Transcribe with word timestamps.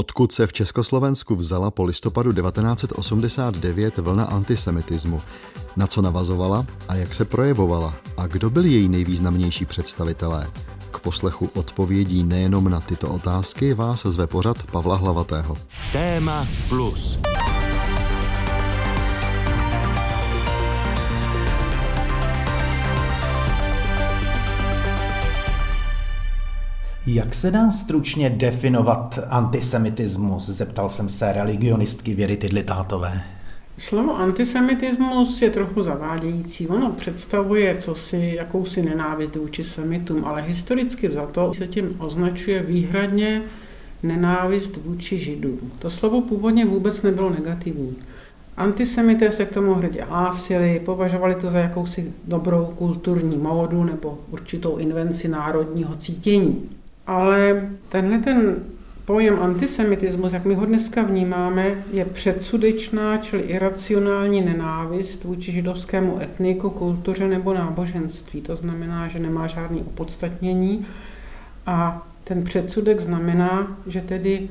Odkud 0.00 0.32
se 0.32 0.46
v 0.46 0.52
Československu 0.52 1.36
vzala 1.36 1.70
po 1.70 1.84
listopadu 1.84 2.32
1989 2.32 3.98
vlna 3.98 4.24
antisemitismu? 4.24 5.22
Na 5.76 5.86
co 5.86 6.02
navazovala 6.02 6.66
a 6.88 6.94
jak 6.94 7.14
se 7.14 7.24
projevovala? 7.24 7.94
A 8.16 8.26
kdo 8.26 8.50
byli 8.50 8.68
její 8.68 8.88
nejvýznamnější 8.88 9.64
představitelé? 9.64 10.50
K 10.90 10.98
poslechu 10.98 11.50
odpovědí 11.54 12.24
nejenom 12.24 12.68
na 12.68 12.80
tyto 12.80 13.08
otázky 13.08 13.74
vás 13.74 14.02
zve 14.02 14.26
pořad 14.26 14.56
Pavla 14.62 14.96
Hlavatého. 14.96 15.56
Téma 15.92 16.46
plus. 16.68 17.18
Jak 27.14 27.34
se 27.34 27.50
dá 27.50 27.70
stručně 27.70 28.30
definovat 28.30 29.18
antisemitismus? 29.28 30.46
Zeptal 30.46 30.88
jsem 30.88 31.08
se 31.08 31.32
religionistky 31.32 32.14
Věry 32.14 32.36
Tydlitátové. 32.36 33.22
Slovo 33.78 34.16
antisemitismus 34.16 35.42
je 35.42 35.50
trochu 35.50 35.82
zavádějící. 35.82 36.68
Ono 36.68 36.90
představuje 36.90 37.76
cosi, 37.78 38.32
jakousi 38.36 38.82
nenávist 38.82 39.36
vůči 39.36 39.64
semitům, 39.64 40.24
ale 40.24 40.42
historicky 40.42 41.08
vzato 41.08 41.54
se 41.54 41.66
tím 41.66 41.96
označuje 41.98 42.62
výhradně 42.62 43.42
nenávist 44.02 44.76
vůči 44.76 45.18
židům. 45.18 45.72
To 45.78 45.90
slovo 45.90 46.20
původně 46.20 46.66
vůbec 46.66 47.02
nebylo 47.02 47.30
negativní. 47.30 47.96
Antisemité 48.56 49.30
se 49.30 49.44
k 49.44 49.54
tomu 49.54 49.74
hrdě 49.74 50.04
hlásili, 50.04 50.82
považovali 50.84 51.34
to 51.34 51.50
za 51.50 51.58
jakousi 51.58 52.12
dobrou 52.24 52.72
kulturní 52.78 53.36
módu 53.36 53.84
nebo 53.84 54.18
určitou 54.30 54.76
invenci 54.76 55.28
národního 55.28 55.96
cítění. 55.96 56.79
Ale 57.06 57.70
tenhle 57.88 58.18
ten 58.18 58.56
pojem 59.04 59.38
antisemitismus, 59.40 60.32
jak 60.32 60.44
my 60.44 60.54
ho 60.54 60.66
dneska 60.66 61.02
vnímáme, 61.02 61.84
je 61.92 62.04
předsudečná, 62.04 63.16
čili 63.16 63.42
iracionální 63.42 64.40
nenávist 64.40 65.24
vůči 65.24 65.52
židovskému 65.52 66.20
etniku, 66.22 66.70
kultuře 66.70 67.28
nebo 67.28 67.54
náboženství. 67.54 68.40
To 68.40 68.56
znamená, 68.56 69.08
že 69.08 69.18
nemá 69.18 69.46
žádný 69.46 69.80
opodstatnění 69.80 70.86
a 71.66 72.06
ten 72.24 72.44
předsudek 72.44 73.00
znamená, 73.00 73.76
že 73.86 74.00
tedy 74.00 74.48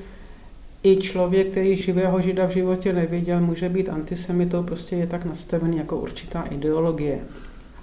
i 0.84 0.98
člověk, 0.98 1.48
který 1.48 1.76
živého 1.76 2.22
žida 2.22 2.48
v 2.48 2.52
životě 2.52 2.94
neviděl, 2.94 3.42
může 3.42 3.70
být 3.70 3.90
antisemitou, 3.90 4.64
prostě 4.64 4.96
je 4.96 5.08
tak 5.08 5.26
nastavený 5.26 5.78
jako 5.78 5.98
určitá 5.98 6.42
ideologie. 6.42 7.20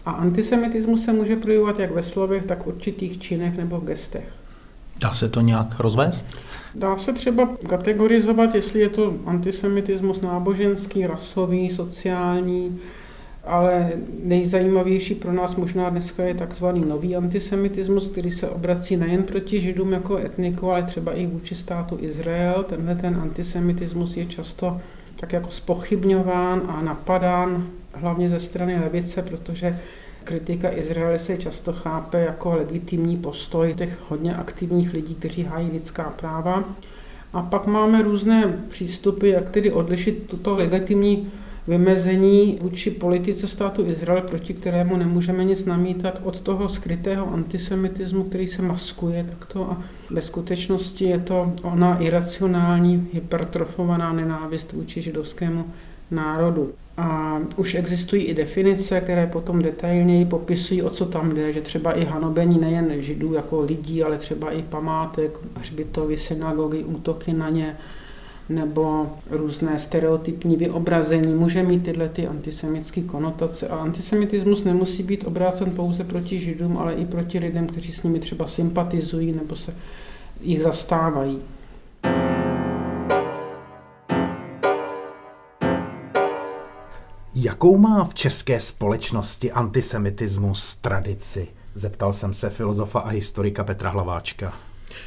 A 0.07 0.11
antisemitismus 0.11 1.05
se 1.05 1.13
může 1.13 1.37
projevovat 1.37 1.79
jak 1.79 1.91
ve 1.91 2.03
slovech, 2.03 2.45
tak 2.45 2.63
v 2.63 2.67
určitých 2.67 3.19
činech 3.19 3.57
nebo 3.57 3.81
v 3.81 3.85
gestech. 3.85 4.46
Dá 5.01 5.15
se 5.15 5.29
to 5.29 5.41
nějak 5.41 5.81
rozvést? 5.81 6.27
Dá 6.75 6.97
se 6.97 7.13
třeba 7.13 7.49
kategorizovat, 7.69 8.55
jestli 8.55 8.81
je 8.81 8.89
to 8.89 9.15
antisemitismus 9.27 10.21
náboženský, 10.21 11.07
rasový, 11.07 11.71
sociální, 11.71 12.81
ale 13.45 13.93
nejzajímavější 14.23 15.15
pro 15.15 15.33
nás 15.33 15.57
možná 15.57 15.91
dneska 15.91 16.25
je 16.25 16.35
takzvaný 16.35 16.85
nový 16.89 17.17
antisemitismus, 17.17 18.09
který 18.09 18.31
se 18.31 18.49
obrací 18.49 18.97
nejen 18.97 19.23
proti 19.23 19.61
židům 19.61 19.93
jako 19.93 20.17
etniku, 20.17 20.71
ale 20.71 20.83
třeba 20.83 21.13
i 21.13 21.27
vůči 21.27 21.55
státu 21.55 21.99
Izrael. 22.01 22.65
Tenhle 22.69 22.95
ten 22.95 23.17
antisemitismus 23.17 24.17
je 24.17 24.27
často 24.27 24.81
tak 25.21 25.33
jako 25.33 25.51
spochybňován 25.51 26.63
a 26.69 26.85
napadán 26.85 27.67
hlavně 27.95 28.29
ze 28.29 28.41
strany 28.41 28.81
levice, 28.81 29.23
protože 29.23 29.79
Kritika 30.27 30.73
Izraele 30.73 31.19
se 31.19 31.37
často 31.37 31.73
chápe 31.73 32.21
jako 32.21 32.57
legitimní 32.57 33.17
postoj 33.17 33.75
těch 33.75 33.99
hodně 34.09 34.37
aktivních 34.37 34.93
lidí, 34.93 35.15
kteří 35.15 35.43
hájí 35.43 35.71
lidská 35.73 36.11
práva. 36.11 36.65
A 37.33 37.43
pak 37.43 37.67
máme 37.67 38.03
různé 38.03 38.65
přístupy, 38.69 39.31
jak 39.31 39.51
tedy 39.51 39.73
odlišit 39.73 40.27
tuto 40.27 40.55
legitimní 40.55 41.33
vymezení 41.69 42.59
vůči 42.63 42.91
politice 42.91 43.49
státu 43.49 43.87
Izrael, 43.87 44.23
proti 44.23 44.55
kterému 44.55 44.97
nemůžeme 44.97 45.45
nic 45.45 45.65
namítat, 45.65 46.21
od 46.25 46.41
toho 46.41 46.69
skrytého 46.69 47.33
antisemitismu, 47.33 48.25
který 48.25 48.47
se 48.47 48.63
maskuje 48.63 49.25
takto 49.25 49.71
a 49.71 49.83
ve 50.11 50.23
skutečnosti 50.23 51.05
je 51.05 51.19
to 51.19 51.53
ona 51.63 51.99
iracionální, 51.99 53.09
hypertrofovaná 53.13 54.13
nenávist 54.13 54.73
vůči 54.73 55.03
židovskému 55.03 55.65
národu. 56.11 56.73
A 56.97 57.41
už 57.57 57.75
existují 57.75 58.23
i 58.25 58.35
definice, 58.35 59.01
které 59.01 59.27
potom 59.27 59.63
detailněji 59.63 60.25
popisují, 60.25 60.83
o 60.83 60.91
co 60.91 61.07
tam 61.07 61.35
jde, 61.35 61.53
že 61.53 61.61
třeba 61.61 61.93
i 61.93 62.05
hanobení 62.05 62.59
nejen 62.61 63.03
židů 63.03 63.35
jako 63.35 63.61
lidí, 63.61 64.03
ale 64.03 64.19
třeba 64.19 64.51
i 64.51 64.63
památek, 64.63 65.39
hřbitovy, 65.59 66.17
synagogy, 66.17 66.85
útoky 66.85 67.33
na 67.33 67.51
ně, 67.51 67.77
nebo 68.49 69.07
různé 69.31 69.79
stereotypní 69.79 70.57
vyobrazení 70.57 71.35
může 71.35 71.63
mít 71.63 71.85
tyhle 71.85 72.09
ty 72.09 72.27
antisemické 72.27 73.03
konotace. 73.03 73.69
A 73.69 73.77
antisemitismus 73.77 74.65
nemusí 74.65 75.03
být 75.03 75.25
obrácen 75.25 75.71
pouze 75.71 76.05
proti 76.05 76.39
židům, 76.39 76.79
ale 76.79 76.95
i 76.95 77.05
proti 77.05 77.39
lidem, 77.39 77.67
kteří 77.67 77.93
s 77.93 78.03
nimi 78.03 78.19
třeba 78.19 78.47
sympatizují 78.47 79.33
nebo 79.33 79.57
se 79.57 79.75
jich 80.41 80.63
zastávají. 80.63 81.39
Jakou 87.47 87.79
má 87.79 88.05
v 88.05 88.15
české 88.15 88.61
společnosti 88.61 89.53
antisemitismus 89.53 90.77
tradici? 90.77 91.49
Zeptal 91.75 92.13
jsem 92.13 92.35
se 92.35 92.51
filozofa 92.51 93.01
a 93.01 93.09
historika 93.09 93.65
Petra 93.65 93.91
Hlaváčka. 93.91 94.53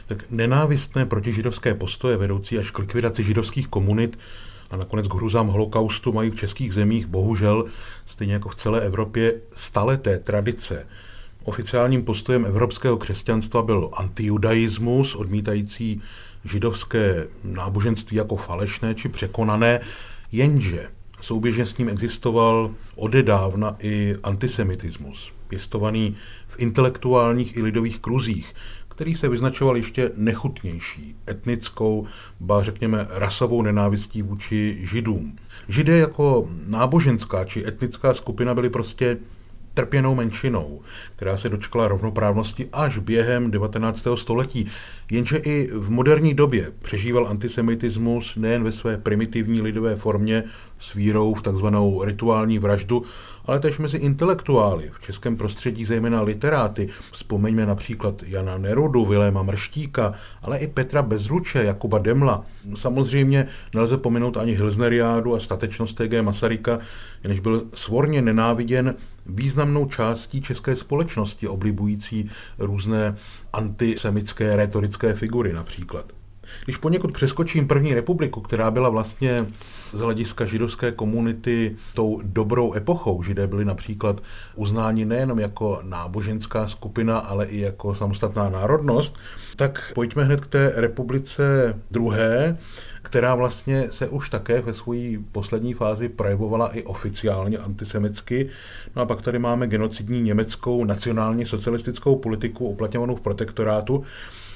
Tak 0.07 0.31
nenávistné 0.31 1.05
protižidovské 1.05 1.73
postoje 1.73 2.17
vedoucí 2.17 2.57
až 2.57 2.71
k 2.71 2.79
likvidaci 2.79 3.23
židovských 3.23 3.67
komunit 3.67 4.19
a 4.71 4.75
nakonec 4.75 5.07
k 5.07 5.13
hruzám 5.13 5.47
holokaustu 5.47 6.11
mají 6.11 6.29
v 6.29 6.35
českých 6.35 6.73
zemích 6.73 7.07
bohužel, 7.07 7.65
stejně 8.05 8.33
jako 8.33 8.49
v 8.49 8.55
celé 8.55 8.81
Evropě, 8.81 9.33
staleté 9.55 10.19
tradice. 10.19 10.87
Oficiálním 11.43 12.03
postojem 12.03 12.45
evropského 12.45 12.97
křesťanstva 12.97 13.61
byl 13.61 13.89
antijudaismus, 13.93 15.15
odmítající 15.15 16.01
židovské 16.45 17.27
náboženství 17.43 18.17
jako 18.17 18.35
falešné 18.35 18.95
či 18.95 19.09
překonané, 19.09 19.79
jenže 20.31 20.89
Souběžně 21.21 21.65
s 21.65 21.77
ním 21.77 21.89
existoval 21.89 22.71
odedávna 22.95 23.75
i 23.79 24.15
antisemitismus, 24.23 25.31
pěstovaný 25.47 26.15
v 26.47 26.59
intelektuálních 26.59 27.57
i 27.57 27.61
lidových 27.61 27.99
kruzích, 27.99 28.53
který 28.87 29.15
se 29.15 29.29
vyznačoval 29.29 29.77
ještě 29.77 30.11
nechutnější, 30.15 31.15
etnickou, 31.29 32.07
ba 32.39 32.63
řekněme 32.63 33.07
rasovou 33.09 33.61
nenávistí 33.61 34.21
vůči 34.21 34.77
židům. 34.81 35.35
Židé 35.67 35.97
jako 35.97 36.49
náboženská 36.67 37.45
či 37.45 37.67
etnická 37.67 38.13
skupina 38.13 38.55
byly 38.55 38.69
prostě 38.69 39.17
trpěnou 39.73 40.15
menšinou, 40.15 40.81
která 41.15 41.37
se 41.37 41.49
dočkala 41.49 41.87
rovnoprávnosti 41.87 42.67
až 42.73 42.97
během 42.97 43.51
19. 43.51 44.07
století. 44.15 44.67
Jenže 45.11 45.37
i 45.37 45.69
v 45.73 45.89
moderní 45.89 46.33
době 46.33 46.71
přežíval 46.81 47.27
antisemitismus 47.27 48.35
nejen 48.35 48.63
ve 48.63 48.71
své 48.71 48.97
primitivní 48.97 49.61
lidové 49.61 49.95
formě 49.95 50.43
s 50.79 50.93
vírou 50.93 51.33
v 51.33 51.41
takzvanou 51.41 52.03
rituální 52.03 52.59
vraždu, 52.59 53.03
ale 53.45 53.59
tež 53.59 53.77
mezi 53.77 53.97
intelektuály, 53.97 54.91
v 54.93 55.01
českém 55.01 55.37
prostředí 55.37 55.85
zejména 55.85 56.21
literáty. 56.21 56.89
Vzpomeňme 57.11 57.65
například 57.65 58.23
Jana 58.25 58.57
Nerudu, 58.57 59.05
Viléma 59.05 59.43
Mrštíka, 59.43 60.13
ale 60.41 60.57
i 60.57 60.67
Petra 60.67 61.01
Bezruče, 61.01 61.63
Jakuba 61.63 61.97
Demla. 61.97 62.45
Samozřejmě 62.75 63.47
nelze 63.73 63.97
pominout 63.97 64.37
ani 64.37 64.53
Hilzneriádu 64.53 65.35
a 65.35 65.39
statečnost 65.39 65.97
T.G. 65.97 66.21
Masaryka, 66.21 66.79
jenž 67.23 67.39
byl 67.39 67.63
svorně 67.73 68.21
nenáviděn 68.21 68.95
významnou 69.29 69.85
částí 69.85 70.41
české 70.41 70.75
společnosti, 70.75 71.47
oblibující 71.47 72.29
různé 72.59 73.17
antisemické 73.53 74.55
retorické 74.55 75.13
figury 75.13 75.53
například. 75.53 76.05
Když 76.65 76.77
poněkud 76.77 77.11
přeskočím 77.11 77.67
první 77.67 77.93
republiku, 77.93 78.41
která 78.41 78.71
byla 78.71 78.89
vlastně 78.89 79.45
z 79.93 79.99
hlediska 79.99 80.45
židovské 80.45 80.91
komunity 80.91 81.75
tou 81.93 82.21
dobrou 82.23 82.73
epochou, 82.73 83.23
židé 83.23 83.47
byli 83.47 83.65
například 83.65 84.21
uznáni 84.55 85.05
nejenom 85.05 85.39
jako 85.39 85.79
náboženská 85.83 86.67
skupina, 86.67 87.17
ale 87.17 87.45
i 87.45 87.59
jako 87.59 87.95
samostatná 87.95 88.49
národnost, 88.49 89.17
tak 89.55 89.91
pojďme 89.95 90.23
hned 90.23 90.41
k 90.41 90.47
té 90.47 90.73
republice 90.75 91.75
druhé, 91.91 92.57
která 93.09 93.35
vlastně 93.35 93.87
se 93.91 94.07
už 94.07 94.29
také 94.29 94.61
ve 94.61 94.73
své 94.73 94.95
poslední 95.31 95.73
fázi 95.73 96.09
projevovala 96.09 96.75
i 96.75 96.83
oficiálně 96.83 97.57
antisemicky. 97.57 98.49
No 98.95 99.01
a 99.01 99.05
pak 99.05 99.21
tady 99.21 99.39
máme 99.39 99.67
genocidní 99.67 100.21
německou 100.21 100.85
nacionálně 100.85 101.45
socialistickou 101.45 102.15
politiku 102.15 102.67
uplatňovanou 102.67 103.15
v 103.15 103.21
protektorátu, 103.21 104.03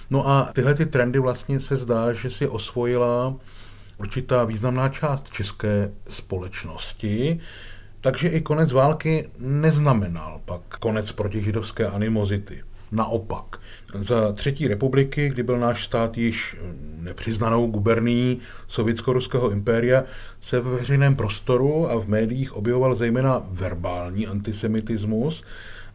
No 0.10 0.28
a 0.28 0.50
tyhle 0.54 0.74
ty 0.74 0.86
trendy 0.86 1.20
vlastně 1.20 1.60
se 1.60 1.78
zdá, 1.78 2.14
že 2.14 2.30
si 2.30 2.48
osvojila 2.48 3.36
určitá 3.98 4.46
významná 4.46 4.90
část 4.90 5.30
české 5.30 5.92
společnosti, 6.10 7.40
takže 8.02 8.28
i 8.28 8.42
konec 8.42 8.72
války 8.72 9.30
neznamenal 9.40 10.42
pak 10.46 10.62
konec 10.80 11.12
protižidovské 11.12 11.88
animozity. 11.88 12.64
naopak. 12.92 13.60
Za 13.94 14.32
třetí 14.32 14.68
republiky, 14.68 15.30
kdy 15.30 15.44
byl 15.44 15.60
náš 15.60 15.86
stát 15.86 16.18
již 16.18 16.56
nepřiznanou 17.04 17.68
guberní 17.68 18.40
sovětsko-ruského 18.68 19.52
impéria, 19.52 20.04
se 20.42 20.60
ve 20.60 20.76
veřejném 20.76 21.16
prostoru 21.16 21.90
a 21.90 22.00
v 22.00 22.08
médiích 22.08 22.54
objevoval 22.54 22.96
zejména 22.96 23.42
verbální 23.52 24.28
antisemitismus 24.28 25.44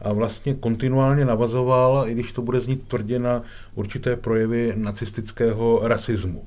a 0.01 0.13
vlastně 0.13 0.53
kontinuálně 0.53 1.25
navazoval, 1.25 2.03
i 2.07 2.13
když 2.13 2.31
to 2.31 2.41
bude 2.41 2.61
znít 2.61 2.87
tvrdě 2.87 3.19
na 3.19 3.41
určité 3.75 4.15
projevy 4.15 4.73
nacistického 4.75 5.79
rasismu. 5.83 6.43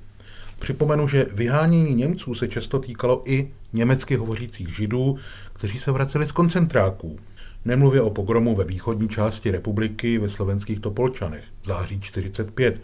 Připomenu, 0.58 1.08
že 1.08 1.26
vyhánění 1.32 1.94
Němců 1.94 2.34
se 2.34 2.48
často 2.48 2.78
týkalo 2.78 3.22
i 3.24 3.50
německy 3.72 4.16
hovořících 4.16 4.76
židů, 4.76 5.16
kteří 5.52 5.78
se 5.78 5.92
vraceli 5.92 6.26
z 6.26 6.32
koncentráků. 6.32 7.18
Nemluvě 7.64 8.00
o 8.00 8.10
pogromu 8.10 8.56
ve 8.56 8.64
východní 8.64 9.08
části 9.08 9.50
republiky 9.50 10.18
ve 10.18 10.30
slovenských 10.30 10.80
Topolčanech 10.80 11.44
v 11.62 11.66
září 11.66 12.00
45. 12.00 12.80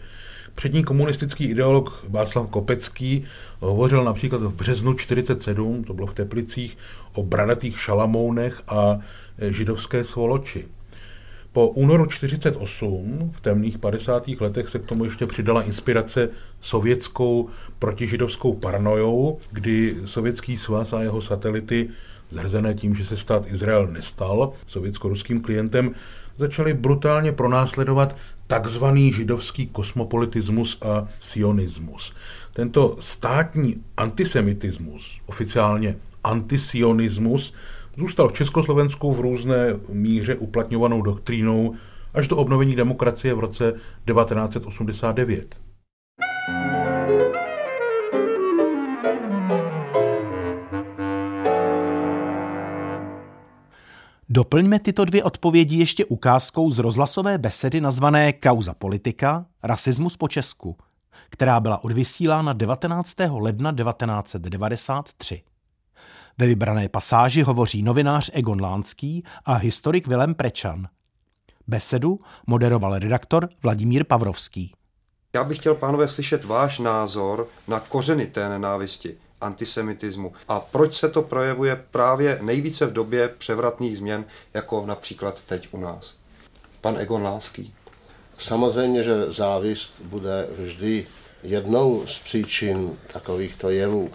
Přední 0.59 0.83
komunistický 0.83 1.45
ideolog 1.45 2.05
Václav 2.09 2.49
Kopecký 2.49 3.23
hovořil 3.59 4.03
například 4.03 4.41
v 4.41 4.55
březnu 4.55 4.93
47, 4.93 5.83
to 5.83 5.93
bylo 5.93 6.07
v 6.07 6.13
Teplicích, 6.13 6.77
o 7.13 7.23
bradatých 7.23 7.79
šalamounech 7.79 8.61
a 8.67 8.99
židovské 9.49 10.03
svoloči. 10.03 10.67
Po 11.51 11.67
únoru 11.67 12.05
48, 12.05 13.31
v 13.35 13.41
temných 13.41 13.77
50. 13.77 14.27
letech, 14.39 14.69
se 14.69 14.79
k 14.79 14.85
tomu 14.85 15.05
ještě 15.05 15.27
přidala 15.27 15.61
inspirace 15.61 16.29
sovětskou 16.61 17.49
protižidovskou 17.79 18.53
parnojou, 18.53 19.39
kdy 19.51 19.95
Sovětský 20.05 20.57
svaz 20.57 20.93
a 20.93 21.01
jeho 21.01 21.21
satelity, 21.21 21.89
zhrzené 22.31 22.73
tím, 22.73 22.95
že 22.95 23.05
se 23.05 23.17
stát 23.17 23.51
Izrael 23.51 23.87
nestal 23.87 24.53
sovětsko-ruským 24.67 25.41
klientem, 25.41 25.91
začali 26.37 26.73
brutálně 26.73 27.31
pronásledovat 27.31 28.15
takzvaný 28.49 29.13
židovský 29.13 29.67
kosmopolitismus 29.67 30.77
a 30.81 31.07
sionismus. 31.19 32.13
Tento 32.53 32.97
státní 32.99 33.75
antisemitismus, 33.97 35.21
oficiálně 35.25 35.95
antisionismus, 36.23 37.53
zůstal 37.97 38.29
v 38.29 38.33
Československu 38.33 39.13
v 39.13 39.19
různé 39.19 39.67
míře 39.89 40.35
uplatňovanou 40.35 41.01
doktrínou 41.01 41.75
až 42.13 42.27
do 42.27 42.37
obnovení 42.37 42.75
demokracie 42.75 43.33
v 43.33 43.39
roce 43.39 43.73
1989. 44.05 45.55
Doplňme 54.31 54.79
tyto 54.79 55.05
dvě 55.05 55.23
odpovědi 55.23 55.77
ještě 55.77 56.05
ukázkou 56.05 56.71
z 56.71 56.79
rozhlasové 56.79 57.37
besedy 57.37 57.81
nazvané 57.81 58.33
Kauza 58.33 58.73
politika, 58.73 59.45
rasismus 59.63 60.17
po 60.17 60.27
Česku, 60.27 60.77
která 61.29 61.59
byla 61.59 61.83
odvysílána 61.83 62.53
19. 62.53 63.15
ledna 63.31 63.73
1993. 63.73 65.43
Ve 66.37 66.47
vybrané 66.47 66.89
pasáži 66.89 67.41
hovoří 67.41 67.83
novinář 67.83 68.31
Egon 68.33 68.61
Lánský 68.61 69.23
a 69.45 69.53
historik 69.53 70.07
Vilem 70.07 70.35
Prečan. 70.35 70.87
Besedu 71.67 72.19
moderoval 72.47 72.99
redaktor 72.99 73.49
Vladimír 73.63 74.03
Pavrovský. 74.03 74.73
Já 75.35 75.43
bych 75.43 75.57
chtěl, 75.57 75.75
pánové, 75.75 76.07
slyšet 76.07 76.45
váš 76.45 76.79
názor 76.79 77.47
na 77.67 77.79
kořeny 77.79 78.27
té 78.27 78.49
nenávisti, 78.49 79.17
antisemitismu 79.41 80.33
a 80.47 80.59
proč 80.59 80.95
se 80.95 81.09
to 81.09 81.21
projevuje 81.21 81.83
právě 81.91 82.39
nejvíce 82.41 82.85
v 82.85 82.93
době 82.93 83.29
převratných 83.37 83.97
změn, 83.97 84.25
jako 84.53 84.85
například 84.85 85.41
teď 85.41 85.67
u 85.71 85.79
nás. 85.79 86.13
Pan 86.81 86.97
Egon 86.97 87.23
Lánský. 87.23 87.73
Samozřejmě, 88.37 89.03
že 89.03 89.31
závist 89.31 90.01
bude 90.01 90.47
vždy 90.51 91.07
jednou 91.43 92.07
z 92.07 92.19
příčin 92.19 92.97
takovýchto 93.13 93.69
jevů. 93.69 94.11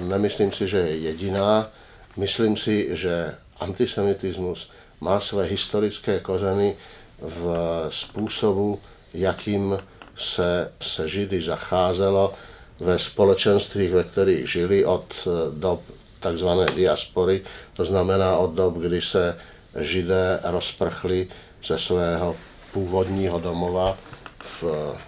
Nemyslím 0.00 0.52
si, 0.52 0.68
že 0.68 0.78
je 0.78 0.96
jediná. 0.96 1.68
Myslím 2.16 2.56
si, 2.56 2.88
že 2.90 3.34
antisemitismus 3.60 4.70
má 5.00 5.20
své 5.20 5.44
historické 5.44 6.20
kořeny 6.20 6.76
v 7.18 7.46
způsobu, 7.88 8.80
jakým 9.14 9.78
se 10.16 10.72
se 10.80 11.08
Židy 11.08 11.42
zacházelo 11.42 12.34
ve 12.80 12.98
společenstvích, 12.98 13.90
ve 13.90 14.04
kterých 14.04 14.50
žili 14.50 14.84
od 14.84 15.28
dob 15.50 15.82
takzvané 16.20 16.66
diaspory, 16.74 17.42
to 17.72 17.84
znamená 17.84 18.36
od 18.36 18.50
dob, 18.50 18.74
kdy 18.74 19.02
se 19.02 19.36
Židé 19.80 20.40
rozprchli 20.44 21.28
ze 21.64 21.78
svého 21.78 22.36
původního 22.72 23.38
domova 23.38 23.98
v 24.42 24.64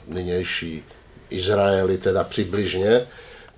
nynější 0.06 0.84
Izraeli, 1.30 1.98
teda 1.98 2.24
přibližně, 2.24 3.06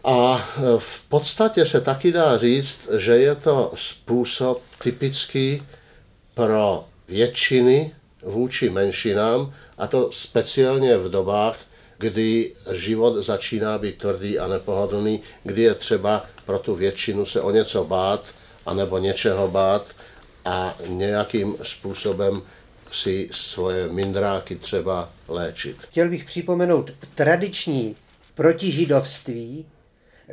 a 0.05 0.49
v 0.79 1.01
podstatě 1.09 1.67
se 1.67 1.81
taky 1.81 2.13
dá 2.13 2.37
říct, 2.37 2.89
že 2.97 3.13
je 3.13 3.35
to 3.35 3.73
způsob 3.75 4.63
typický 4.83 5.63
pro 6.35 6.85
většiny 7.09 7.95
vůči 8.23 8.71
menšinám, 8.71 9.53
a 9.79 9.87
to 9.87 10.13
speciálně 10.13 10.97
v 10.97 11.11
dobách, 11.11 11.59
kdy 12.01 12.53
život 12.73 13.25
začíná 13.25 13.79
být 13.79 13.99
tvrdý 13.99 14.39
a 14.39 14.47
nepohodlný, 14.47 15.21
kdy 15.45 15.63
je 15.63 15.75
třeba 15.75 16.25
pro 16.45 16.59
tu 16.59 16.75
většinu 16.75 17.27
se 17.27 17.41
o 17.41 17.51
něco 17.51 17.85
bát, 17.85 18.35
anebo 18.67 18.99
něčeho 18.99 19.49
bát 19.49 19.95
a 20.45 20.79
nějakým 20.87 21.57
způsobem 21.63 22.43
si 22.93 23.29
svoje 23.33 23.89
mindráky 23.89 24.57
třeba 24.57 25.11
léčit. 25.29 25.77
Chtěl 25.81 26.09
bych 26.09 26.25
připomenout 26.25 26.91
tradiční 27.15 27.97
protižidovství, 28.35 29.67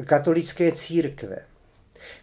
katolické 0.05 0.71
církve, 0.71 1.37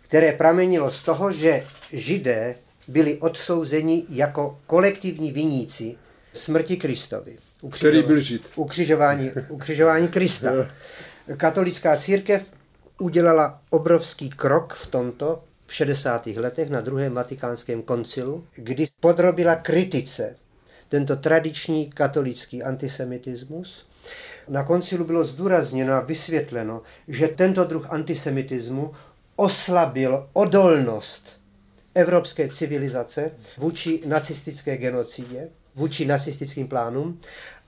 které 0.02 0.32
pramenilo 0.32 0.90
z 0.90 1.02
toho, 1.02 1.32
že 1.32 1.66
židé 1.92 2.56
byli 2.88 3.18
odsouzeni 3.18 4.04
jako 4.08 4.58
kolektivní 4.66 5.32
viníci 5.32 5.96
smrti 6.32 6.76
Kristovi. 6.76 7.38
Který 7.70 8.02
byl 8.02 8.20
žid. 8.20 8.50
Ukřižování, 8.56 9.30
ukřižování 9.48 10.08
Krista. 10.08 10.50
Katolická 11.36 11.96
církev 11.96 12.50
udělala 13.00 13.60
obrovský 13.70 14.30
krok 14.30 14.74
v 14.74 14.86
tomto 14.86 15.44
v 15.66 15.74
60. 15.74 16.26
letech 16.26 16.70
na 16.70 16.80
druhém 16.80 17.14
vatikánském 17.14 17.82
koncilu, 17.82 18.46
kdy 18.54 18.88
podrobila 19.00 19.56
kritice 19.56 20.36
tento 20.88 21.16
tradiční 21.16 21.86
katolický 21.86 22.62
antisemitismus 22.62 23.86
na 24.48 24.64
koncilu 24.64 25.04
bylo 25.04 25.24
zdůrazněno 25.24 25.92
a 25.92 26.00
vysvětleno, 26.00 26.82
že 27.08 27.28
tento 27.28 27.64
druh 27.64 27.92
antisemitismu 27.92 28.92
oslabil 29.36 30.28
odolnost 30.32 31.40
evropské 31.94 32.48
civilizace 32.48 33.30
vůči 33.58 34.02
nacistické 34.06 34.76
genocidě, 34.76 35.48
vůči 35.76 36.06
nacistickým 36.06 36.68
plánům 36.68 37.18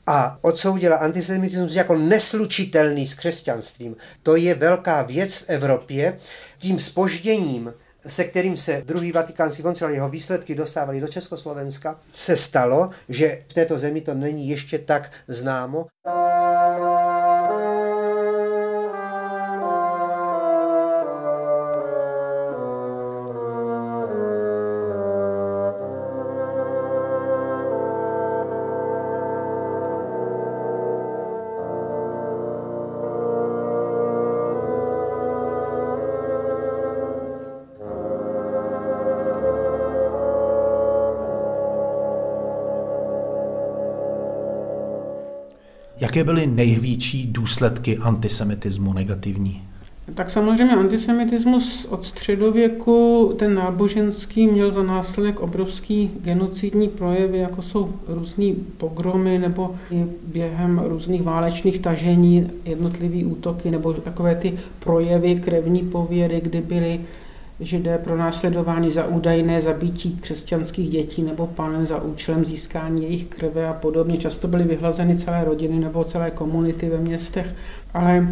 a 0.06 0.38
odsoudila 0.40 0.96
antisemitismus 0.96 1.74
jako 1.74 1.96
neslučitelný 1.96 3.06
s 3.06 3.14
křesťanstvím. 3.14 3.96
To 4.22 4.36
je 4.36 4.54
velká 4.54 5.02
věc 5.02 5.34
v 5.34 5.44
Evropě. 5.50 6.18
Tím 6.58 6.78
spožděním 6.78 7.72
se 8.06 8.24
kterým 8.24 8.56
se 8.56 8.82
druhý 8.86 9.12
vatikánský 9.12 9.62
koncil 9.62 9.90
jeho 9.90 10.08
výsledky 10.08 10.54
dostávali 10.54 11.00
do 11.00 11.08
Československa, 11.08 11.98
se 12.14 12.36
stalo, 12.36 12.90
že 13.08 13.44
v 13.48 13.54
této 13.54 13.78
zemi 13.78 14.00
to 14.00 14.14
není 14.14 14.48
ještě 14.48 14.78
tak 14.78 15.10
známo. 15.28 15.86
Jaké 46.16 46.24
byly 46.24 46.46
největší 46.46 47.26
důsledky 47.26 47.98
antisemitismu 47.98 48.92
negativní? 48.92 49.62
Tak 50.14 50.30
samozřejmě 50.30 50.74
antisemitismus 50.74 51.84
od 51.90 52.04
středověku, 52.04 53.32
ten 53.38 53.54
náboženský, 53.54 54.46
měl 54.46 54.72
za 54.72 54.82
následek 54.82 55.40
obrovský 55.40 56.10
genocidní 56.20 56.88
projevy, 56.88 57.38
jako 57.38 57.62
jsou 57.62 57.92
různý 58.08 58.54
pogromy 58.76 59.38
nebo 59.38 59.74
během 60.26 60.82
různých 60.84 61.22
válečných 61.22 61.78
tažení 61.78 62.50
jednotlivý 62.64 63.24
útoky 63.24 63.70
nebo 63.70 63.92
takové 63.92 64.34
ty 64.34 64.58
projevy 64.78 65.40
krevní 65.44 65.82
pověry, 65.82 66.40
kdy 66.40 66.60
byly 66.60 67.00
židé 67.60 67.98
pro 67.98 68.16
následování 68.16 68.90
za 68.90 69.06
údajné 69.06 69.62
zabití 69.62 70.18
křesťanských 70.20 70.90
dětí 70.90 71.22
nebo 71.22 71.46
panen 71.46 71.86
za 71.86 72.02
účelem 72.02 72.44
získání 72.44 73.02
jejich 73.02 73.26
krve 73.26 73.68
a 73.68 73.72
podobně. 73.72 74.16
Často 74.16 74.48
byly 74.48 74.64
vyhlazeny 74.64 75.18
celé 75.18 75.44
rodiny 75.44 75.78
nebo 75.78 76.04
celé 76.04 76.30
komunity 76.30 76.88
ve 76.88 76.98
městech, 76.98 77.54
ale 77.94 78.28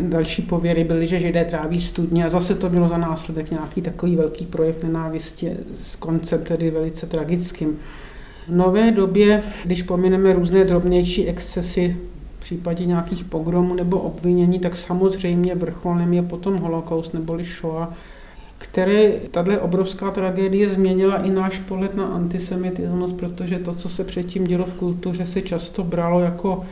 další 0.00 0.42
pověry 0.42 0.84
byly, 0.84 1.06
že 1.06 1.20
židé 1.20 1.44
tráví 1.44 1.80
studně 1.80 2.24
a 2.24 2.28
zase 2.28 2.54
to 2.54 2.68
bylo 2.68 2.88
za 2.88 2.98
následek 2.98 3.50
nějaký 3.50 3.82
takový 3.82 4.16
velký 4.16 4.46
projev 4.46 4.82
nenávisti 4.82 5.52
s 5.82 5.96
koncem 5.96 6.44
tedy 6.44 6.70
velice 6.70 7.06
tragickým. 7.06 7.78
V 8.48 8.56
nové 8.56 8.90
době, 8.90 9.42
když 9.64 9.82
pomineme 9.82 10.32
různé 10.32 10.64
drobnější 10.64 11.28
excesy 11.28 11.96
v 12.38 12.40
případě 12.40 12.86
nějakých 12.86 13.24
pogromů 13.24 13.74
nebo 13.74 13.98
obvinění, 13.98 14.58
tak 14.58 14.76
samozřejmě 14.76 15.54
vrcholem 15.54 16.12
je 16.12 16.22
potom 16.22 16.56
holokaust 16.56 17.14
neboli 17.14 17.44
Shoah, 17.44 17.94
které 18.58 19.12
tahle 19.30 19.58
obrovská 19.58 20.10
tragédie 20.10 20.68
změnila 20.68 21.16
i 21.16 21.30
náš 21.30 21.58
pohled 21.58 21.96
na 21.96 22.06
antisemitismus, 22.06 23.12
protože 23.12 23.58
to, 23.58 23.74
co 23.74 23.88
se 23.88 24.04
předtím 24.04 24.44
dělo 24.44 24.64
v 24.64 24.74
kultuře, 24.74 25.26
se 25.26 25.42
často 25.42 25.84
bralo 25.84 26.20
jako 26.20 26.64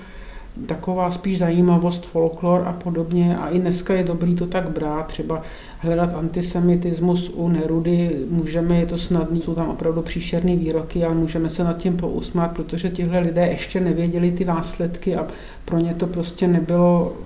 taková 0.67 1.11
spíš 1.11 1.38
zajímavost, 1.38 2.07
folklor 2.07 2.62
a 2.67 2.73
podobně. 2.73 3.38
A 3.38 3.49
i 3.49 3.59
dneska 3.59 3.95
je 3.95 4.05
dobrý 4.05 4.35
to 4.35 4.47
tak 4.47 4.71
brát, 4.71 5.07
třeba 5.07 5.43
hledat 5.79 6.14
antisemitismus 6.14 7.29
u 7.35 7.49
Nerudy, 7.49 8.17
můžeme, 8.31 8.81
je 8.81 8.87
to 8.87 8.99
snadný, 8.99 9.43
jsou 9.43 9.55
tam 9.55 9.69
opravdu 9.69 10.03
příšerné 10.03 10.57
výroky, 10.57 11.05
ale 11.05 11.14
můžeme 11.14 11.50
se 11.50 11.64
nad 11.64 11.76
tím 11.76 11.97
pousmát, 11.97 12.53
protože 12.53 12.91
tihle 12.91 13.19
lidé 13.19 13.47
ještě 13.47 13.81
nevěděli 13.81 14.33
ty 14.33 14.45
následky 14.45 15.17
a 15.17 15.26
pro 15.64 15.79
ně 15.79 15.95
to 15.95 16.07
prostě 16.07 16.49
nebylo 16.49 17.17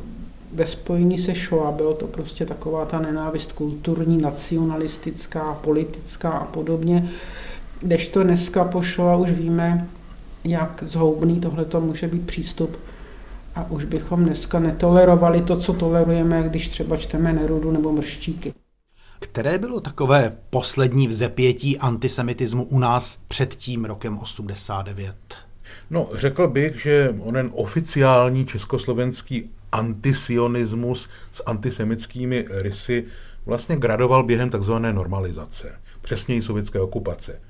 ve 0.52 0.66
spojení 0.66 1.18
se 1.18 1.34
Shoah, 1.34 1.74
bylo 1.74 1.94
to 1.94 2.06
prostě 2.06 2.46
taková 2.46 2.84
ta 2.84 3.00
nenávist 3.00 3.52
kulturní, 3.52 4.18
nacionalistická, 4.18 5.54
politická 5.54 6.30
a 6.30 6.44
podobně. 6.44 7.10
to 8.08 8.22
dneska 8.22 8.64
po 8.64 8.82
Shoah 8.82 9.20
už 9.20 9.30
víme, 9.30 9.88
jak 10.44 10.82
zhoubný 10.86 11.40
tohle 11.40 11.66
může 11.80 12.08
být 12.08 12.26
přístup 12.26 12.76
a 13.54 13.70
už 13.70 13.84
bychom 13.84 14.24
dneska 14.24 14.58
netolerovali 14.58 15.42
to, 15.42 15.56
co 15.56 15.72
tolerujeme, 15.72 16.42
když 16.42 16.68
třeba 16.68 16.96
čteme 16.96 17.32
Nerudu 17.32 17.70
nebo 17.70 17.92
Mrštíky. 17.92 18.52
Které 19.20 19.58
bylo 19.58 19.80
takové 19.80 20.36
poslední 20.50 21.08
vzepětí 21.08 21.78
antisemitismu 21.78 22.64
u 22.64 22.78
nás 22.78 23.16
před 23.28 23.54
tím 23.54 23.84
rokem 23.84 24.18
89? 24.18 25.14
No, 25.90 26.08
řekl 26.12 26.48
bych, 26.48 26.82
že 26.82 27.14
onen 27.20 27.50
oficiální 27.54 28.46
československý 28.46 29.50
antisionismus 29.72 31.08
s 31.32 31.42
antisemickými 31.46 32.46
rysy 32.50 33.04
vlastně 33.46 33.76
gradoval 33.76 34.22
během 34.22 34.50
takzvané 34.50 34.92
normalizace, 34.92 35.80
přesněji 36.02 36.42
sovětské 36.42 36.80
okupace. 36.80 37.40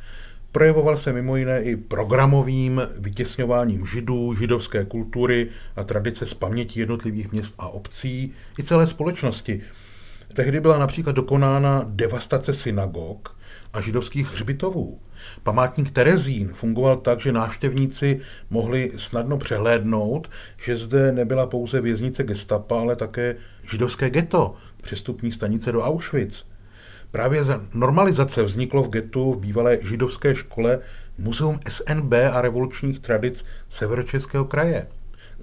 Projevoval 0.53 0.97
se 0.97 1.13
mimo 1.13 1.37
jiné 1.37 1.63
i 1.63 1.77
programovým 1.77 2.83
vytěsňováním 2.99 3.87
židů, 3.87 4.35
židovské 4.35 4.85
kultury 4.85 5.49
a 5.77 5.85
tradice 5.85 6.27
z 6.27 6.35
paměti 6.35 6.81
jednotlivých 6.81 7.33
měst 7.33 7.55
a 7.59 7.69
obcí 7.69 8.33
i 8.59 8.63
celé 8.63 8.87
společnosti. 8.87 9.63
Tehdy 10.35 10.61
byla 10.61 10.79
například 10.79 11.17
dokonána 11.17 11.85
devastace 11.87 12.55
synagog 12.55 13.38
a 13.73 13.81
židovských 13.81 14.33
hřbitovů. 14.33 15.01
Památník 15.43 15.91
Terezín 15.91 16.51
fungoval 16.55 16.97
tak, 16.97 17.21
že 17.21 17.33
návštěvníci 17.33 18.21
mohli 18.51 18.93
snadno 18.97 19.39
přehlédnout, 19.39 20.31
že 20.65 20.77
zde 20.77 21.13
nebyla 21.13 21.47
pouze 21.47 21.81
věznice 21.81 22.25
gestapa, 22.25 22.81
ale 22.81 22.97
také 22.97 23.37
židovské 23.71 24.11
ghetto, 24.11 24.55
přestupní 24.83 25.33
stanice 25.33 25.73
do 25.73 25.83
Auschwitz. 25.83 26.45
Právě 27.11 27.45
za 27.45 27.65
normalizace 27.75 28.43
vzniklo 28.43 28.83
v 28.83 28.89
getu 28.89 29.33
v 29.33 29.39
bývalé 29.39 29.79
židovské 29.83 30.35
škole 30.35 30.79
Muzeum 31.19 31.61
SNB 31.69 32.13
a 32.33 32.41
revolučních 32.41 33.01
tradic 33.01 33.45
Severočeského 33.71 34.45
kraje. 34.45 34.87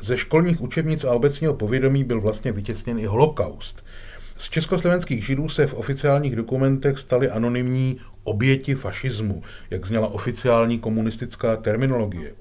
Ze 0.01 0.17
školních 0.17 0.61
učebnic 0.61 1.03
a 1.03 1.11
obecního 1.11 1.53
povědomí 1.53 2.03
byl 2.03 2.21
vlastně 2.21 2.51
vytěsněn 2.51 2.99
i 2.99 3.05
holokaust. 3.05 3.84
Z 4.37 4.49
československých 4.49 5.25
židů 5.25 5.49
se 5.49 5.67
v 5.67 5.73
oficiálních 5.73 6.35
dokumentech 6.35 6.99
staly 6.99 7.29
anonymní 7.29 7.97
oběti 8.23 8.75
fašismu, 8.75 9.43
jak 9.69 9.85
zněla 9.85 10.07
oficiální 10.07 10.79
komunistická 10.79 11.55
terminologie. 11.55 12.33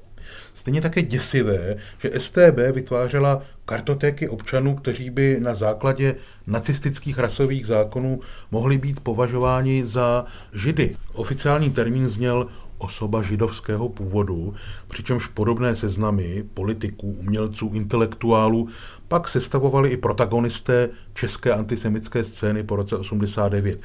Stejně 0.55 0.81
také 0.81 1.03
děsivé, 1.03 1.77
že 1.99 2.21
STB 2.21 2.59
vytvářela 2.73 3.43
kartotéky 3.65 4.29
občanů, 4.29 4.77
kteří 4.77 5.11
by 5.11 5.41
na 5.41 5.55
základě 5.55 6.15
nacistických 6.47 7.19
rasových 7.19 7.67
zákonů 7.67 8.21
mohli 8.51 8.79
být 8.79 9.01
považováni 9.01 9.87
za 9.87 10.25
židy. 10.53 10.97
Oficiální 11.13 11.71
termín 11.71 12.09
zněl 12.09 12.49
osoba 12.79 13.23
židovského 13.23 13.89
původu, 13.89 14.55
přičemž 14.89 15.27
podobné 15.27 15.77
seznamy 15.77 16.45
politiků, 16.55 17.11
umělců, 17.11 17.71
intelektuálů 17.75 18.69
pak 19.15 19.29
sestavovali 19.29 19.91
i 19.91 19.97
protagonisté 19.97 20.89
české 21.15 21.53
antisemické 21.53 22.25
scény 22.25 22.63
po 22.63 22.77
roce 22.77 22.97
89. 22.97 23.81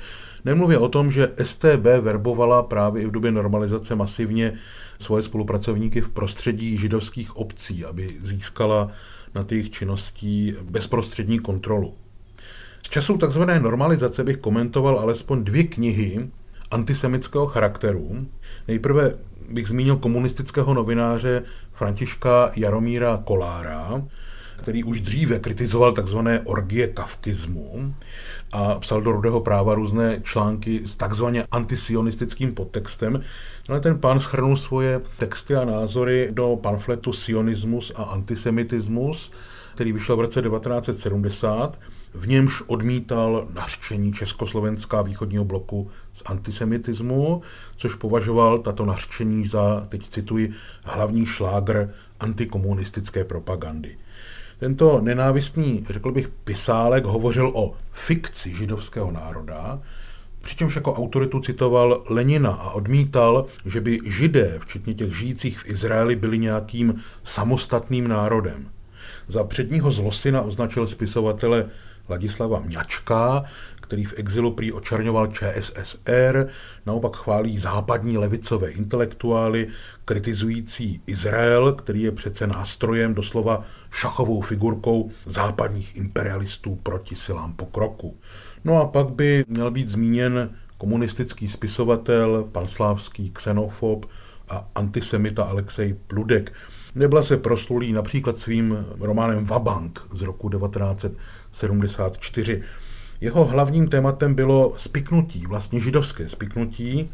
Nemluvě 0.45 0.77
o 0.77 0.89
tom, 0.89 1.12
že 1.12 1.31
STB 1.43 1.83
verbovala 2.01 2.63
právě 2.63 3.03
i 3.03 3.05
v 3.05 3.12
době 3.12 3.31
normalizace 3.31 3.95
masivně 3.95 4.53
svoje 5.00 5.24
spolupracovníky 5.24 6.01
v 6.01 6.09
prostředí 6.09 6.77
židovských 6.77 7.38
obcí, 7.38 7.86
aby 7.86 8.17
získala 8.21 8.91
na 9.36 9.43
těch 9.43 9.69
činností 9.69 10.55
bezprostřední 10.62 11.39
kontrolu. 11.39 11.93
Z 12.86 12.89
času 12.89 13.17
tzv. 13.17 13.41
normalizace 13.59 14.24
bych 14.24 14.38
komentoval 14.38 15.00
alespoň 15.00 15.43
dvě 15.43 15.63
knihy 15.63 16.29
antisemického 16.71 17.45
charakteru. 17.45 18.25
Nejprve 18.67 19.13
bych 19.51 19.67
zmínil 19.67 19.95
komunistického 19.95 20.74
novináře 20.74 21.43
Františka 21.74 22.51
Jaromíra 22.55 23.21
Kolára, 23.25 24.01
který 24.61 24.83
už 24.83 25.01
dříve 25.01 25.39
kritizoval 25.39 25.91
takzvané 25.91 26.39
orgie 26.39 26.87
kafkismu 26.87 27.93
a 28.51 28.79
psal 28.79 29.01
do 29.01 29.11
rudého 29.11 29.41
práva 29.41 29.75
různé 29.75 30.19
články 30.23 30.87
s 30.87 30.95
takzvaně 30.95 31.45
antisionistickým 31.51 32.55
podtextem. 32.55 33.21
Ale 33.69 33.79
ten 33.79 33.99
pán 33.99 34.19
schrnul 34.19 34.57
svoje 34.57 35.01
texty 35.17 35.55
a 35.55 35.65
názory 35.65 36.27
do 36.31 36.55
pamfletu 36.61 37.13
Sionismus 37.13 37.91
a 37.95 38.03
antisemitismus, 38.03 39.31
který 39.75 39.91
vyšel 39.91 40.15
v 40.15 40.19
roce 40.19 40.41
1970. 40.41 41.79
V 42.13 42.27
němž 42.27 42.61
odmítal 42.67 43.47
nařčení 43.53 44.13
Československá 44.13 45.01
východního 45.01 45.45
bloku 45.45 45.91
z 46.13 46.21
antisemitismu, 46.25 47.41
což 47.75 47.95
považoval 47.95 48.59
tato 48.59 48.85
nařčení 48.85 49.47
za, 49.47 49.85
teď 49.89 50.09
cituji, 50.09 50.53
hlavní 50.83 51.25
šlágr 51.25 51.89
antikomunistické 52.19 53.23
propagandy. 53.23 53.97
Tento 54.59 55.01
nenávistný, 55.01 55.85
řekl 55.89 56.11
bych, 56.11 56.29
pisálek 56.29 57.05
hovořil 57.05 57.51
o 57.55 57.73
fikci 57.91 58.55
židovského 58.55 59.11
národa, 59.11 59.79
přičemž 60.41 60.75
jako 60.75 60.93
autoritu 60.93 61.39
citoval 61.39 62.03
Lenina 62.09 62.51
a 62.51 62.71
odmítal, 62.71 63.45
že 63.65 63.81
by 63.81 63.99
židé, 64.05 64.59
včetně 64.59 64.93
těch 64.93 65.17
žijících 65.17 65.59
v 65.59 65.69
Izraeli, 65.69 66.15
byli 66.15 66.37
nějakým 66.37 67.01
samostatným 67.23 68.07
národem. 68.07 68.69
Za 69.27 69.43
předního 69.43 69.91
zlosina 69.91 70.41
označil 70.41 70.87
spisovatele 70.87 71.65
Ladislava 72.09 72.59
Mňačka, 72.59 73.43
který 73.81 74.05
v 74.05 74.13
exilu 74.17 74.51
prý 74.51 74.71
očarňoval 74.71 75.27
ČSSR, 75.27 76.47
naopak 76.85 77.15
chválí 77.15 77.57
západní 77.57 78.17
levicové 78.17 78.69
intelektuály, 78.69 79.67
kritizující 80.09 81.01
Izrael, 81.07 81.73
který 81.73 82.01
je 82.01 82.11
přece 82.11 82.47
nástrojem, 82.47 83.13
doslova 83.13 83.63
šachovou 83.91 84.41
figurkou 84.41 85.11
západních 85.25 85.95
imperialistů 85.95 86.75
proti 86.83 87.15
silám 87.15 87.53
pokroku. 87.53 88.17
No 88.65 88.81
a 88.81 88.85
pak 88.85 89.09
by 89.09 89.45
měl 89.47 89.71
být 89.71 89.89
zmíněn 89.89 90.49
komunistický 90.77 91.47
spisovatel, 91.47 92.47
panslávský 92.51 93.29
xenofob 93.29 94.05
a 94.49 94.67
antisemita 94.75 95.43
Alexej 95.43 95.95
Pludek. 96.07 96.53
Nebyla 96.95 97.23
se 97.23 97.37
proslulý 97.37 97.93
například 97.93 98.37
svým 98.37 98.85
románem 98.99 99.45
Vabank 99.45 100.01
z 100.13 100.21
roku 100.21 100.49
1974. 100.49 102.63
Jeho 103.21 103.45
hlavním 103.45 103.87
tématem 103.87 104.35
bylo 104.35 104.73
spiknutí, 104.77 105.45
vlastně 105.47 105.79
židovské 105.79 106.29
spiknutí. 106.29 107.09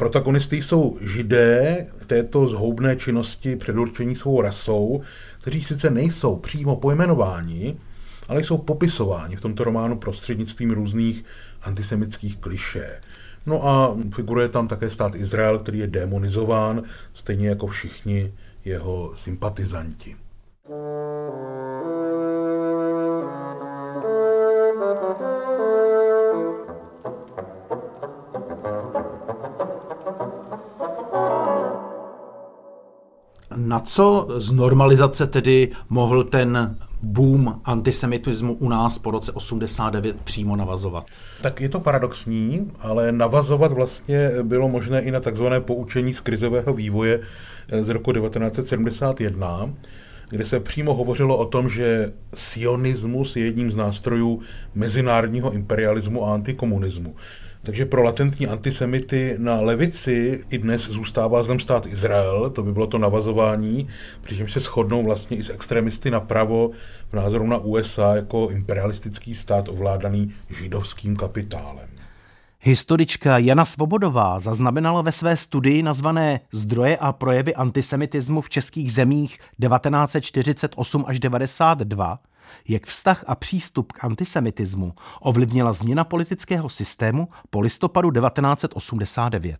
Protagonisty 0.00 0.62
jsou 0.62 0.96
židé 1.00 1.86
této 2.06 2.48
zhoubné 2.48 2.96
činnosti 2.96 3.56
předurčení 3.56 4.16
svou 4.16 4.40
rasou, 4.40 5.02
kteří 5.40 5.64
sice 5.64 5.90
nejsou 5.90 6.36
přímo 6.36 6.76
pojmenováni, 6.76 7.76
ale 8.28 8.44
jsou 8.44 8.58
popisováni 8.58 9.36
v 9.36 9.40
tomto 9.40 9.64
románu 9.64 9.98
prostřednictvím 9.98 10.70
různých 10.70 11.24
antisemických 11.62 12.36
kliše. 12.36 13.00
No 13.46 13.66
a 13.66 13.96
figuruje 14.14 14.48
tam 14.48 14.68
také 14.68 14.90
stát 14.90 15.14
Izrael, 15.14 15.58
který 15.58 15.78
je 15.78 15.86
demonizován, 15.86 16.82
stejně 17.14 17.48
jako 17.48 17.66
všichni 17.66 18.32
jeho 18.64 19.12
sympatizanti. 19.16 20.16
Na 33.66 33.80
co 33.80 34.28
z 34.36 34.52
normalizace 34.52 35.26
tedy 35.26 35.68
mohl 35.88 36.24
ten 36.24 36.76
boom 37.02 37.60
antisemitismu 37.64 38.52
u 38.52 38.68
nás 38.68 38.98
po 38.98 39.10
roce 39.10 39.32
89 39.32 40.16
přímo 40.24 40.56
navazovat? 40.56 41.06
Tak 41.42 41.60
je 41.60 41.68
to 41.68 41.80
paradoxní, 41.80 42.70
ale 42.80 43.12
navazovat 43.12 43.72
vlastně 43.72 44.30
bylo 44.42 44.68
možné 44.68 45.00
i 45.00 45.10
na 45.10 45.20
takzvané 45.20 45.60
poučení 45.60 46.14
z 46.14 46.20
krizového 46.20 46.72
vývoje 46.72 47.20
z 47.82 47.88
roku 47.88 48.12
1971, 48.12 49.70
kde 50.30 50.46
se 50.46 50.60
přímo 50.60 50.94
hovořilo 50.94 51.36
o 51.36 51.44
tom, 51.44 51.68
že 51.68 52.12
sionismus 52.34 53.36
je 53.36 53.44
jedním 53.44 53.72
z 53.72 53.76
nástrojů 53.76 54.40
mezinárodního 54.74 55.52
imperialismu 55.52 56.26
a 56.26 56.34
antikomunismu. 56.34 57.14
Takže 57.62 57.86
pro 57.86 58.02
latentní 58.02 58.46
antisemity 58.46 59.34
na 59.38 59.60
levici 59.60 60.44
i 60.50 60.58
dnes 60.58 60.82
zůstává 60.88 61.42
zem 61.42 61.60
stát 61.60 61.86
Izrael, 61.86 62.50
to 62.50 62.62
by 62.62 62.72
bylo 62.72 62.86
to 62.86 62.98
navazování, 62.98 63.88
přičemž 64.22 64.52
se 64.52 64.60
shodnou 64.60 65.04
vlastně 65.04 65.36
i 65.36 65.44
s 65.44 65.50
extremisty 65.50 66.10
napravo 66.10 66.70
v 67.10 67.12
názoru 67.12 67.46
na 67.46 67.58
USA 67.58 68.16
jako 68.16 68.48
imperialistický 68.50 69.34
stát 69.34 69.68
ovládaný 69.68 70.32
židovským 70.50 71.16
kapitálem. 71.16 71.88
Historička 72.62 73.38
Jana 73.38 73.64
Svobodová 73.64 74.40
zaznamenala 74.40 75.02
ve 75.02 75.12
své 75.12 75.36
studii 75.36 75.82
nazvané 75.82 76.40
Zdroje 76.52 76.96
a 76.96 77.12
projevy 77.12 77.54
antisemitismu 77.54 78.40
v 78.40 78.48
českých 78.48 78.92
zemích 78.92 79.38
1948 79.60 81.04
až 81.06 81.20
92, 81.20 82.18
jak 82.68 82.86
vztah 82.86 83.24
a 83.26 83.34
přístup 83.34 83.92
k 83.92 84.04
antisemitismu 84.04 84.94
ovlivnila 85.20 85.72
změna 85.72 86.04
politického 86.04 86.68
systému 86.68 87.28
po 87.50 87.60
listopadu 87.60 88.10
1989. 88.10 89.58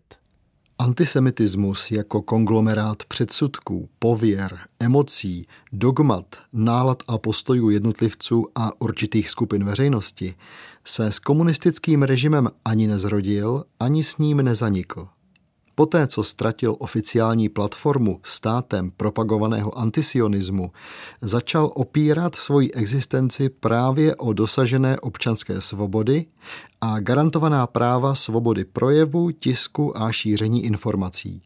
Antisemitismus 0.79 1.91
jako 1.91 2.23
konglomerát 2.23 3.05
předsudků, 3.05 3.89
pověr, 3.99 4.59
emocí, 4.81 5.47
dogmat, 5.73 6.25
nálad 6.53 7.03
a 7.09 7.19
postojů 7.19 7.71
jednotlivců 7.71 8.47
a 8.55 8.81
určitých 8.81 9.31
skupin 9.31 9.65
veřejnosti 9.65 10.35
se 10.85 11.13
s 11.13 11.19
komunistickým 11.19 12.03
režimem 12.03 12.51
ani 12.65 12.87
nezrodil, 12.87 13.65
ani 13.81 14.05
s 14.05 14.19
ním 14.19 14.37
nezanikl. 14.37 15.09
Poté, 15.81 16.07
co 16.07 16.25
ztratil 16.25 16.77
oficiální 16.79 17.49
platformu 17.49 18.21
státem 18.23 18.91
propagovaného 18.97 19.79
antisionismu, 19.79 20.73
začal 21.23 21.71
opírat 21.75 22.35
svoji 22.35 22.73
existenci 22.73 23.49
právě 23.49 24.17
o 24.17 24.33
dosažené 24.33 25.01
občanské 25.01 25.61
svobody 25.61 26.27
a 26.81 27.01
garantovaná 27.01 27.67
práva 27.67 28.15
svobody 28.15 28.65
projevu, 28.65 29.31
tisku 29.31 29.99
a 29.99 30.13
šíření 30.13 30.65
informací 30.65 31.43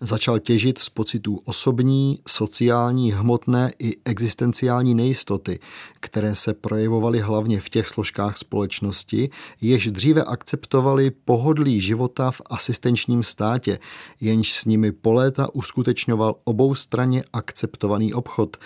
začal 0.00 0.38
těžit 0.38 0.78
z 0.78 0.88
pocitů 0.88 1.40
osobní, 1.44 2.18
sociální, 2.28 3.12
hmotné 3.12 3.72
i 3.78 3.96
existenciální 4.04 4.94
nejistoty, 4.94 5.60
které 6.00 6.34
se 6.34 6.54
projevovaly 6.54 7.20
hlavně 7.20 7.60
v 7.60 7.68
těch 7.68 7.88
složkách 7.88 8.36
společnosti, 8.36 9.30
jež 9.60 9.86
dříve 9.90 10.24
akceptovali 10.24 11.10
pohodlí 11.10 11.80
života 11.80 12.30
v 12.30 12.42
asistenčním 12.46 13.22
státě, 13.22 13.78
jenž 14.20 14.52
s 14.52 14.64
nimi 14.64 14.92
po 14.92 15.12
léta 15.12 15.54
uskutečňoval 15.54 16.36
oboustranně 16.44 17.24
akceptovaný 17.32 18.14
obchod. 18.14 18.56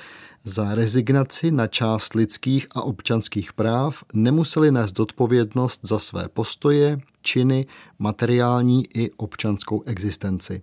Za 0.45 0.75
rezignaci 0.75 1.51
na 1.51 1.67
část 1.67 2.15
lidských 2.15 2.67
a 2.71 2.83
občanských 2.83 3.53
práv 3.53 4.05
nemuseli 4.13 4.73
nést 4.73 5.01
odpovědnost 5.01 5.81
za 5.83 5.99
své 5.99 6.29
postoje, 6.29 7.01
činy, 7.23 7.67
materiální 7.99 8.85
i 8.95 9.11
občanskou 9.11 9.83
existenci. 9.87 10.63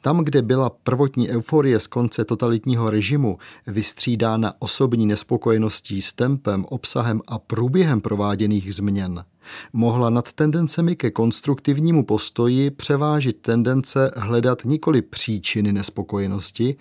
Tam, 0.00 0.24
kde 0.24 0.42
byla 0.42 0.70
prvotní 0.70 1.28
euforie 1.28 1.80
z 1.80 1.86
konce 1.86 2.24
totalitního 2.24 2.90
režimu 2.90 3.38
vystřídána 3.66 4.54
osobní 4.58 5.06
nespokojeností 5.06 6.02
s 6.02 6.12
tempem, 6.12 6.64
obsahem 6.68 7.20
a 7.26 7.38
průběhem 7.38 8.00
prováděných 8.00 8.74
změn, 8.74 9.24
mohla 9.72 10.10
nad 10.10 10.32
tendencemi 10.32 10.96
ke 10.96 11.10
konstruktivnímu 11.10 12.04
postoji 12.04 12.70
převážit 12.70 13.36
tendence 13.40 14.10
hledat 14.16 14.64
nikoli 14.64 15.02
příčiny 15.02 15.72
nespokojenosti, 15.72 16.76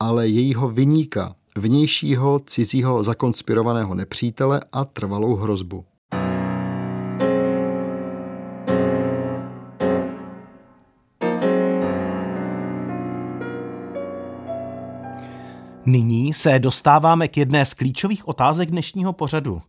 ale 0.00 0.28
jejího 0.28 0.68
vyníka, 0.68 1.34
vnějšího 1.56 2.40
cizího 2.46 3.02
zakonspirovaného 3.02 3.94
nepřítele 3.94 4.60
a 4.72 4.84
trvalou 4.84 5.34
hrozbu. 5.34 5.84
Nyní 15.86 16.32
se 16.32 16.58
dostáváme 16.58 17.28
k 17.28 17.36
jedné 17.36 17.64
z 17.64 17.74
klíčových 17.74 18.28
otázek 18.28 18.70
dnešního 18.70 19.12
pořadu. 19.12 19.62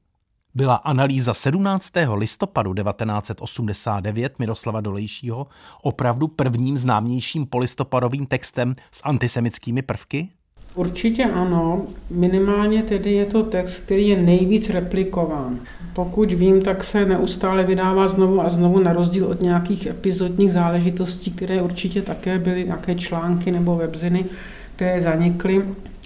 Byla 0.55 0.75
analýza 0.75 1.33
17. 1.33 1.91
listopadu 2.13 2.73
1989 2.73 4.39
Miroslava 4.39 4.81
Dolejšího 4.81 5.47
opravdu 5.81 6.27
prvním 6.27 6.77
známějším 6.77 7.45
polistopadovým 7.45 8.25
textem 8.25 8.75
s 8.91 9.01
antisemickými 9.05 9.81
prvky? 9.81 10.29
Určitě 10.75 11.25
ano, 11.25 11.81
minimálně 12.09 12.83
tedy 12.83 13.11
je 13.11 13.25
to 13.25 13.43
text, 13.43 13.79
který 13.79 14.07
je 14.07 14.21
nejvíc 14.21 14.69
replikován. 14.69 15.59
Pokud 15.93 16.31
vím, 16.31 16.61
tak 16.61 16.83
se 16.83 17.05
neustále 17.05 17.63
vydává 17.63 18.07
znovu 18.07 18.41
a 18.41 18.49
znovu 18.49 18.79
na 18.79 18.93
rozdíl 18.93 19.27
od 19.27 19.41
nějakých 19.41 19.85
epizodních 19.85 20.51
záležitostí, 20.51 21.31
které 21.31 21.61
určitě 21.61 22.01
také 22.01 22.39
byly 22.39 22.63
nějaké 22.63 22.95
články 22.95 23.51
nebo 23.51 23.75
webziny, 23.75 24.25
které 24.75 25.01
zanikly 25.01 25.63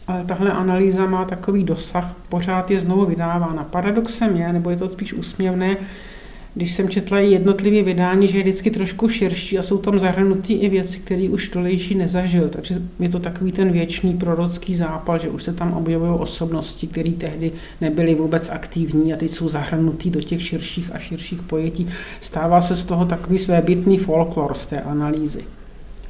ale 0.10 0.26
tahle 0.26 0.52
analýza 0.52 1.06
má 1.06 1.26
takový 1.26 1.64
dosah, 1.64 2.16
pořád 2.30 2.72
je 2.72 2.80
znovu 2.80 3.06
vydávána. 3.06 3.64
Paradoxem 3.64 4.36
je, 4.36 4.54
nebo 4.54 4.70
je 4.70 4.78
to 4.78 4.90
spíš 4.90 5.14
úsměvné, 5.14 5.78
když 6.56 6.74
jsem 6.74 6.90
četla 6.90 7.20
jednotlivé 7.20 7.84
vydání, 7.84 8.28
že 8.28 8.38
je 8.38 8.44
vždycky 8.44 8.72
trošku 8.72 9.10
širší 9.10 9.60
a 9.60 9.62
jsou 9.62 9.78
tam 9.78 10.00
zahrnutý 10.00 10.54
i 10.54 10.70
věci, 10.70 11.00
které 11.00 11.30
už 11.30 11.50
Dolejší 11.50 11.96
nezažil. 11.96 12.50
Takže 12.50 12.82
je 13.00 13.10
to 13.10 13.20
takový 13.20 13.52
ten 13.52 13.72
věčný 13.72 14.14
prorocký 14.14 14.76
zápal, 14.76 15.20
že 15.20 15.30
už 15.30 15.44
se 15.44 15.54
tam 15.54 15.74
objevují 15.74 16.12
osobnosti, 16.12 16.88
které 16.88 17.12
tehdy 17.12 17.52
nebyly 17.82 18.16
vůbec 18.16 18.50
aktivní 18.50 19.14
a 19.14 19.18
teď 19.18 19.32
jsou 19.32 19.50
zahrnutý 19.50 20.10
do 20.10 20.22
těch 20.22 20.44
širších 20.44 20.96
a 20.96 21.00
širších 21.00 21.42
pojetí. 21.42 21.90
Stává 22.22 22.62
se 22.62 22.76
z 22.76 22.84
toho 22.84 23.06
takový 23.06 23.38
svébytný 23.38 23.98
folklor 23.98 24.54
z 24.54 24.66
té 24.66 24.82
analýzy. 24.82 25.42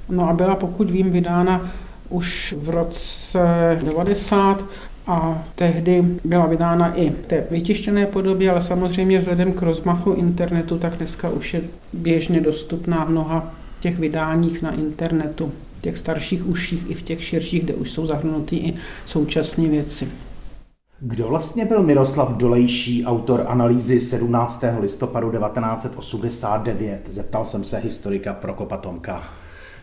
No 0.09 0.29
a 0.29 0.33
byla, 0.33 0.55
pokud 0.55 0.89
vím, 0.89 1.11
vydána 1.11 1.71
už 2.09 2.55
v 2.57 2.69
roce 2.69 3.39
90 3.83 4.65
a 5.07 5.43
tehdy 5.55 6.05
byla 6.23 6.45
vydána 6.45 6.93
i 6.93 7.09
v 7.09 7.27
té 7.27 7.43
vytištěné 7.51 8.05
podobě, 8.05 8.51
ale 8.51 8.61
samozřejmě 8.61 9.19
vzhledem 9.19 9.53
k 9.53 9.61
rozmachu 9.61 10.11
internetu, 10.11 10.77
tak 10.77 10.95
dneska 10.95 11.29
už 11.29 11.53
je 11.53 11.61
běžně 11.93 12.41
dostupná 12.41 13.05
v 13.05 13.09
mnoha 13.09 13.53
těch 13.79 13.99
vydáních 13.99 14.61
na 14.61 14.75
internetu, 14.75 15.51
těch 15.81 15.97
starších 15.97 16.47
uších 16.47 16.89
i 16.89 16.93
v 16.93 17.01
těch 17.01 17.23
širších, 17.23 17.63
kde 17.63 17.73
už 17.73 17.91
jsou 17.91 18.05
zahrnuty 18.05 18.55
i 18.55 18.73
současné 19.05 19.67
věci. 19.67 20.07
Kdo 20.99 21.27
vlastně 21.27 21.65
byl 21.65 21.83
Miroslav 21.83 22.37
Dolejší, 22.37 23.05
autor 23.05 23.45
analýzy 23.47 24.01
17. 24.01 24.63
listopadu 24.79 25.31
1989? 25.31 27.01
Zeptal 27.09 27.45
jsem 27.45 27.63
se 27.63 27.77
historika 27.77 28.33
Prokopa 28.33 28.77
Tomka. 28.77 29.23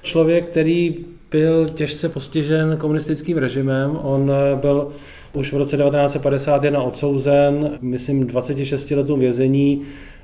Člověk, 0.02 0.50
který 0.50 1.04
byl 1.30 1.68
těžce 1.68 2.08
postižen 2.08 2.76
komunistickým 2.80 3.38
režimem. 3.38 3.98
On 4.02 4.30
eh, 4.30 4.56
byl 4.56 4.88
už 5.32 5.52
v 5.52 5.56
roce 5.56 5.76
1951 5.76 6.82
odsouzen, 6.82 7.70
myslím, 7.80 8.26
26 8.26 8.90
letům 8.90 9.20
vězení 9.20 9.82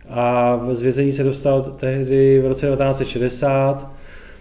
a 0.08 0.60
z 0.72 0.82
vězení 0.82 1.12
se 1.12 1.24
dostal 1.24 1.62
tehdy 1.62 2.40
v 2.40 2.46
roce 2.46 2.66
1960. 2.66 3.92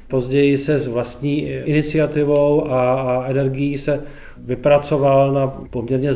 Později 0.07 0.57
se 0.57 0.79
s 0.79 0.87
vlastní 0.87 1.41
iniciativou 1.47 2.71
a, 2.71 3.01
a 3.01 3.25
energií 3.27 3.77
se 3.77 4.01
vypracoval 4.37 5.33
na 5.33 5.47
poměrně 5.47 6.09
eh, 6.09 6.15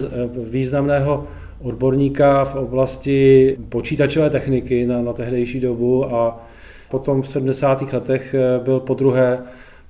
významného 0.49 1.27
odborníka 1.61 2.45
v 2.45 2.55
oblasti 2.55 3.57
počítačové 3.69 4.29
techniky 4.29 4.85
na, 4.85 5.01
na 5.01 5.13
tehdejší 5.13 5.59
dobu 5.59 6.15
a 6.15 6.47
potom 6.89 7.21
v 7.21 7.27
70. 7.27 7.93
letech 7.93 8.33
eh, 8.33 8.59
byl 8.63 8.79
po 8.79 8.93
druhé 8.93 9.39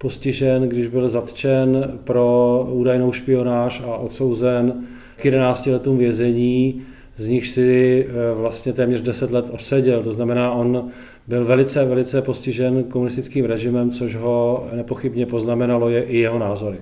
postižen, 0.06 0.70
když 0.70 0.88
byl 0.88 1.10
zatčen 1.10 2.00
pro 2.04 2.68
údajnou 2.72 3.12
špionáž 3.12 3.82
a 3.86 3.98
odsouzen 3.98 4.74
k 5.16 5.26
11 5.26 5.66
letům 5.66 5.98
vězení, 5.98 6.82
z 7.16 7.28
nich 7.28 7.48
si 7.48 8.06
eh, 8.08 8.34
vlastně 8.36 8.74
téměř 8.74 9.02
10 9.02 9.32
let 9.32 9.50
oseděl. 9.54 10.04
To 10.04 10.14
znamená, 10.14 10.52
on 10.52 10.90
byl 11.28 11.46
velice, 11.46 11.86
velice 11.86 12.22
postižen 12.22 12.84
komunistickým 12.84 13.46
režimem, 13.46 13.92
což 13.92 14.16
ho 14.16 14.68
nepochybně 14.76 15.26
poznamenalo 15.26 15.90
je 15.90 16.04
i 16.04 16.18
jeho 16.18 16.40
názory. 16.40 16.78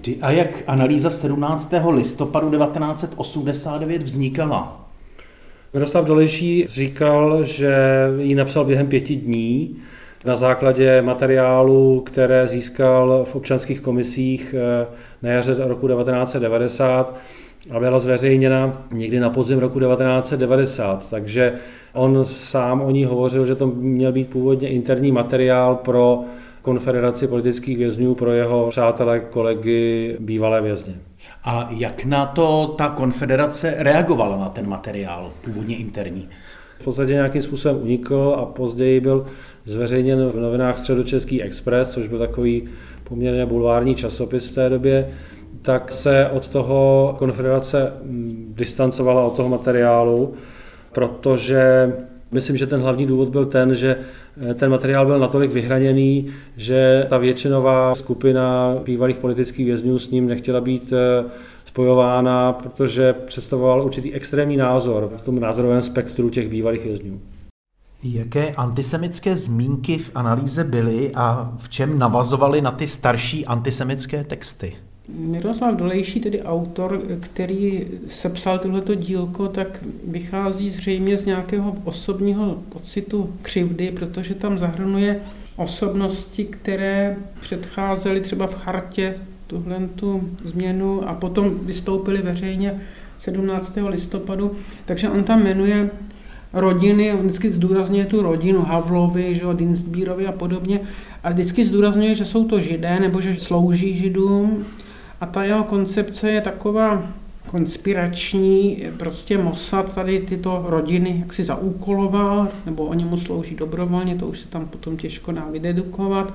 Kdy 0.00 0.16
a 0.22 0.30
jak 0.30 0.48
analýza 0.66 1.10
17. 1.10 1.74
listopadu 1.90 2.50
1989 2.50 4.02
vznikala? 4.02 4.90
Miroslav 5.74 6.04
Dolejší 6.04 6.66
říkal, 6.68 7.44
že 7.44 7.74
ji 8.20 8.34
napsal 8.34 8.64
během 8.64 8.86
pěti 8.86 9.16
dní 9.16 9.76
na 10.24 10.36
základě 10.36 11.02
materiálu, 11.02 12.00
které 12.00 12.46
získal 12.46 13.24
v 13.24 13.34
občanských 13.36 13.80
komisích 13.80 14.54
eh, 14.58 14.86
na 15.22 15.30
jaře 15.30 15.56
roku 15.58 15.88
1990 15.88 17.16
a 17.70 17.80
byla 17.80 17.98
zveřejněna 17.98 18.86
někdy 18.92 19.20
na 19.20 19.30
podzim 19.30 19.58
roku 19.58 19.80
1990. 19.80 21.10
Takže 21.10 21.52
on 21.92 22.24
sám 22.24 22.80
o 22.80 22.90
ní 22.90 23.04
hovořil, 23.04 23.46
že 23.46 23.54
to 23.54 23.66
měl 23.66 24.12
být 24.12 24.30
původně 24.30 24.68
interní 24.68 25.12
materiál 25.12 25.74
pro 25.74 26.24
konfederaci 26.62 27.26
politických 27.26 27.78
vězňů 27.78 28.14
pro 28.14 28.32
jeho 28.32 28.66
přátelé, 28.68 29.20
kolegy, 29.20 30.16
bývalé 30.20 30.62
vězně. 30.62 30.94
A 31.44 31.68
jak 31.70 32.04
na 32.04 32.26
to 32.26 32.74
ta 32.78 32.88
konfederace 32.88 33.74
reagovala 33.78 34.38
na 34.38 34.48
ten 34.48 34.68
materiál, 34.68 35.32
původně 35.44 35.76
interní? 35.76 36.28
V 36.78 36.84
podstatě 36.84 37.12
nějakým 37.12 37.42
způsobem 37.42 37.82
unikl 37.82 38.36
a 38.38 38.44
později 38.44 39.00
byl 39.00 39.26
zveřejněn 39.64 40.28
v 40.28 40.40
novinách 40.40 40.78
Středočeský 40.78 41.42
Express, 41.42 41.90
což 41.90 42.08
byl 42.08 42.18
takový 42.18 42.68
poměrně 43.04 43.46
bulvární 43.46 43.94
časopis 43.94 44.48
v 44.48 44.54
té 44.54 44.68
době, 44.68 45.08
tak 45.62 45.92
se 45.92 46.30
od 46.32 46.48
toho 46.48 47.14
konfederace 47.18 47.92
mm, 48.02 48.52
distancovala 48.56 49.24
od 49.24 49.36
toho 49.36 49.48
materiálu, 49.48 50.34
protože 50.92 51.92
myslím, 52.30 52.56
že 52.56 52.66
ten 52.66 52.80
hlavní 52.80 53.06
důvod 53.06 53.28
byl 53.28 53.46
ten, 53.46 53.74
že 53.74 53.96
ten 54.54 54.70
materiál 54.70 55.06
byl 55.06 55.18
natolik 55.18 55.52
vyhraněný, 55.52 56.32
že 56.56 57.06
ta 57.08 57.18
většinová 57.18 57.94
skupina 57.94 58.76
bývalých 58.84 59.18
politických 59.18 59.66
vězňů 59.66 59.98
s 59.98 60.10
ním 60.10 60.26
nechtěla 60.26 60.60
být 60.60 60.92
eh, 60.92 61.24
spojována, 61.64 62.52
protože 62.52 63.12
představoval 63.12 63.82
určitý 63.82 64.14
extrémní 64.14 64.56
názor 64.56 65.10
v 65.16 65.24
tom 65.24 65.40
názorovém 65.40 65.82
spektru 65.82 66.30
těch 66.30 66.48
bývalých 66.48 66.84
vězňů. 66.84 67.20
Jaké 68.02 68.54
antisemické 68.54 69.36
zmínky 69.36 69.98
v 69.98 70.10
analýze 70.14 70.64
byly 70.64 71.10
a 71.14 71.52
v 71.58 71.68
čem 71.68 71.98
navazovaly 71.98 72.60
na 72.60 72.70
ty 72.70 72.88
starší 72.88 73.46
antisemické 73.46 74.24
texty? 74.24 74.76
Miroslav 75.08 75.74
Dolejší, 75.74 76.20
tedy 76.20 76.42
autor, 76.42 77.02
který 77.20 77.86
sepsal 78.08 78.58
tohleto 78.58 78.94
dílko, 78.94 79.48
tak 79.48 79.84
vychází 80.04 80.70
zřejmě 80.70 81.16
z 81.16 81.26
nějakého 81.26 81.76
osobního 81.84 82.62
pocitu 82.68 83.32
křivdy, 83.42 83.92
protože 83.92 84.34
tam 84.34 84.58
zahrnuje 84.58 85.20
osobnosti, 85.56 86.44
které 86.44 87.16
předcházely 87.40 88.20
třeba 88.20 88.46
v 88.46 88.54
chartě 88.54 89.14
tuhle 89.46 89.88
tu 89.94 90.30
změnu 90.44 91.08
a 91.08 91.14
potom 91.14 91.58
vystoupili 91.62 92.22
veřejně 92.22 92.80
17. 93.18 93.78
listopadu. 93.88 94.56
Takže 94.84 95.08
on 95.08 95.24
tam 95.24 95.42
jmenuje 95.42 95.90
rodiny, 96.52 97.12
on 97.12 97.20
vždycky 97.20 97.50
zdůrazňuje 97.50 98.04
tu 98.04 98.22
rodinu 98.22 98.62
Havlovi, 98.62 99.34
že, 99.34 99.42
Dinstbírovi 99.54 100.26
a 100.26 100.32
podobně, 100.32 100.80
a 101.22 101.30
vždycky 101.30 101.64
zdůrazňuje, 101.64 102.14
že 102.14 102.24
jsou 102.24 102.44
to 102.44 102.60
židé 102.60 103.00
nebo 103.00 103.20
že 103.20 103.36
slouží 103.36 103.94
židům 103.94 104.64
a 105.20 105.26
ta 105.26 105.44
jeho 105.44 105.64
koncepce 105.64 106.30
je 106.30 106.40
taková 106.40 107.02
konspirační, 107.46 108.84
prostě 108.96 109.38
Mossad 109.38 109.94
tady 109.94 110.20
tyto 110.20 110.64
rodiny 110.66 111.16
jak 111.20 111.32
si 111.32 111.44
zaúkoloval, 111.44 112.48
nebo 112.66 112.84
oni 112.84 113.04
mu 113.04 113.16
slouží 113.16 113.56
dobrovolně, 113.56 114.14
to 114.14 114.26
už 114.26 114.38
se 114.38 114.48
tam 114.48 114.68
potom 114.68 114.96
těžko 114.96 115.32
dá 115.32 115.46
vydedukovat. 115.50 116.34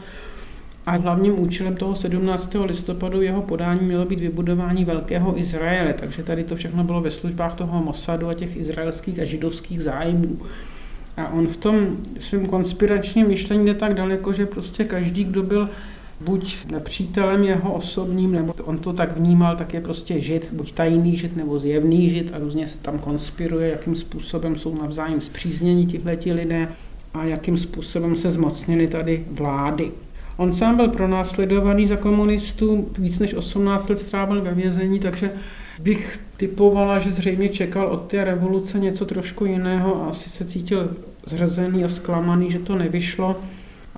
A 0.86 0.98
hlavním 0.98 1.39
účelem 1.39 1.76
toho 1.76 1.95
17. 1.95 2.56
listopadu 2.63 3.21
jeho 3.21 3.41
podání 3.41 3.80
mělo 3.82 4.06
být 4.06 4.19
vybudování 4.19 4.86
velkého 4.86 5.39
Izraele, 5.39 5.93
takže 5.93 6.24
tady 6.24 6.43
to 6.43 6.56
všechno 6.56 6.84
bylo 6.84 7.02
ve 7.02 7.12
službách 7.12 7.54
toho 7.54 7.84
Mossadu 7.84 8.28
a 8.28 8.34
těch 8.34 8.58
izraelských 8.58 9.19
a 9.19 9.26
židovských 9.26 9.82
zájmů. 9.82 10.38
A 11.17 11.30
on 11.30 11.48
v 11.48 11.58
tom 11.58 11.98
svém 12.19 12.45
konspiračním 12.45 13.28
myšlení 13.28 13.65
jde 13.65 13.74
tak 13.74 13.93
daleko, 13.93 14.34
že 14.34 14.45
prostě 14.45 14.84
každý, 14.84 15.24
kdo 15.24 15.43
byl 15.43 15.69
buď 16.21 16.65
nepřítelem 16.71 17.43
jeho 17.43 17.73
osobním, 17.73 18.32
nebo 18.32 18.54
on 18.63 18.78
to 18.78 18.93
tak 18.93 19.17
vnímal, 19.17 19.56
tak 19.56 19.73
je 19.73 19.82
prostě 19.82 20.21
žid, 20.21 20.54
buď 20.54 20.73
tajný 20.73 21.17
žid 21.17 21.36
nebo 21.36 21.60
zjevný 21.60 22.10
žid 22.10 22.32
a 22.34 22.39
různě 22.39 22.67
se 22.67 22.78
tam 22.78 22.99
konspiruje, 22.99 23.69
jakým 23.69 23.95
způsobem 23.95 24.56
jsou 24.56 24.75
navzájem 24.75 25.21
zpřízněni 25.21 25.86
tihleti 25.86 26.34
lidé 26.34 26.67
a 27.13 27.23
jakým 27.23 27.58
způsobem 27.58 28.15
se 28.15 28.32
zmocnili 28.32 28.88
tady 28.88 29.25
vlády. 29.32 29.91
On 30.38 30.54
sám 30.54 30.75
byl 30.75 30.88
pronásledovaný 30.88 31.88
za 31.88 31.95
komunistů, 31.95 32.88
víc 32.97 33.19
než 33.19 33.34
18 33.34 33.89
let 33.89 33.99
strávil 33.99 34.41
ve 34.41 34.54
vězení, 34.54 34.99
takže 34.99 35.32
bych 35.80 36.19
typovala, 36.38 36.99
že 36.99 37.12
zřejmě 37.12 37.49
čekal 37.49 37.88
od 37.88 38.08
té 38.08 38.23
revoluce 38.23 38.80
něco 38.80 39.06
trošku 39.06 39.45
jiného 39.45 40.04
a 40.04 40.10
asi 40.10 40.30
se 40.30 40.45
cítil 40.45 40.89
zhrzený 41.25 41.84
a 41.84 41.89
zklamaný, 41.89 42.51
že 42.51 42.60
to 42.60 42.75
nevyšlo. 42.75 43.36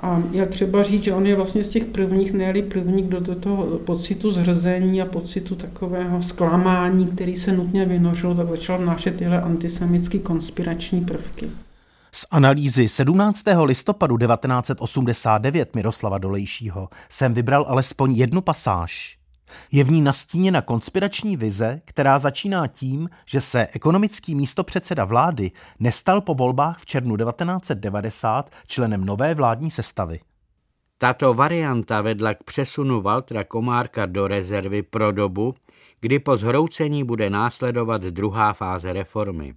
A 0.02 0.24
je 0.32 0.46
třeba 0.46 0.84
říct, 0.84 1.04
že 1.04 1.14
on 1.14 1.26
je 1.26 1.36
vlastně 1.36 1.64
z 1.64 1.68
těch 1.68 1.86
prvních, 1.86 2.34
ne 2.34 2.54
první, 2.62 3.04
kdo 3.04 3.20
do 3.20 3.36
toho 3.36 3.66
pocitu 3.66 4.32
zhrzení 4.32 5.02
a 5.02 5.06
pocitu 5.06 5.56
takového 5.56 6.22
zklamání, 6.22 7.08
který 7.08 7.36
se 7.36 7.52
nutně 7.52 7.86
vynořil, 7.86 8.36
tak 8.36 8.50
začal 8.50 8.78
vnášet 8.78 9.16
tyhle 9.16 9.42
antisemické 9.42 10.20
konspirační 10.20 11.06
prvky. 11.06 11.50
Z 12.12 12.26
analýzy 12.32 12.90
17. 12.90 13.44
listopadu 13.64 14.18
1989 14.18 15.76
Miroslava 15.76 16.18
Dolejšího 16.18 16.90
jsem 17.10 17.34
vybral 17.34 17.66
alespoň 17.68 18.12
jednu 18.12 18.42
pasáž. 18.42 19.18
Je 19.72 19.84
v 19.84 19.92
ní 19.92 20.02
nastíněna 20.02 20.62
konspirační 20.62 21.38
vize, 21.38 21.82
která 21.86 22.20
začíná 22.20 22.68
tím, 22.68 23.10
že 23.26 23.42
se 23.42 23.68
ekonomický 23.74 24.36
místopředseda 24.36 25.06
vlády 25.06 25.52
nestal 25.80 26.22
po 26.22 26.34
volbách 26.34 26.80
v 26.80 26.86
červnu 26.86 27.18
1990 27.18 28.50
členem 28.68 29.06
nové 29.06 29.36
vládní 29.36 29.72
sestavy. 29.72 30.20
Tato 30.98 31.34
varianta 31.34 32.02
vedla 32.02 32.34
k 32.34 32.44
přesunu 32.44 33.02
Valtra 33.02 33.44
Komárka 33.44 34.06
do 34.06 34.28
rezervy 34.28 34.82
pro 34.82 35.12
dobu, 35.12 35.54
kdy 36.02 36.20
po 36.20 36.38
zhroucení 36.38 37.04
bude 37.04 37.30
následovat 37.30 38.02
druhá 38.02 38.54
fáze 38.54 38.94
reformy. 38.94 39.54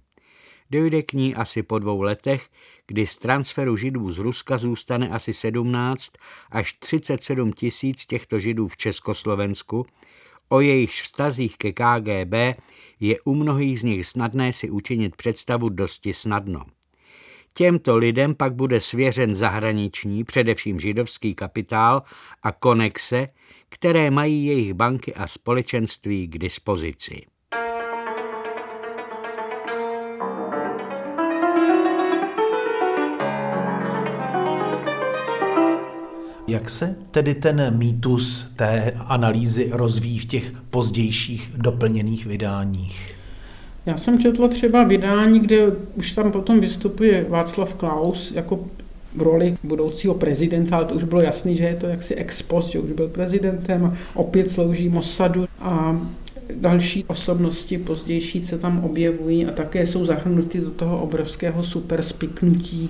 Dojde 0.71 1.03
k 1.03 1.13
ní 1.13 1.35
asi 1.35 1.63
po 1.63 1.79
dvou 1.79 2.01
letech, 2.01 2.49
kdy 2.87 3.07
z 3.07 3.17
transferu 3.17 3.77
židů 3.77 4.11
z 4.11 4.17
Ruska 4.17 4.57
zůstane 4.57 5.09
asi 5.09 5.33
17 5.33 6.11
až 6.51 6.73
37 6.73 7.53
tisíc 7.53 8.05
těchto 8.05 8.39
židů 8.39 8.67
v 8.67 8.77
Československu, 8.77 9.85
o 10.49 10.61
jejich 10.61 10.91
vztazích 10.91 11.57
ke 11.57 11.71
KGB 11.71 12.33
je 12.99 13.21
u 13.21 13.35
mnohých 13.35 13.79
z 13.79 13.83
nich 13.83 14.07
snadné 14.07 14.53
si 14.53 14.69
učinit 14.69 15.15
představu 15.15 15.69
dosti 15.69 16.13
snadno. 16.13 16.65
Těmto 17.53 17.97
lidem 17.97 18.35
pak 18.35 18.53
bude 18.53 18.81
svěřen 18.81 19.35
zahraniční, 19.35 20.23
především 20.23 20.79
židovský 20.79 21.35
kapitál 21.35 22.01
a 22.43 22.51
konexe, 22.51 23.27
které 23.69 24.11
mají 24.11 24.45
jejich 24.45 24.73
banky 24.73 25.13
a 25.13 25.27
společenství 25.27 26.27
k 26.27 26.37
dispozici. 26.37 27.30
Jak 36.51 36.69
se 36.69 36.95
tedy 37.11 37.35
ten 37.35 37.77
mýtus 37.77 38.51
té 38.55 38.93
analýzy 39.07 39.69
rozvíjí 39.71 40.19
v 40.19 40.25
těch 40.25 40.53
pozdějších 40.69 41.51
doplněných 41.57 42.25
vydáních? 42.25 43.15
Já 43.85 43.97
jsem 43.97 44.19
četla 44.19 44.47
třeba 44.47 44.83
vydání, 44.83 45.39
kde 45.39 45.57
už 45.95 46.13
tam 46.13 46.31
potom 46.31 46.59
vystupuje 46.59 47.25
Václav 47.29 47.75
Klaus 47.75 48.31
jako 48.31 48.59
v 49.15 49.21
roli 49.21 49.55
budoucího 49.63 50.13
prezidenta, 50.13 50.75
ale 50.75 50.85
to 50.85 50.95
už 50.95 51.03
bylo 51.03 51.21
jasný, 51.21 51.57
že 51.57 51.63
je 51.63 51.75
to 51.75 51.87
jaksi 51.87 52.15
ex 52.15 52.41
post, 52.41 52.69
že 52.69 52.79
už 52.79 52.91
byl 52.91 53.07
prezidentem, 53.07 53.97
opět 54.13 54.51
slouží 54.51 54.89
Mossadu 54.89 55.47
a 55.59 56.01
další 56.55 57.03
osobnosti 57.07 57.77
pozdější 57.77 58.45
se 58.45 58.57
tam 58.57 58.83
objevují 58.83 59.45
a 59.45 59.51
také 59.51 59.85
jsou 59.85 60.05
zahrnuty 60.05 60.61
do 60.61 60.71
toho 60.71 61.01
obrovského 61.01 61.63
superspiknutí 61.63 62.89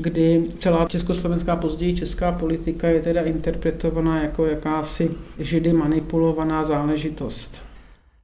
kdy 0.00 0.44
celá 0.58 0.88
československá 0.88 1.56
později 1.56 1.96
česká 1.96 2.32
politika 2.32 2.88
je 2.88 3.00
teda 3.00 3.20
interpretovaná 3.20 4.22
jako 4.22 4.46
jakási 4.46 5.10
židy 5.38 5.72
manipulovaná 5.72 6.64
záležitost. 6.64 7.62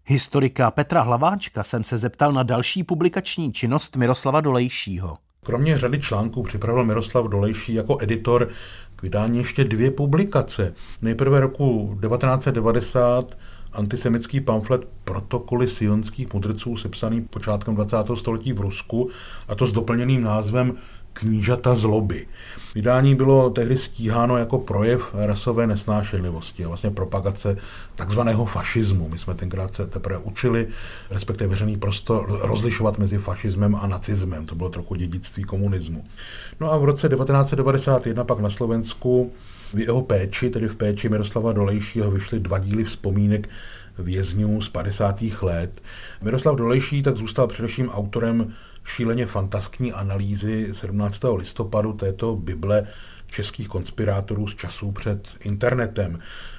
Historika 0.04 0.70
Petra 0.70 1.02
Hlaváčka 1.02 1.62
jsem 1.62 1.84
se 1.84 1.98
zeptal 1.98 2.32
na 2.32 2.42
další 2.42 2.84
publikační 2.84 3.52
činnost 3.52 3.96
Miroslava 3.96 4.40
Dolejšího. 4.40 5.16
Kromě 5.42 5.78
řady 5.78 6.00
článků 6.00 6.42
připravil 6.42 6.84
Miroslav 6.84 7.26
Dolejší 7.26 7.74
jako 7.74 7.96
editor 8.00 8.48
k 8.96 9.02
vydání 9.02 9.38
ještě 9.38 9.64
dvě 9.64 9.90
publikace. 9.90 10.74
Nejprve 11.02 11.40
roku 11.40 11.98
1990 12.00 13.36
antisemický 13.72 14.40
pamflet 14.40 14.88
Protokoly 15.04 15.68
sionských 15.68 16.32
mudrců 16.34 16.76
sepsaný 16.76 17.22
počátkem 17.22 17.74
20. 17.74 17.96
století 18.14 18.52
v 18.52 18.60
Rusku, 18.60 19.10
a 19.48 19.54
to 19.54 19.66
s 19.66 19.72
doplněným 19.72 20.22
názvem 20.22 20.74
Knížata 21.18 21.76
zloby. 21.76 22.26
Vydání 22.74 23.14
bylo 23.14 23.50
tehdy 23.50 23.78
stíháno 23.78 24.36
jako 24.36 24.58
projev 24.58 25.14
rasové 25.14 25.66
nesnášenlivosti 25.66 26.64
a 26.64 26.68
vlastně 26.68 26.90
propagace 26.90 27.56
takzvaného 27.96 28.44
fašismu. 28.44 29.08
My 29.08 29.18
jsme 29.18 29.34
tenkrát 29.34 29.74
se 29.74 29.86
teprve 29.86 30.18
učili, 30.18 30.66
respektive 31.10 31.50
veřejný 31.50 31.76
prostor, 31.76 32.38
rozlišovat 32.42 32.98
mezi 32.98 33.18
fašismem 33.18 33.74
a 33.74 33.86
nacismem. 33.86 34.46
To 34.46 34.54
bylo 34.54 34.68
trochu 34.68 34.94
dědictví 34.94 35.44
komunismu. 35.44 36.04
No 36.60 36.72
a 36.72 36.78
v 36.78 36.84
roce 36.84 37.08
1991 37.08 38.24
pak 38.24 38.38
na 38.38 38.50
Slovensku 38.50 39.32
v 39.74 39.78
jeho 39.78 40.02
péči, 40.02 40.50
tedy 40.50 40.68
v 40.68 40.76
péči 40.76 41.08
Miroslava 41.08 41.52
Dolejšího, 41.52 42.10
vyšly 42.10 42.40
dva 42.40 42.58
díly 42.58 42.84
vzpomínek 42.84 43.48
vězňů 43.98 44.62
z 44.62 44.68
50. 44.68 45.22
let. 45.42 45.82
Miroslav 46.22 46.56
Dolejší 46.56 47.02
tak 47.02 47.16
zůstal 47.16 47.46
především 47.46 47.88
autorem 47.88 48.52
šíleně 48.86 49.26
fantaskní 49.26 49.92
analýzy 49.92 50.68
17. 50.72 51.20
listopadu 51.36 51.92
této 51.92 52.36
Bible 52.36 52.86
českých 53.30 53.68
konspirátorů 53.68 54.46
z 54.46 54.54
časů 54.54 54.92
před 54.92 55.28
internetem. 55.40 56.18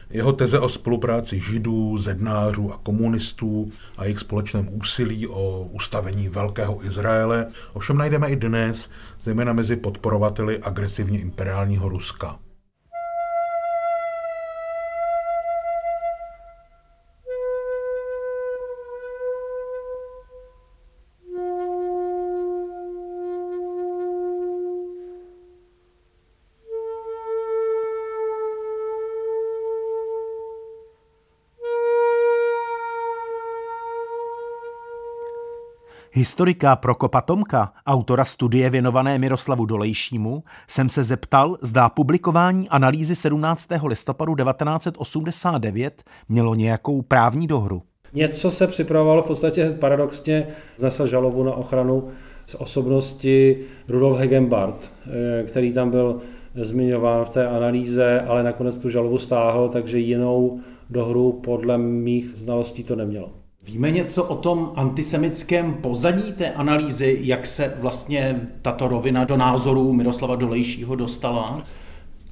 Jeho 0.09 0.33
teze 0.33 0.59
o 0.59 0.69
spolupráci 0.69 1.39
židů, 1.39 1.97
zednářů 1.97 2.73
a 2.73 2.77
komunistů 2.77 3.71
a 3.97 4.03
jejich 4.03 4.19
společném 4.19 4.67
úsilí 4.71 5.27
o 5.27 5.69
ustavení 5.71 6.29
Velkého 6.29 6.85
Izraele 6.85 7.47
ovšem 7.73 7.97
najdeme 7.97 8.29
i 8.29 8.35
dnes, 8.35 8.89
zejména 9.23 9.53
mezi 9.53 9.75
podporovateli 9.75 10.59
agresivně 10.59 11.19
imperiálního 11.19 11.89
Ruska. 11.89 12.39
Historika 36.17 36.75
Prokopa 36.75 37.21
Tomka, 37.21 37.73
autora 37.85 38.25
studie 38.25 38.69
věnované 38.69 39.19
Miroslavu 39.19 39.65
Dolejšímu, 39.65 40.43
jsem 40.67 40.89
se 40.89 41.03
zeptal, 41.03 41.57
zdá 41.61 41.89
publikování 41.89 42.69
analýzy 42.69 43.15
17. 43.15 43.67
listopadu 43.85 44.35
1989 44.35 46.03
mělo 46.29 46.55
nějakou 46.55 47.01
právní 47.01 47.47
dohru. 47.47 47.81
Něco 48.13 48.51
se 48.51 48.67
připravovalo, 48.67 49.21
v 49.21 49.25
podstatě 49.25 49.77
paradoxně 49.79 50.47
znesl 50.77 51.07
žalobu 51.07 51.43
na 51.43 51.53
ochranu 51.53 52.07
z 52.45 52.55
osobnosti 52.55 53.65
Rudolf 53.87 54.19
Hegenbart, 54.19 54.91
eh, 55.07 55.43
který 55.43 55.73
tam 55.73 55.89
byl 55.89 56.19
zmiňován 56.55 57.25
v 57.25 57.29
té 57.29 57.47
analýze, 57.47 58.21
ale 58.21 58.43
nakonec 58.43 58.77
tu 58.77 58.89
žalobu 58.89 59.17
stáhl, 59.17 59.69
takže 59.69 59.99
jinou 59.99 60.59
dohru 60.89 61.31
podle 61.31 61.77
mých 61.77 62.25
znalostí 62.35 62.83
to 62.83 62.95
nemělo. 62.95 63.46
Víme 63.67 63.91
něco 63.91 64.23
o 64.23 64.35
tom 64.35 64.71
antisemickém 64.75 65.73
pozadí 65.73 66.31
té 66.31 66.51
analýzy, 66.51 67.17
jak 67.21 67.45
se 67.45 67.73
vlastně 67.79 68.41
tato 68.61 68.87
rovina 68.87 69.25
do 69.25 69.37
názorů 69.37 69.93
Miroslava 69.93 70.35
Dolejšího 70.35 70.95
dostala? 70.95 71.61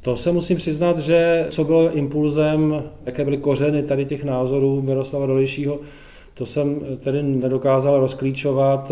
To 0.01 0.15
se 0.15 0.31
musím 0.31 0.57
přiznat, 0.57 0.97
že 0.97 1.47
co 1.49 1.63
bylo 1.63 1.91
impulzem, 1.91 2.83
jaké 3.05 3.23
byly 3.23 3.37
kořeny 3.37 3.83
tady 3.83 4.05
těch 4.05 4.23
názorů 4.23 4.81
Miroslava 4.81 5.25
Dolejšího, 5.25 5.79
to 6.33 6.45
jsem 6.45 6.79
tedy 6.97 7.23
nedokázal 7.23 7.99
rozklíčovat. 7.99 8.91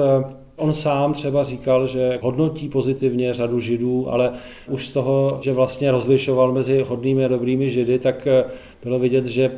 On 0.55 0.73
sám 0.73 1.13
třeba 1.13 1.43
říkal, 1.43 1.87
že 1.87 2.19
hodnotí 2.21 2.69
pozitivně 2.69 3.33
řadu 3.33 3.59
židů, 3.59 4.11
ale 4.11 4.31
už 4.69 4.87
z 4.87 4.93
toho, 4.93 5.39
že 5.41 5.53
vlastně 5.53 5.91
rozlišoval 5.91 6.51
mezi 6.51 6.83
hodnými 6.87 7.25
a 7.25 7.27
dobrými 7.27 7.69
židy, 7.69 7.99
tak 7.99 8.27
bylo 8.83 8.99
vidět, 8.99 9.25
že 9.25 9.51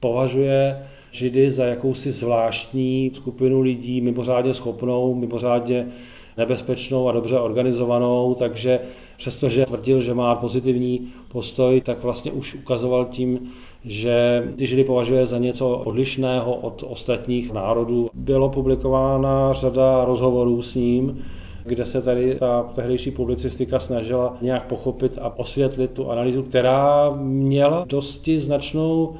považuje 0.00 0.76
Židy 1.10 1.50
za 1.50 1.64
jakousi 1.64 2.10
zvláštní 2.10 3.10
skupinu 3.14 3.60
lidí, 3.60 4.00
mimořádně 4.00 4.54
schopnou, 4.54 5.14
mimořádně 5.14 5.86
nebezpečnou 6.36 7.08
a 7.08 7.12
dobře 7.12 7.38
organizovanou, 7.38 8.34
takže 8.34 8.80
přestože 9.16 9.66
tvrdil, 9.66 10.00
že 10.00 10.14
má 10.14 10.34
pozitivní 10.34 11.08
postoj, 11.32 11.80
tak 11.80 12.02
vlastně 12.02 12.32
už 12.32 12.54
ukazoval 12.54 13.04
tím, 13.04 13.38
že 13.84 14.44
ty 14.56 14.66
Židy 14.66 14.84
považuje 14.84 15.26
za 15.26 15.38
něco 15.38 15.68
odlišného 15.68 16.54
od 16.54 16.84
ostatních 16.88 17.52
národů. 17.52 18.10
Bylo 18.14 18.48
publikována 18.48 19.52
řada 19.52 20.04
rozhovorů 20.04 20.62
s 20.62 20.74
ním, 20.74 21.18
kde 21.64 21.86
se 21.86 22.02
tady 22.02 22.34
ta 22.34 22.62
tehdejší 22.74 23.10
publicistika 23.10 23.78
snažila 23.78 24.36
nějak 24.42 24.66
pochopit 24.66 25.18
a 25.20 25.38
osvětlit 25.38 25.90
tu 25.90 26.10
analýzu, 26.10 26.42
která 26.42 27.10
měla 27.20 27.84
dosti 27.88 28.38
značnou 28.38 29.14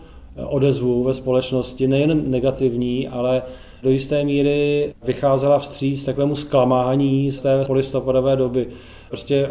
odezvu 0.44 1.04
ve 1.04 1.14
společnosti, 1.14 1.88
nejen 1.88 2.30
negativní, 2.30 3.08
ale 3.08 3.42
do 3.82 3.90
jisté 3.90 4.24
míry 4.24 4.92
vycházela 5.04 5.58
vstříc 5.58 6.04
takovému 6.04 6.36
zklamání 6.36 7.30
z 7.30 7.40
té 7.40 7.64
polistopadové 7.66 8.36
doby. 8.36 8.66
Prostě 9.08 9.50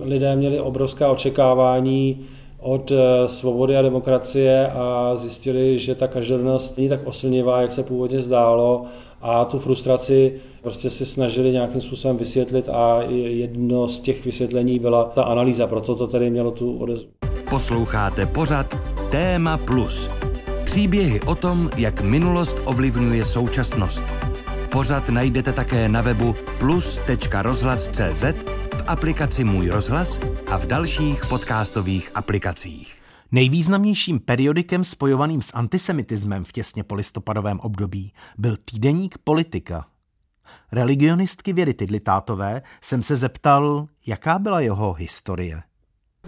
lidé 0.00 0.36
měli 0.36 0.60
obrovská 0.60 1.10
očekávání 1.10 2.26
od 2.60 2.92
eh, 2.92 3.28
svobody 3.28 3.76
a 3.76 3.82
demokracie 3.82 4.66
a 4.66 5.16
zjistili, 5.16 5.78
že 5.78 5.94
ta 5.94 6.08
každodennost 6.08 6.76
není 6.76 6.88
tak 6.88 7.06
oslnivá, 7.06 7.60
jak 7.60 7.72
se 7.72 7.82
původně 7.82 8.20
zdálo 8.20 8.84
a 9.20 9.44
tu 9.44 9.58
frustraci 9.58 10.40
prostě 10.62 10.90
si 10.90 11.06
snažili 11.06 11.52
nějakým 11.52 11.80
způsobem 11.80 12.16
vysvětlit 12.16 12.68
a 12.68 13.02
jedno 13.08 13.88
z 13.88 14.00
těch 14.00 14.24
vysvětlení 14.24 14.78
byla 14.78 15.04
ta 15.04 15.22
analýza, 15.22 15.66
proto 15.66 15.94
to 15.94 16.06
tedy 16.06 16.30
mělo 16.30 16.50
tu 16.50 16.78
odezvu. 16.78 17.08
Posloucháte 17.52 18.26
pořad 18.26 18.74
Téma 19.10 19.56
Plus. 19.56 20.10
Příběhy 20.64 21.20
o 21.20 21.34
tom, 21.34 21.70
jak 21.76 22.00
minulost 22.00 22.56
ovlivňuje 22.64 23.24
současnost. 23.24 24.04
Pořad 24.70 25.08
najdete 25.08 25.52
také 25.52 25.88
na 25.88 26.00
webu 26.00 26.34
plus.rozhlas.cz, 26.58 28.24
v 28.74 28.84
aplikaci 28.86 29.44
Můj 29.44 29.68
rozhlas 29.68 30.20
a 30.50 30.56
v 30.58 30.66
dalších 30.66 31.26
podcastových 31.28 32.10
aplikacích. 32.14 33.02
Nejvýznamnějším 33.32 34.20
periodikem 34.20 34.84
spojovaným 34.84 35.42
s 35.42 35.54
antisemitismem 35.54 36.44
v 36.44 36.52
těsně 36.52 36.84
polistopadovém 36.84 37.60
období 37.60 38.12
byl 38.38 38.56
týdeník 38.64 39.18
Politika. 39.24 39.86
Religionistky 40.72 41.52
Věry 41.52 41.74
Tidlitátové 41.74 42.62
jsem 42.80 43.02
se 43.02 43.16
zeptal, 43.16 43.86
jaká 44.06 44.38
byla 44.38 44.60
jeho 44.60 44.92
historie. 44.92 45.62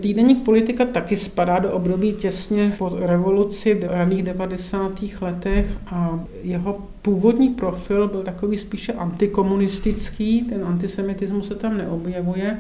Týdeník 0.03 0.45
politika 0.45 0.85
taky 0.85 1.17
spadá 1.17 1.59
do 1.59 1.73
období 1.73 2.13
těsně 2.13 2.75
po 2.79 2.89
revoluci 2.89 3.75
v 3.75 3.85
raných 3.85 4.23
90. 4.23 4.93
letech 5.21 5.67
a 5.87 6.25
jeho 6.43 6.89
původní 7.03 7.49
profil 7.49 8.09
byl 8.09 8.23
takový 8.23 8.59
spíše 8.59 8.93
antikomunistický, 8.93 10.43
ten 10.43 10.65
antisemitismus 10.65 11.49
se 11.49 11.55
tam 11.55 11.79
neobjevuje, 11.79 12.59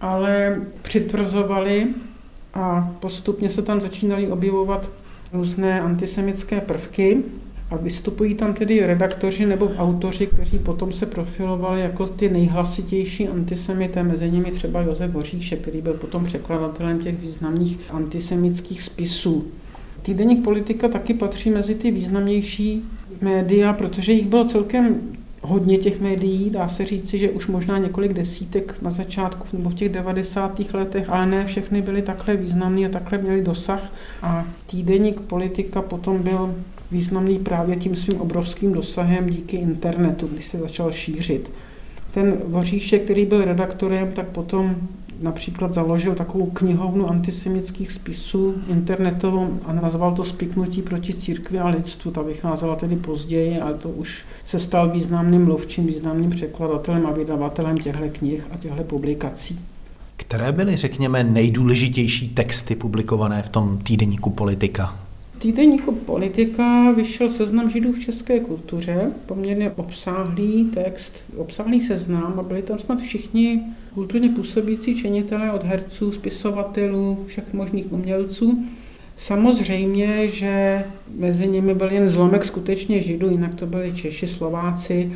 ale 0.00 0.60
přitvrzovali 0.82 1.86
a 2.54 2.94
postupně 3.00 3.50
se 3.50 3.62
tam 3.62 3.80
začínaly 3.80 4.28
objevovat 4.28 4.90
různé 5.32 5.80
antisemické 5.80 6.60
prvky. 6.60 7.22
A 7.70 7.76
vystupují 7.76 8.34
tam 8.34 8.54
tedy 8.54 8.86
redaktoři 8.86 9.46
nebo 9.46 9.70
autoři, 9.78 10.26
kteří 10.26 10.58
potom 10.58 10.92
se 10.92 11.06
profilovali 11.06 11.82
jako 11.82 12.06
ty 12.06 12.28
nejhlasitější 12.28 13.28
antisemité, 13.28 14.02
mezi 14.02 14.30
nimi 14.30 14.50
třeba 14.50 14.80
Josef 14.80 15.10
Voříšek, 15.10 15.60
který 15.60 15.80
byl 15.82 15.94
potom 15.94 16.24
překladatelem 16.24 16.98
těch 16.98 17.20
významných 17.20 17.78
antisemických 17.90 18.82
spisů. 18.82 19.44
Týdeník 20.02 20.44
politika 20.44 20.88
taky 20.88 21.14
patří 21.14 21.50
mezi 21.50 21.74
ty 21.74 21.90
významnější 21.90 22.84
média, 23.20 23.72
protože 23.72 24.12
jich 24.12 24.26
bylo 24.26 24.44
celkem 24.44 25.00
hodně 25.42 25.78
těch 25.78 26.00
médií, 26.00 26.50
dá 26.50 26.68
se 26.68 26.84
říci, 26.84 27.18
že 27.18 27.30
už 27.30 27.46
možná 27.46 27.78
několik 27.78 28.12
desítek 28.12 28.82
na 28.82 28.90
začátku 28.90 29.56
nebo 29.56 29.70
v 29.70 29.74
těch 29.74 29.88
90. 29.88 30.60
letech, 30.74 31.10
ale 31.10 31.26
ne 31.26 31.46
všechny 31.46 31.82
byly 31.82 32.02
takhle 32.02 32.36
významné 32.36 32.86
a 32.86 32.88
takhle 32.88 33.18
měly 33.18 33.42
dosah. 33.42 33.92
A 34.22 34.44
týdeník 34.66 35.20
politika 35.20 35.82
potom 35.82 36.22
byl 36.22 36.54
významný 36.90 37.38
právě 37.38 37.76
tím 37.76 37.96
svým 37.96 38.20
obrovským 38.20 38.72
dosahem 38.72 39.30
díky 39.30 39.56
internetu, 39.56 40.26
když 40.26 40.46
se 40.46 40.58
začal 40.58 40.92
šířit. 40.92 41.52
Ten 42.10 42.36
Voříšek, 42.46 43.02
který 43.02 43.26
byl 43.26 43.44
redaktorem, 43.44 44.12
tak 44.12 44.26
potom 44.26 44.76
například 45.20 45.74
založil 45.74 46.14
takovou 46.14 46.46
knihovnu 46.46 47.10
antisemických 47.10 47.92
spisů 47.92 48.54
internetovou 48.68 49.60
a 49.64 49.72
nazval 49.72 50.14
to 50.14 50.24
Spiknutí 50.24 50.82
proti 50.82 51.14
církvi 51.14 51.58
a 51.58 51.68
lidstvu. 51.68 52.10
Ta 52.10 52.22
vycházela 52.22 52.76
tedy 52.76 52.96
později, 52.96 53.60
ale 53.60 53.74
to 53.74 53.88
už 53.88 54.24
se 54.44 54.58
stal 54.58 54.90
významným 54.90 55.44
mluvčím, 55.44 55.86
významným 55.86 56.30
překladatelem 56.30 57.06
a 57.06 57.10
vydavatelem 57.10 57.78
těchto 57.78 58.08
knih 58.12 58.46
a 58.52 58.56
těchto 58.56 58.84
publikací. 58.84 59.60
Které 60.16 60.52
byly, 60.52 60.76
řekněme, 60.76 61.24
nejdůležitější 61.24 62.28
texty 62.28 62.74
publikované 62.74 63.42
v 63.42 63.48
tom 63.48 63.78
týdeníku 63.78 64.30
politika? 64.30 65.09
Týdeníku 65.40 65.92
Politika 65.92 66.92
vyšel 66.92 67.28
seznam 67.28 67.70
židů 67.70 67.92
v 67.92 67.98
české 67.98 68.40
kultuře, 68.40 69.12
poměrně 69.26 69.70
obsáhlý 69.70 70.64
text, 70.64 71.24
obsáhlý 71.36 71.80
seznam 71.80 72.34
a 72.38 72.42
byli 72.42 72.62
tam 72.62 72.78
snad 72.78 73.00
všichni 73.00 73.62
kulturně 73.94 74.28
působící 74.28 74.96
činitelé 74.96 75.52
od 75.52 75.64
herců, 75.64 76.12
spisovatelů, 76.12 77.18
všech 77.26 77.52
možných 77.52 77.92
umělců. 77.92 78.64
Samozřejmě, 79.16 80.28
že 80.28 80.84
mezi 81.16 81.48
nimi 81.48 81.74
byl 81.74 81.92
jen 81.92 82.08
zlomek 82.08 82.44
skutečně 82.44 83.02
židů, 83.02 83.30
jinak 83.30 83.54
to 83.54 83.66
byli 83.66 83.92
Češi, 83.92 84.26
Slováci, 84.26 85.12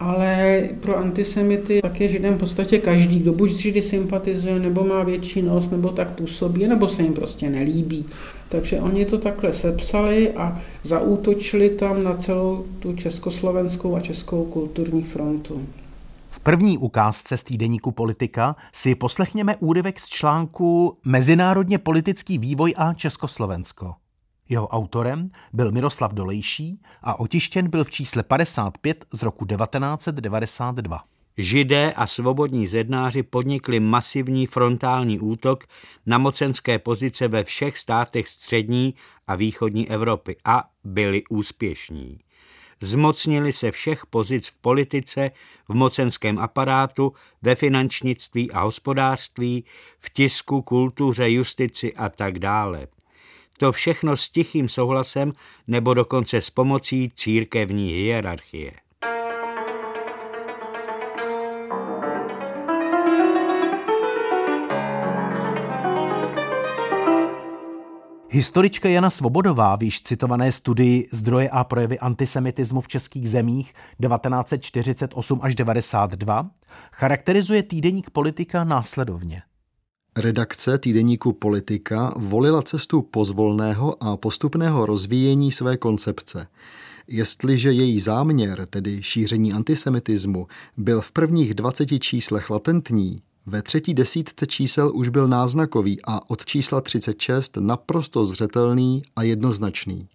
ale 0.00 0.62
pro 0.80 0.96
antisemity 0.96 1.80
tak 1.82 2.00
je 2.00 2.08
židem 2.08 2.34
v 2.34 2.38
podstatě 2.38 2.78
každý, 2.78 3.18
kdo 3.18 3.32
buď 3.32 3.50
s 3.50 3.56
židy 3.56 3.82
sympatizuje, 3.82 4.58
nebo 4.58 4.84
má 4.84 5.02
větší 5.02 5.42
nos, 5.42 5.70
nebo 5.70 5.88
tak 5.88 6.10
působí, 6.10 6.68
nebo 6.68 6.88
se 6.88 7.02
jim 7.02 7.12
prostě 7.12 7.50
nelíbí. 7.50 8.04
Takže 8.54 8.80
oni 8.80 9.06
to 9.06 9.18
takhle 9.18 9.52
sepsali 9.52 10.32
a 10.32 10.60
zaútočili 10.82 11.70
tam 11.70 12.04
na 12.04 12.14
celou 12.14 12.66
tu 12.78 12.96
československou 12.96 13.96
a 13.96 14.00
českou 14.00 14.44
kulturní 14.44 15.02
frontu. 15.02 15.66
V 16.30 16.40
první 16.40 16.78
ukázce 16.78 17.36
z 17.36 17.42
týdeníku 17.42 17.92
Politika 17.92 18.56
si 18.72 18.94
poslechněme 18.94 19.56
úryvek 19.56 20.00
z 20.00 20.08
článku 20.08 20.98
Mezinárodně 21.04 21.78
politický 21.78 22.38
vývoj 22.38 22.74
a 22.76 22.94
Československo. 22.94 23.94
Jeho 24.48 24.68
autorem 24.68 25.28
byl 25.52 25.72
Miroslav 25.72 26.12
Dolejší 26.12 26.80
a 27.02 27.20
otištěn 27.20 27.70
byl 27.70 27.84
v 27.84 27.90
čísle 27.90 28.22
55 28.22 29.04
z 29.12 29.22
roku 29.22 29.46
1992. 29.46 31.13
Židé 31.38 31.92
a 31.92 32.06
svobodní 32.06 32.66
zednáři 32.66 33.22
podnikli 33.22 33.80
masivní 33.80 34.46
frontální 34.46 35.20
útok 35.20 35.64
na 36.06 36.18
mocenské 36.18 36.78
pozice 36.78 37.28
ve 37.28 37.44
všech 37.44 37.78
státech 37.78 38.28
střední 38.28 38.94
a 39.26 39.34
východní 39.34 39.90
Evropy 39.90 40.36
a 40.44 40.70
byli 40.84 41.22
úspěšní. 41.30 42.18
Zmocnili 42.80 43.52
se 43.52 43.70
všech 43.70 44.06
pozic 44.06 44.48
v 44.48 44.60
politice, 44.60 45.30
v 45.68 45.74
mocenském 45.74 46.38
aparátu, 46.38 47.12
ve 47.42 47.54
finančnictví 47.54 48.50
a 48.50 48.60
hospodářství, 48.60 49.64
v 49.98 50.10
tisku, 50.12 50.62
kultuře, 50.62 51.30
justici 51.30 51.94
a 51.94 52.08
tak 52.08 52.38
dále. 52.38 52.86
To 53.58 53.72
všechno 53.72 54.16
s 54.16 54.28
tichým 54.28 54.68
souhlasem 54.68 55.32
nebo 55.66 55.94
dokonce 55.94 56.40
s 56.40 56.50
pomocí 56.50 57.12
církevní 57.14 57.92
hierarchie. 57.92 58.83
Historička 68.34 68.88
Jana 68.88 69.10
Svobodová 69.10 69.76
v 69.76 69.82
již 69.82 70.02
citované 70.02 70.52
studii 70.52 71.08
Zdroje 71.12 71.48
a 71.50 71.64
projevy 71.64 71.98
antisemitismu 71.98 72.80
v 72.80 72.88
českých 72.88 73.30
zemích 73.30 73.74
1948 74.00 75.38
až 75.42 75.54
92 75.54 76.50
charakterizuje 76.92 77.62
týdeník 77.62 78.10
politika 78.10 78.64
následovně. 78.64 79.42
Redakce 80.16 80.78
týdeníku 80.78 81.32
Politika 81.32 82.14
volila 82.16 82.62
cestu 82.62 83.02
pozvolného 83.02 84.02
a 84.02 84.16
postupného 84.16 84.86
rozvíjení 84.86 85.52
své 85.52 85.76
koncepce. 85.76 86.46
Jestliže 87.06 87.72
její 87.72 88.00
záměr, 88.00 88.66
tedy 88.70 89.02
šíření 89.02 89.52
antisemitismu, 89.52 90.46
byl 90.76 91.00
v 91.00 91.12
prvních 91.12 91.54
20 91.54 91.98
číslech 91.98 92.50
latentní, 92.50 93.22
ve 93.46 93.62
třetí 93.62 93.94
desítce 93.94 94.46
čísel 94.46 94.92
už 94.94 95.08
byl 95.08 95.28
náznakový 95.28 96.00
a 96.04 96.30
od 96.30 96.44
čísla 96.44 96.80
36 96.80 97.56
naprosto 97.56 98.26
zřetelný 98.26 99.02
a 99.16 99.22
jednoznačný. 99.22 100.08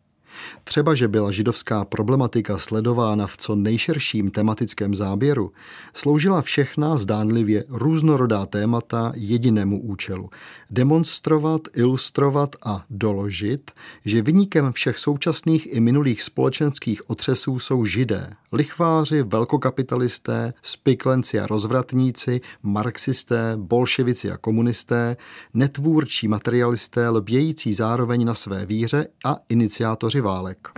Třeba, 0.64 0.96
že 0.96 1.08
byla 1.08 1.32
židovská 1.32 1.86
problematika 1.86 2.58
sledována 2.58 3.28
v 3.28 3.38
co 3.38 3.56
nejširším 3.56 4.32
tematickém 4.32 4.96
záběru, 4.96 5.52
sloužila 5.94 6.42
všechna 6.42 6.98
zdánlivě 6.98 7.64
různorodá 7.70 8.46
témata 8.46 9.12
jedinému 9.16 9.82
účelu– 9.82 10.30
demonstrovat, 10.70 11.62
ilustrovat 11.74 12.56
a 12.66 12.86
doložit, 12.90 13.72
že 14.06 14.22
vyníkem 14.22 14.72
všech 14.72 14.98
současných 14.98 15.74
i 15.74 15.80
minulých 15.80 16.22
společenských 16.22 17.10
otřesů 17.10 17.60
jsou 17.60 17.86
židé, 17.86 18.34
lichváři, 18.52 19.24
velkokapitalisté, 19.24 20.54
spiklenci 20.62 21.40
a 21.40 21.48
rozvratníci, 21.48 22.42
marxisté, 22.64 23.54
bolševici 23.56 24.32
a 24.32 24.38
komunisté, 24.38 25.18
netvůrčí 25.54 26.28
materialisté 26.28 27.10
lbějící 27.10 27.74
zároveň 27.74 28.26
na 28.26 28.34
své 28.34 28.66
víře 28.66 29.08
a 29.26 29.38
iniciátoři 29.50 30.19
válek. 30.22 30.70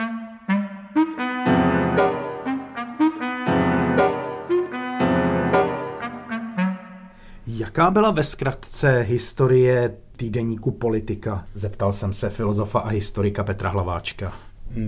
Jaká 7.48 7.92
byla 7.92 8.12
ve 8.12 8.24
zkratce 8.24 9.06
historie 9.10 9.94
týdeníku 10.18 10.72
politika? 10.72 11.46
Zeptal 11.54 11.94
jsem 11.94 12.14
se 12.14 12.30
filozofa 12.30 12.80
a 12.80 12.90
historika 12.90 13.44
Petra 13.44 13.70
Hlaváčka. 13.70 14.34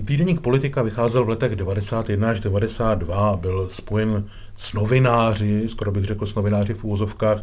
Týdeník 0.06 0.40
politika 0.40 0.82
vycházel 0.82 1.24
v 1.24 1.28
letech 1.28 1.56
91 1.56 2.30
až 2.30 2.40
92 2.40 3.30
a 3.30 3.36
byl 3.36 3.68
spojen 3.72 4.28
s 4.56 4.72
novináři, 4.72 5.68
skoro 5.68 5.92
bych 5.92 6.04
řekl 6.04 6.26
s 6.26 6.34
novináři 6.34 6.74
v 6.74 6.84
úvozovkách, 6.84 7.42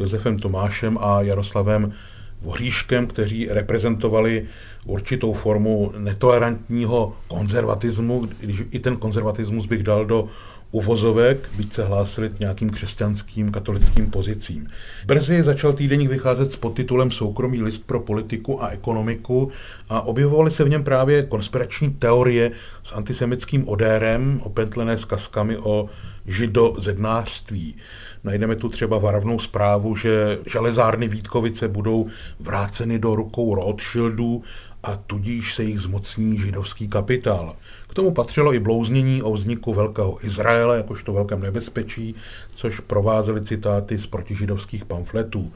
Josefem 0.00 0.38
Tomášem 0.38 0.98
a 1.00 1.22
Jaroslavem 1.22 1.92
Voříškem, 2.42 3.06
kteří 3.06 3.48
reprezentovali 3.50 4.46
určitou 4.84 5.32
formu 5.32 5.92
netolerantního 5.98 7.16
konzervatismu, 7.28 8.28
když 8.40 8.62
i 8.70 8.78
ten 8.78 8.96
konzervatismus 8.96 9.66
bych 9.66 9.82
dal 9.82 10.06
do 10.06 10.28
uvozovek, 10.70 11.48
byť 11.56 11.72
se 11.72 11.84
hlásili 11.84 12.30
k 12.30 12.40
nějakým 12.40 12.70
křesťanským 12.70 13.52
katolickým 13.52 14.10
pozicím. 14.10 14.66
Brzy 15.06 15.42
začal 15.42 15.72
týdeník 15.72 16.10
vycházet 16.10 16.52
s 16.52 16.56
podtitulem 16.56 17.10
Soukromý 17.10 17.62
list 17.62 17.86
pro 17.86 18.00
politiku 18.00 18.62
a 18.62 18.68
ekonomiku 18.68 19.50
a 19.88 20.00
objevovaly 20.00 20.50
se 20.50 20.64
v 20.64 20.68
něm 20.68 20.84
právě 20.84 21.22
konspirační 21.22 21.90
teorie 21.90 22.50
s 22.84 22.92
antisemickým 22.92 23.68
odérem, 23.68 24.40
opentlené 24.44 24.98
zkazkami 24.98 25.56
o 25.56 25.88
židozednářství. 26.26 27.76
Najdeme 28.24 28.56
tu 28.56 28.68
třeba 28.68 28.98
varovnou 28.98 29.38
zprávu, 29.38 29.96
že 29.96 30.38
železárny 30.46 31.08
Vítkovice 31.08 31.68
budou 31.68 32.06
vráceny 32.40 32.98
do 32.98 33.14
rukou 33.14 33.54
Rothschildů 33.54 34.42
a 34.82 34.96
tudíž 34.96 35.54
se 35.54 35.64
jich 35.64 35.80
zmocní 35.80 36.38
židovský 36.38 36.88
kapitál. 36.88 37.52
K 37.88 37.94
tomu 37.94 38.10
patřilo 38.10 38.54
i 38.54 38.58
blouznění 38.58 39.22
o 39.22 39.32
vzniku 39.32 39.74
Velkého 39.74 40.26
Izraele 40.26 40.76
jakožto 40.76 41.12
velkém 41.12 41.40
nebezpečí, 41.40 42.14
což 42.54 42.80
provázely 42.80 43.44
citáty 43.44 43.98
z 43.98 44.06
protižidovských 44.06 44.84
pamfletů. 44.84 45.52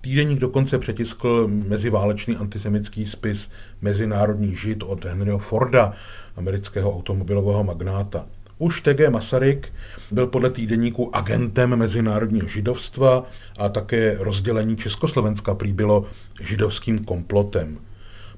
Týdeník 0.00 0.38
dokonce 0.38 0.78
přetiskl 0.78 1.48
meziválečný 1.48 2.36
antisemický 2.36 3.06
spis 3.06 3.50
Mezinárodní 3.82 4.56
žid 4.56 4.82
od 4.82 5.04
Henryho 5.04 5.38
Forda, 5.38 5.92
amerického 6.36 6.96
automobilového 6.96 7.64
magnáta. 7.64 8.26
Už 8.58 8.80
T.G. 8.80 9.10
Masaryk 9.10 9.72
byl 10.10 10.26
podle 10.26 10.50
týdeníku 10.50 11.16
agentem 11.16 11.76
mezinárodního 11.76 12.48
židovstva 12.48 13.26
a 13.58 13.68
také 13.68 14.16
rozdělení 14.18 14.76
Československa 14.76 15.54
prý 15.54 15.72
bylo 15.72 16.06
židovským 16.40 16.98
komplotem. 16.98 17.78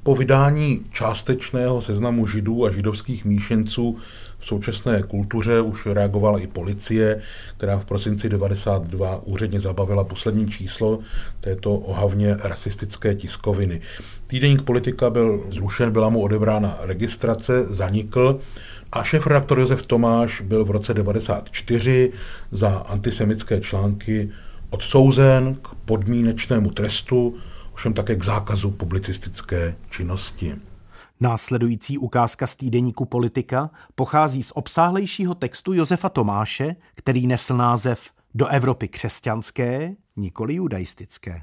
Po 0.02 0.14
vydání 0.14 0.86
částečného 0.92 1.82
seznamu 1.82 2.26
židů 2.26 2.66
a 2.66 2.70
židovských 2.70 3.24
míšenců 3.24 3.96
v 4.38 4.46
současné 4.46 5.02
kultuře 5.02 5.60
už 5.60 5.86
reagovala 5.86 6.38
i 6.38 6.46
policie, 6.46 7.20
která 7.56 7.78
v 7.78 7.84
prosinci 7.84 8.28
92 8.28 9.20
úředně 9.24 9.60
zabavila 9.60 10.04
poslední 10.04 10.50
číslo 10.50 10.98
této 11.40 11.74
ohavně 11.74 12.36
rasistické 12.42 13.14
tiskoviny. 13.14 13.80
Týdeník 14.26 14.62
politika 14.62 15.10
byl 15.10 15.44
zrušen, 15.50 15.90
byla 15.90 16.08
mu 16.08 16.22
odebrána 16.22 16.78
registrace, 16.80 17.64
zanikl 17.64 18.40
a 18.92 19.04
šéf-redaktor 19.04 19.58
Josef 19.58 19.86
Tomáš 19.86 20.40
byl 20.40 20.64
v 20.64 20.70
roce 20.70 20.94
94 20.94 22.12
za 22.52 22.78
antisemické 22.78 23.60
články 23.60 24.30
odsouzen 24.70 25.54
k 25.54 25.74
podmínečnému 25.84 26.70
trestu 26.70 27.36
ovšem 27.72 27.94
také 27.94 28.16
k 28.16 28.24
zákazu 28.24 28.70
publicistické 28.70 29.76
činnosti. 29.90 30.54
Následující 31.20 31.98
ukázka 31.98 32.46
z 32.46 32.56
týdeníku 32.56 33.04
Politika 33.04 33.70
pochází 33.94 34.42
z 34.42 34.52
obsáhlejšího 34.54 35.34
textu 35.34 35.72
Josefa 35.72 36.08
Tomáše, 36.08 36.76
který 36.94 37.26
nesl 37.26 37.56
název 37.56 38.00
Do 38.34 38.46
Evropy 38.46 38.88
křesťanské, 38.88 39.94
nikoli 40.16 40.54
judaistické. 40.54 41.42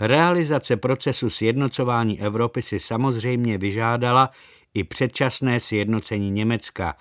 Realizace 0.00 0.76
procesu 0.76 1.30
sjednocování 1.30 2.20
Evropy 2.20 2.62
si 2.62 2.80
samozřejmě 2.80 3.58
vyžádala 3.58 4.30
i 4.74 4.84
předčasné 4.84 5.60
sjednocení 5.60 6.30
Německa, 6.30 6.96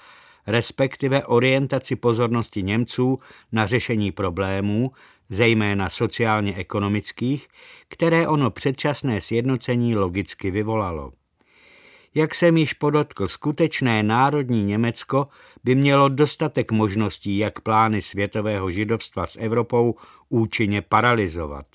respektive 0.48 1.26
orientaci 1.26 1.96
pozornosti 1.96 2.64
Němců 2.64 3.20
na 3.52 3.68
řešení 3.68 4.12
problémů, 4.12 4.92
zejména 5.30 5.90
sociálně-ekonomických, 5.90 7.48
které 7.88 8.28
ono 8.28 8.52
předčasné 8.52 9.22
sjednocení 9.22 9.96
logicky 9.96 10.52
vyvolalo. 10.52 11.12
Jak 12.16 12.36
jsem 12.36 12.58
již 12.58 12.74
podotkl, 12.74 13.28
skutečné 13.28 14.04
národní 14.04 14.64
Německo 14.64 15.28
by 15.64 15.76
mělo 15.76 16.10
dostatek 16.10 16.72
možností, 16.72 17.38
jak 17.38 17.62
plány 17.62 18.02
světového 18.02 18.72
židovstva 18.72 19.26
s 19.26 19.38
Evropou 19.38 19.96
účinně 20.30 20.82
paralizovat. 20.82 21.66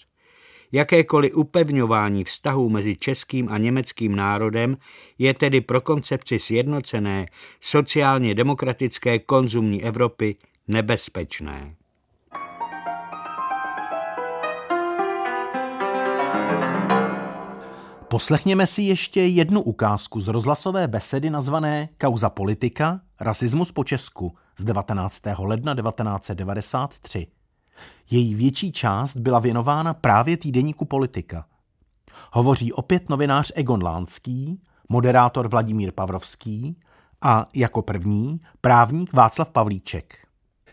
Jakékoliv 0.72 1.34
upevňování 1.34 2.24
vztahů 2.24 2.68
mezi 2.68 2.96
českým 2.96 3.48
a 3.48 3.58
německým 3.58 4.16
národem 4.16 4.76
je 5.18 5.34
tedy 5.34 5.60
pro 5.60 5.80
koncepci 5.80 6.38
sjednocené 6.38 7.26
sociálně 7.60 8.34
demokratické 8.34 9.18
konzumní 9.18 9.84
Evropy 9.84 10.36
nebezpečné. 10.68 11.74
Poslechněme 18.08 18.66
si 18.66 18.82
ještě 18.82 19.20
jednu 19.20 19.62
ukázku 19.62 20.20
z 20.20 20.28
rozhlasové 20.28 20.88
besedy 20.88 21.30
nazvané 21.30 21.88
Kauza 21.98 22.30
politika, 22.30 23.00
rasismus 23.20 23.72
po 23.72 23.84
Česku 23.84 24.36
z 24.58 24.64
19. 24.64 25.22
ledna 25.38 25.74
1993. 25.74 27.26
Její 28.10 28.34
větší 28.34 28.72
část 28.72 29.16
byla 29.16 29.38
věnována 29.38 29.94
právě 29.94 30.36
týdeníku 30.36 30.84
politika. 30.84 31.46
Hovoří 32.32 32.72
opět 32.72 33.08
novinář 33.08 33.52
Egon 33.54 33.82
Lánský, 33.82 34.62
moderátor 34.88 35.48
Vladimír 35.48 35.92
Pavrovský 35.92 36.80
a 37.22 37.46
jako 37.54 37.82
první 37.82 38.40
právník 38.60 39.12
Václav 39.12 39.50
Pavlíček. 39.50 40.23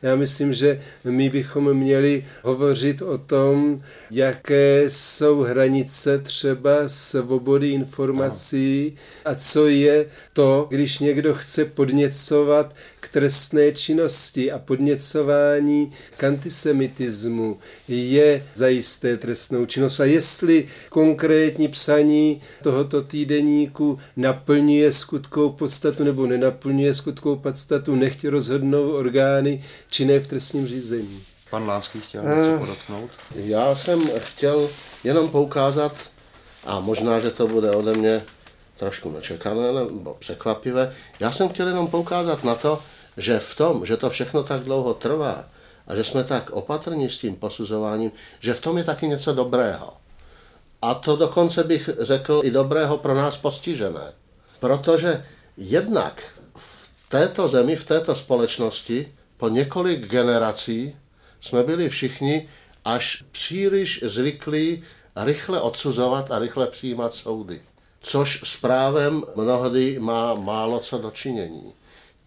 Já 0.02 0.16
myslím, 0.16 0.54
že 0.54 0.82
my 1.06 1.30
bychom 1.30 1.74
měli 1.74 2.26
hovořit 2.44 3.02
o 3.02 3.18
tom, 3.18 3.82
jaké 4.12 4.84
jsou 4.88 5.42
hranice 5.42 6.18
třeba 6.18 6.88
svobody 6.88 7.70
informací 7.70 8.96
a 9.26 9.36
co 9.36 9.68
je 9.68 10.06
to, 10.34 10.68
když 10.70 11.00
někdo 11.00 11.34
chce 11.34 11.66
podněcovat 11.66 12.76
k 13.00 13.08
trestné 13.10 13.72
činnosti 13.72 14.52
a 14.52 14.60
podněcování 14.60 15.92
k 16.18 16.24
antisemitismu 16.24 17.58
je 17.88 18.44
zajisté 18.56 19.18
trestnou 19.18 19.66
činnost. 19.66 20.00
A 20.00 20.06
jestli 20.06 20.68
konkrétní 20.90 21.68
psaní 21.68 22.42
tohoto 22.64 23.02
týdeníku 23.02 24.00
naplňuje 24.18 24.92
skutkou 24.92 25.50
podstatu 25.50 26.04
nebo 26.04 26.28
nenaplňuje 26.28 26.94
skutkou 26.94 27.36
podstatu, 27.36 27.96
nechť 27.96 28.26
rozhodnou 28.26 28.92
orgány 28.92 29.64
činné 29.92 30.20
v 30.20 30.28
trestním 30.28 30.68
řízení. 30.68 31.24
Pan 31.50 31.68
Lánský 31.68 32.02
chtěl 32.02 32.24
něco 32.24 32.60
podotknout? 32.60 33.12
Já 33.36 33.76
jsem 33.76 34.02
chtěl 34.18 34.70
jenom 35.04 35.30
poukázat, 35.30 35.96
a 36.64 36.80
možná, 36.80 37.20
že 37.20 37.30
to 37.30 37.48
bude 37.48 37.72
ode 37.72 37.94
mě 37.94 38.24
trošku 38.78 39.12
nečekané 39.12 39.74
nebo 39.74 40.16
překvapivé, 40.20 40.94
já 41.20 41.32
jsem 41.32 41.50
chtěl 41.50 41.68
jenom 41.68 41.88
poukázat 41.88 42.44
na 42.44 42.56
to, 42.56 42.80
že 43.18 43.40
v 43.40 43.56
tom, 43.56 43.86
že 43.86 43.98
to 43.98 44.10
všechno 44.10 44.44
tak 44.44 44.62
dlouho 44.62 44.94
trvá 44.94 45.46
a 45.88 45.96
že 45.96 46.04
jsme 46.04 46.24
tak 46.24 46.50
opatrní 46.50 47.10
s 47.10 47.18
tím 47.18 47.36
posuzováním, 47.36 48.12
že 48.40 48.54
v 48.54 48.62
tom 48.62 48.78
je 48.78 48.84
taky 48.84 49.08
něco 49.08 49.34
dobrého. 49.34 49.94
A 50.82 50.94
to 50.94 51.16
dokonce 51.16 51.64
bych 51.64 51.90
řekl 52.00 52.42
i 52.44 52.52
dobrého 52.52 52.98
pro 52.98 53.16
nás 53.16 53.38
postižené. 53.38 54.14
Protože 54.60 55.26
jednak 55.58 56.24
v 56.56 56.92
této 57.08 57.48
zemi, 57.48 57.76
v 57.76 57.84
této 57.84 58.16
společnosti 58.16 59.14
po 59.42 59.50
několik 59.50 60.08
generací 60.08 60.96
jsme 61.40 61.64
byli 61.64 61.90
všichni 61.90 62.50
až 62.86 63.24
příliš 63.32 64.04
zvyklí 64.04 64.84
rychle 65.16 65.62
odsuzovat 65.62 66.32
a 66.32 66.40
rychle 66.40 66.68
přijímat 66.68 67.14
soudy. 67.14 67.62
Což 68.02 68.42
s 68.44 68.58
právem 68.58 69.24
mnohdy 69.36 70.00
má 70.00 70.34
málo 70.34 70.80
co 70.80 70.98
dočinění. 70.98 71.74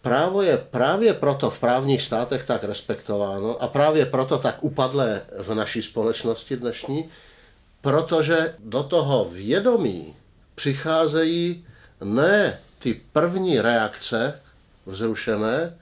Právo 0.01 0.43
je 0.43 0.59
právě 0.59 1.15
proto 1.15 1.51
v 1.51 1.59
právních 1.59 2.03
státech 2.03 2.45
tak 2.45 2.65
respektováno 2.65 3.63
a 3.63 3.69
právě 3.69 4.07
proto 4.07 4.39
tak 4.39 4.57
upadlé 4.61 5.23
v 5.39 5.55
naší 5.55 5.83
společnosti 5.83 6.57
dnešní, 6.57 7.09
protože 7.81 8.55
do 8.59 8.83
toho 8.83 9.25
vědomí 9.25 10.17
přicházejí 10.55 11.67
ne 12.05 12.61
ty 12.79 13.01
první 13.13 13.61
reakce 13.61 14.41
vzrušené, 14.87 15.79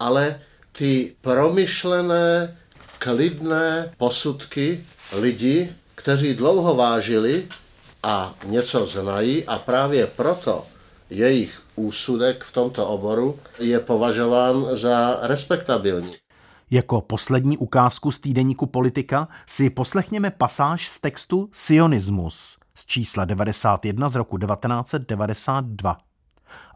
ale 0.00 0.40
ty 0.80 1.14
promyšlené, 1.20 2.56
klidné 2.98 3.92
posudky 3.96 4.84
lidí, 5.12 5.68
kteří 5.94 6.34
dlouho 6.34 6.74
vážili 6.74 7.48
a 8.02 8.34
něco 8.44 8.86
znají 8.86 9.46
a 9.46 9.58
právě 9.58 10.06
proto 10.06 10.66
jejich 11.10 11.62
úsudek 11.76 12.44
v 12.44 12.52
tomto 12.52 12.86
oboru 12.86 13.36
je 13.58 13.80
považován 13.80 14.66
za 14.76 15.18
respektabilní. 15.22 16.12
Jako 16.70 17.00
poslední 17.00 17.58
ukázku 17.58 18.10
z 18.10 18.20
týdeníku 18.20 18.66
Politika 18.66 19.28
si 19.46 19.70
poslechněme 19.70 20.30
pasáž 20.30 20.88
z 20.88 21.00
textu 21.00 21.48
Sionismus 21.52 22.58
z 22.74 22.86
čísla 22.86 23.24
91 23.24 24.08
z 24.08 24.14
roku 24.14 24.38
1992. 24.38 25.96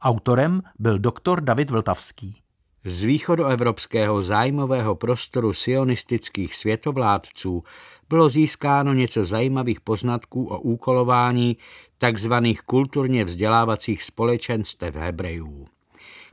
Autorem 0.02 0.62
byl 0.78 0.98
doktor 0.98 1.40
David 1.40 1.70
Vltavský. 1.70 2.43
Z 2.86 3.02
východoevropského 3.02 4.22
zájmového 4.22 4.94
prostoru 4.94 5.52
sionistických 5.52 6.54
světovládců 6.54 7.64
bylo 8.08 8.28
získáno 8.28 8.92
něco 8.92 9.24
zajímavých 9.24 9.80
poznatků 9.80 10.46
o 10.46 10.60
úkolování 10.60 11.56
tzv. 11.98 12.32
kulturně 12.66 13.24
vzdělávacích 13.24 14.02
společenstev 14.02 14.96
Hebrejů. 14.96 15.64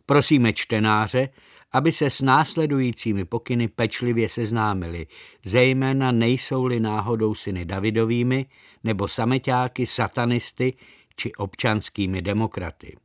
Prosíme 0.05 0.53
čtenáře, 0.53 1.29
aby 1.71 1.91
se 1.91 2.09
s 2.09 2.21
následujícími 2.21 3.25
pokyny 3.25 3.67
pečlivě 3.67 4.29
seznámili, 4.29 5.07
zejména 5.45 6.11
nejsou-li 6.11 6.79
náhodou 6.79 7.35
syny 7.35 7.65
Davidovými 7.65 8.45
nebo 8.83 9.07
sameťáky, 9.07 9.87
satanisty 9.87 10.73
či 11.15 11.31
občanskými 11.33 12.21
demokraty. 12.21 12.97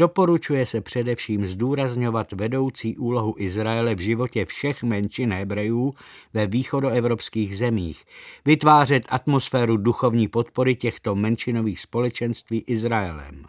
Doporučuje 0.00 0.66
se 0.66 0.80
především 0.80 1.46
zdůrazňovat 1.46 2.32
vedoucí 2.32 2.96
úlohu 2.96 3.34
Izraele 3.38 3.94
v 3.94 4.00
životě 4.00 4.44
všech 4.44 4.82
menšin 4.82 5.32
Hebrejů 5.32 5.94
ve 6.34 6.46
východoevropských 6.46 7.58
zemích, 7.58 8.04
vytvářet 8.44 9.06
atmosféru 9.08 9.76
duchovní 9.76 10.28
podpory 10.28 10.74
těchto 10.74 11.14
menšinových 11.14 11.80
společenství 11.80 12.64
Izraelem. 12.66 13.44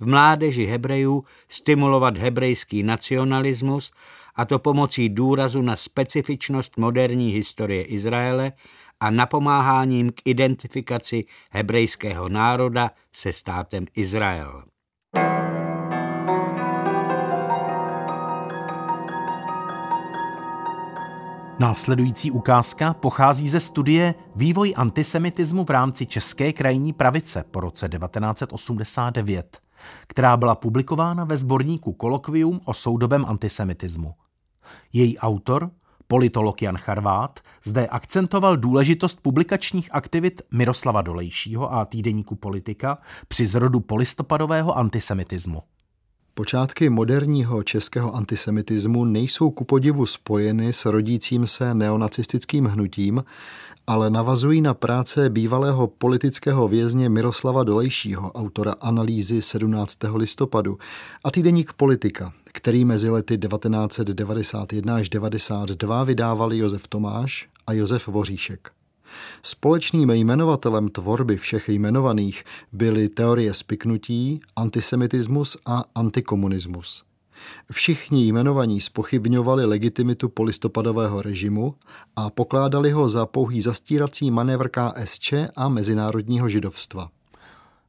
V 0.00 0.06
mládeži 0.06 0.64
Hebrejů 0.64 1.24
stimulovat 1.48 2.18
hebrejský 2.18 2.82
nacionalismus, 2.82 3.92
a 4.34 4.44
to 4.44 4.58
pomocí 4.58 5.08
důrazu 5.08 5.62
na 5.62 5.76
specifičnost 5.76 6.76
moderní 6.76 7.30
historie 7.30 7.82
Izraele 7.82 8.52
a 9.00 9.10
napomáháním 9.10 10.12
k 10.12 10.20
identifikaci 10.24 11.24
hebrejského 11.50 12.28
národa 12.28 12.90
se 13.12 13.32
státem 13.32 13.86
Izrael. 13.94 14.71
Následující 21.62 22.30
ukázka 22.30 22.94
pochází 22.94 23.48
ze 23.48 23.60
studie 23.60 24.14
Vývoj 24.36 24.74
antisemitismu 24.76 25.64
v 25.64 25.70
rámci 25.70 26.06
České 26.06 26.52
krajní 26.52 26.92
pravice 26.92 27.44
po 27.50 27.60
roce 27.60 27.88
1989, 27.88 29.60
která 30.06 30.36
byla 30.36 30.54
publikována 30.54 31.24
ve 31.24 31.36
sborníku 31.36 31.92
Kolokvium 31.92 32.60
o 32.64 32.74
soudobém 32.74 33.24
antisemitismu. 33.28 34.14
Její 34.92 35.18
autor, 35.18 35.70
politolog 36.06 36.62
Jan 36.62 36.76
Charvát, 36.76 37.40
zde 37.64 37.86
akcentoval 37.86 38.56
důležitost 38.56 39.20
publikačních 39.22 39.94
aktivit 39.94 40.42
Miroslava 40.52 41.02
Dolejšího 41.02 41.72
a 41.72 41.84
týdeníku 41.84 42.34
Politika 42.34 42.98
při 43.28 43.46
zrodu 43.46 43.80
polistopadového 43.80 44.78
antisemitismu. 44.78 45.62
Počátky 46.34 46.90
moderního 46.90 47.62
českého 47.62 48.14
antisemitismu 48.14 49.04
nejsou 49.04 49.50
ku 49.50 49.64
podivu 49.64 50.06
spojeny 50.06 50.72
s 50.72 50.84
rodícím 50.84 51.46
se 51.46 51.74
neonacistickým 51.74 52.64
hnutím, 52.64 53.24
ale 53.86 54.10
navazují 54.10 54.60
na 54.60 54.74
práce 54.74 55.30
bývalého 55.30 55.86
politického 55.86 56.68
vězně 56.68 57.08
Miroslava 57.08 57.64
Dolejšího, 57.64 58.32
autora 58.32 58.74
analýzy 58.80 59.42
17. 59.42 59.98
listopadu 60.14 60.78
a 61.24 61.30
týdeník 61.30 61.72
Politika, 61.72 62.32
který 62.44 62.84
mezi 62.84 63.10
lety 63.10 63.38
1991 63.38 64.96
až 64.96 65.08
1992 65.08 66.04
vydávali 66.04 66.58
Josef 66.58 66.88
Tomáš 66.88 67.48
a 67.66 67.72
Josef 67.72 68.08
Voříšek. 68.08 68.81
Společným 69.42 70.10
jmenovatelem 70.10 70.88
tvorby 70.88 71.36
všech 71.36 71.68
jmenovaných 71.68 72.44
byly 72.72 73.08
teorie 73.08 73.54
spiknutí, 73.54 74.40
antisemitismus 74.56 75.56
a 75.66 75.84
antikomunismus. 75.94 77.04
Všichni 77.72 78.26
jmenovaní 78.26 78.80
spochybňovali 78.80 79.64
legitimitu 79.64 80.28
polistopadového 80.28 81.22
režimu 81.22 81.74
a 82.16 82.30
pokládali 82.30 82.90
ho 82.90 83.08
za 83.08 83.26
pouhý 83.26 83.60
zastírací 83.60 84.30
manévr 84.30 84.68
KSČ 84.68 85.32
a 85.56 85.68
mezinárodního 85.68 86.48
židovstva. 86.48 87.08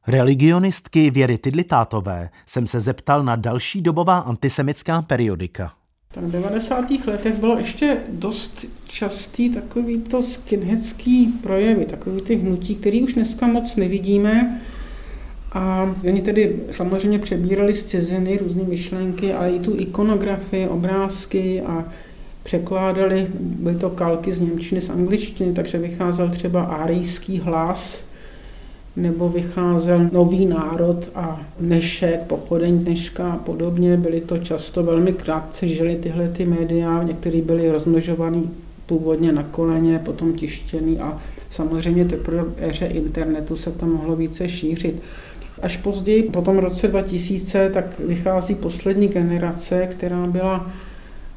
Religionistky 0.06 1.10
Věry 1.10 1.38
Tidlitátové 1.38 2.30
jsem 2.46 2.66
se 2.66 2.80
zeptal 2.80 3.22
na 3.24 3.36
další 3.36 3.82
dobová 3.82 4.18
antisemická 4.18 5.02
periodika. 5.02 5.72
Tak 6.14 6.24
v 6.24 6.30
90. 6.30 6.84
letech 7.06 7.40
bylo 7.40 7.58
ještě 7.58 7.96
dost 8.08 8.66
častý 8.84 9.50
takový 9.50 10.00
to 10.00 10.22
skinheadský 10.22 11.26
projevy, 11.26 11.84
takový 11.84 12.20
ty 12.20 12.36
hnutí, 12.36 12.74
který 12.74 13.02
už 13.02 13.14
dneska 13.14 13.46
moc 13.46 13.76
nevidíme. 13.76 14.60
A 15.52 15.94
oni 16.08 16.22
tedy 16.22 16.56
samozřejmě 16.70 17.18
přebírali 17.18 17.74
z 17.74 17.84
ciziny 17.84 18.36
různé 18.36 18.62
myšlenky, 18.62 19.32
ale 19.32 19.50
i 19.50 19.60
tu 19.60 19.76
ikonografii, 19.78 20.68
obrázky 20.68 21.62
a 21.62 21.84
překládali, 22.42 23.26
byly 23.40 23.76
to 23.76 23.90
kalky 23.90 24.32
z 24.32 24.40
Němčiny, 24.40 24.80
z 24.80 24.90
angličtiny, 24.90 25.52
takže 25.52 25.78
vycházel 25.78 26.30
třeba 26.30 26.62
árijský 26.62 27.38
hlas, 27.38 28.04
nebo 28.96 29.28
vycházel 29.28 30.08
Nový 30.12 30.46
národ 30.46 31.10
a 31.14 31.40
Dnešek, 31.60 32.20
Pochodeň 32.20 32.78
dneška 32.78 33.32
a 33.32 33.36
podobně. 33.36 33.96
Byly 33.96 34.20
to 34.20 34.38
často 34.38 34.82
velmi 34.82 35.12
krátce 35.12 35.66
žili 35.66 35.96
tyhle 35.96 36.28
ty 36.28 36.44
média, 36.46 37.02
některé 37.02 37.42
byly 37.42 37.70
rozmnožovaný 37.70 38.50
původně 38.86 39.32
na 39.32 39.42
koleně, 39.42 39.98
potom 39.98 40.32
tištěný 40.32 41.00
a 41.00 41.22
samozřejmě 41.50 42.04
teprve 42.04 42.42
v 42.42 42.54
éře 42.58 42.86
internetu 42.86 43.56
se 43.56 43.72
to 43.72 43.86
mohlo 43.86 44.16
více 44.16 44.48
šířit. 44.48 45.02
Až 45.62 45.76
později, 45.76 46.22
po 46.22 46.42
tom 46.42 46.58
roce 46.58 46.88
2000, 46.88 47.70
tak 47.70 47.98
vychází 47.98 48.54
poslední 48.54 49.08
generace, 49.08 49.86
která 49.86 50.26
byla 50.26 50.70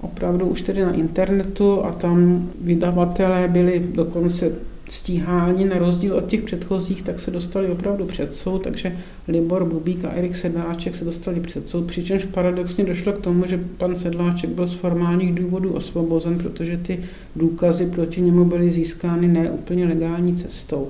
opravdu 0.02 0.46
už 0.46 0.62
tedy 0.62 0.82
na 0.82 0.94
internetu 0.94 1.86
a 1.86 1.92
tam 1.92 2.50
vydavatelé 2.62 3.48
byli 3.48 3.84
dokonce 3.94 4.52
stíhání, 4.90 5.66
na 5.66 5.78
rozdíl 5.78 6.16
od 6.16 6.28
těch 6.28 6.42
předchozích, 6.42 7.02
tak 7.02 7.20
se 7.20 7.32
dostali 7.32 7.68
opravdu 7.68 8.06
před 8.06 8.36
soud, 8.36 8.64
takže 8.64 8.98
Libor 9.28 9.66
Bubík 9.66 10.06
a 10.06 10.10
Erik 10.10 10.36
Sedláček 10.36 10.96
se 10.96 11.06
dostali 11.06 11.40
před 11.40 11.70
soud, 11.70 11.86
přičemž 11.86 12.26
paradoxně 12.26 12.86
došlo 12.86 13.14
k 13.14 13.22
tomu, 13.22 13.46
že 13.46 13.60
pan 13.78 13.96
Sedláček 13.96 14.50
byl 14.50 14.68
z 14.68 14.74
formálních 14.74 15.36
důvodů 15.36 15.74
osvobozen, 15.74 16.38
protože 16.38 16.78
ty 16.78 17.00
důkazy 17.36 17.86
proti 17.86 18.22
němu 18.22 18.46
byly 18.46 18.72
získány 18.72 19.28
ne 19.28 19.52
úplně 19.52 19.86
legální 19.86 20.36
cestou. 20.36 20.90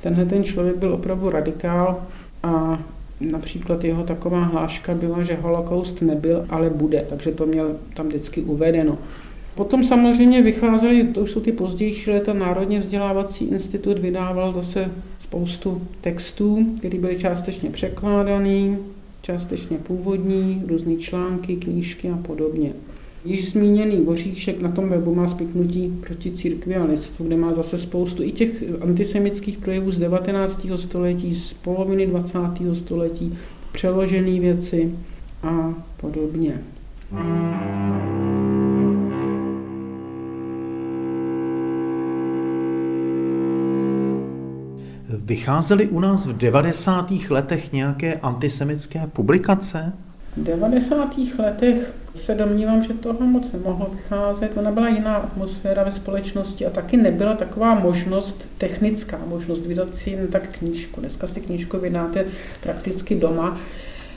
Tenhle 0.00 0.24
ten 0.24 0.44
člověk 0.44 0.76
byl 0.76 0.92
opravdu 0.92 1.30
radikál 1.30 2.02
a 2.42 2.82
například 3.20 3.84
jeho 3.84 4.02
taková 4.02 4.44
hláška 4.44 4.94
byla, 4.94 5.22
že 5.22 5.38
holokaust 5.42 6.02
nebyl, 6.02 6.46
ale 6.48 6.70
bude, 6.70 7.06
takže 7.10 7.30
to 7.30 7.46
měl 7.46 7.76
tam 7.94 8.06
vždycky 8.06 8.42
uvedeno. 8.42 8.98
Potom 9.54 9.84
samozřejmě 9.84 10.42
vycházely, 10.42 11.04
to 11.04 11.20
už 11.20 11.30
jsou 11.30 11.40
ty 11.40 11.52
pozdější 11.52 12.10
léta, 12.10 12.32
Národně 12.32 12.80
vzdělávací 12.80 13.44
institut 13.44 13.98
vydával 13.98 14.52
zase 14.52 14.90
spoustu 15.18 15.82
textů, 16.00 16.66
které 16.78 16.98
byly 16.98 17.16
částečně 17.16 17.70
překládané, 17.70 18.76
částečně 19.22 19.78
původní, 19.78 20.62
různé 20.66 20.96
články, 20.96 21.56
knížky 21.56 22.10
a 22.10 22.16
podobně. 22.16 22.72
Již 23.24 23.52
zmíněný 23.52 23.96
Voříšek 23.96 24.60
na 24.60 24.68
tom 24.68 24.88
webu 24.88 25.14
má 25.14 25.28
spiknutí 25.28 25.98
proti 26.06 26.30
církvi 26.30 26.76
a 26.76 26.84
lidstvu, 26.84 27.26
kde 27.26 27.36
má 27.36 27.52
zase 27.52 27.78
spoustu 27.78 28.22
i 28.22 28.32
těch 28.32 28.64
antisemických 28.80 29.58
projevů 29.58 29.90
z 29.90 29.98
19. 29.98 30.66
století, 30.76 31.34
z 31.34 31.52
poloviny 31.52 32.06
20. 32.06 32.38
století, 32.72 33.38
přeložené 33.72 34.40
věci 34.40 34.94
a 35.42 35.74
podobně. 35.96 36.60
Vycházely 45.26 45.88
u 45.88 46.00
nás 46.00 46.26
v 46.26 46.36
90. 46.36 47.12
letech 47.30 47.72
nějaké 47.72 48.14
antisemické 48.14 49.06
publikace? 49.12 49.92
V 50.36 50.42
90. 50.42 51.14
letech 51.38 51.94
se 52.14 52.34
domnívám, 52.34 52.82
že 52.82 52.94
toho 52.94 53.26
moc 53.26 53.52
nemohlo 53.52 53.86
vycházet. 53.92 54.50
Ona 54.56 54.70
byla 54.70 54.88
jiná 54.88 55.14
atmosféra 55.14 55.84
ve 55.84 55.90
společnosti 55.90 56.66
a 56.66 56.70
taky 56.70 56.96
nebyla 56.96 57.34
taková 57.34 57.74
možnost, 57.74 58.48
technická 58.58 59.18
možnost 59.26 59.66
vydat 59.66 59.94
si 59.94 60.10
jen 60.10 60.26
tak 60.26 60.48
knížku. 60.58 61.00
Dneska 61.00 61.26
si 61.26 61.40
knížku 61.40 61.78
vydáte 61.78 62.24
prakticky 62.62 63.14
doma. 63.14 63.58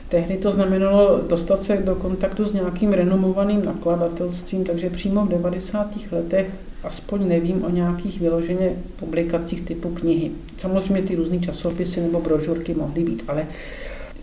Tehdy 0.09 0.37
to 0.37 0.49
znamenalo 0.49 1.21
dostat 1.29 1.63
se 1.63 1.77
do 1.77 1.95
kontaktu 1.95 2.45
s 2.45 2.53
nějakým 2.53 2.93
renomovaným 2.93 3.65
nakladatelstvím, 3.65 4.63
takže 4.63 4.89
přímo 4.89 5.25
v 5.25 5.29
90. 5.29 5.89
letech 6.11 6.53
aspoň 6.87 7.27
nevím 7.27 7.63
o 7.63 7.69
nějakých 7.69 8.19
vyloženě 8.19 8.71
publikacích 8.99 9.61
typu 9.61 9.89
knihy. 9.89 10.31
Samozřejmě 10.57 11.01
ty 11.01 11.15
různé 11.15 11.39
časopisy 11.39 12.01
nebo 12.01 12.21
brožurky 12.21 12.73
mohly 12.73 13.03
být, 13.03 13.23
ale 13.27 13.45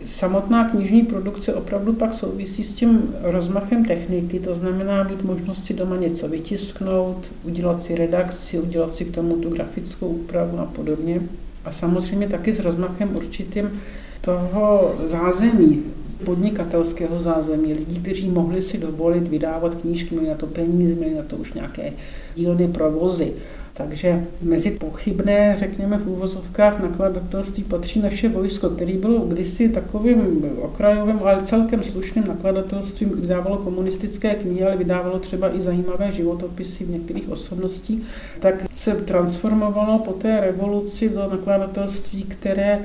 samotná 0.05 0.69
knižní 0.69 1.01
produkce 1.01 1.53
opravdu 1.53 1.93
pak 1.93 2.13
souvisí 2.13 2.63
s 2.63 2.73
tím 2.73 3.15
rozmachem 3.21 3.85
techniky, 3.85 4.39
to 4.39 4.53
znamená 4.53 5.03
mít 5.03 5.23
možnost 5.23 5.65
si 5.65 5.73
doma 5.73 5.95
něco 5.95 6.27
vytisknout, 6.27 7.31
udělat 7.43 7.83
si 7.83 7.95
redakci, 7.95 8.59
udělat 8.59 8.93
si 8.93 9.05
k 9.05 9.15
tomu 9.15 9.35
tu 9.35 9.49
grafickou 9.49 10.07
úpravu 10.07 10.59
a 10.59 10.65
podobně. 10.65 11.21
A 11.65 11.71
samozřejmě 11.71 12.27
taky 12.27 12.53
s 12.53 12.59
rozmachem 12.59 13.15
určitým 13.15 13.81
toho 14.21 14.95
zázemí, 15.05 15.83
podnikatelského 16.25 17.19
zázemí, 17.19 17.73
lidí, 17.73 17.99
kteří 17.99 18.29
mohli 18.29 18.61
si 18.61 18.77
dovolit 18.77 19.27
vydávat 19.27 19.75
knížky, 19.75 20.15
měli 20.15 20.29
na 20.29 20.35
to 20.35 20.47
peníze, 20.47 20.93
měli 20.93 21.13
na 21.13 21.23
to 21.23 21.35
už 21.35 21.53
nějaké 21.53 21.93
dílny 22.35 22.67
provozy. 22.67 23.33
Takže 23.77 24.25
mezi 24.41 24.71
pochybné, 24.71 25.55
řekněme 25.59 25.97
v 25.97 26.07
úvozovkách 26.07 26.81
nakladatelství 26.81 27.63
patří 27.63 28.01
naše 28.01 28.29
vojsko, 28.29 28.69
který 28.69 28.97
bylo 28.97 29.19
kdysi 29.19 29.69
takovým 29.69 30.45
okrajovým, 30.61 31.19
ale 31.23 31.43
celkem 31.43 31.83
slušným 31.83 32.27
nakladatelstvím, 32.27 33.09
vydávalo 33.09 33.57
komunistické 33.57 34.35
knihy, 34.35 34.63
ale 34.63 34.77
vydávalo 34.77 35.19
třeba 35.19 35.55
i 35.55 35.61
zajímavé 35.61 36.11
životopisy 36.11 36.83
v 36.83 36.89
některých 36.89 37.29
osobností, 37.29 38.03
tak 38.39 38.65
se 38.75 38.95
transformovalo 38.95 39.99
po 39.99 40.11
té 40.11 40.37
revoluci 40.37 41.09
do 41.09 41.29
nakladatelství, 41.31 42.23
které 42.23 42.79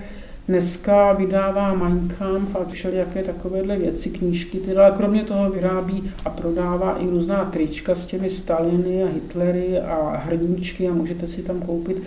dneska 0.48 1.12
vydává 1.12 1.74
Mein 1.74 2.08
Kampf 2.18 2.56
a 2.56 2.64
všelijaké 2.70 3.22
takovéhle 3.22 3.76
věci, 3.76 4.10
knížky, 4.10 4.58
teda, 4.58 4.86
ale 4.86 4.96
kromě 4.96 5.24
toho 5.24 5.50
vyrábí 5.50 6.12
a 6.24 6.30
prodává 6.30 6.98
i 6.98 7.10
různá 7.10 7.44
trička 7.44 7.94
s 7.94 8.06
těmi 8.06 8.30
Staliny 8.30 9.04
a 9.04 9.06
Hitlery 9.06 9.78
a 9.78 10.22
hrníčky 10.24 10.88
a 10.88 10.92
můžete 10.94 11.26
si 11.26 11.42
tam 11.42 11.60
koupit 11.60 12.02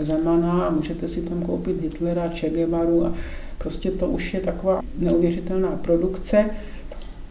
Zemana 0.00 0.66
a 0.66 0.70
můžete 0.70 1.08
si 1.08 1.22
tam 1.22 1.42
koupit 1.42 1.80
Hitlera, 1.80 2.28
Che 2.28 2.50
Guevaru 2.50 3.06
a 3.06 3.14
prostě 3.58 3.90
to 3.90 4.06
už 4.06 4.34
je 4.34 4.40
taková 4.40 4.80
neuvěřitelná 4.98 5.68
produkce. 5.82 6.50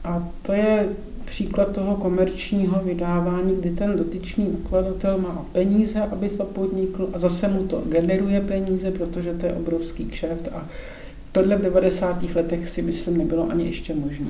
A 0.04 0.30
to 0.42 0.54
je 0.54 0.90
příklad 1.34 1.72
toho 1.72 1.96
komerčního 1.96 2.82
vydávání, 2.86 3.56
kdy 3.56 3.70
ten 3.70 3.98
dotyčný 3.98 4.50
nakladatel 4.52 5.18
má 5.18 5.46
peníze, 5.52 6.02
aby 6.02 6.30
to 6.30 6.44
podnikl 6.44 7.10
a 7.14 7.18
zase 7.18 7.48
mu 7.48 7.64
to 7.64 7.84
generuje 7.90 8.42
peníze, 8.42 8.92
protože 8.92 9.34
to 9.34 9.46
je 9.46 9.54
obrovský 9.54 10.06
kšeft 10.06 10.48
a 10.48 10.66
tohle 11.32 11.56
v 11.56 11.62
90. 11.62 12.24
letech 12.36 12.70
si 12.70 12.82
myslím 12.82 13.18
nebylo 13.18 13.50
ani 13.50 13.66
ještě 13.66 13.96
možné. 13.96 14.26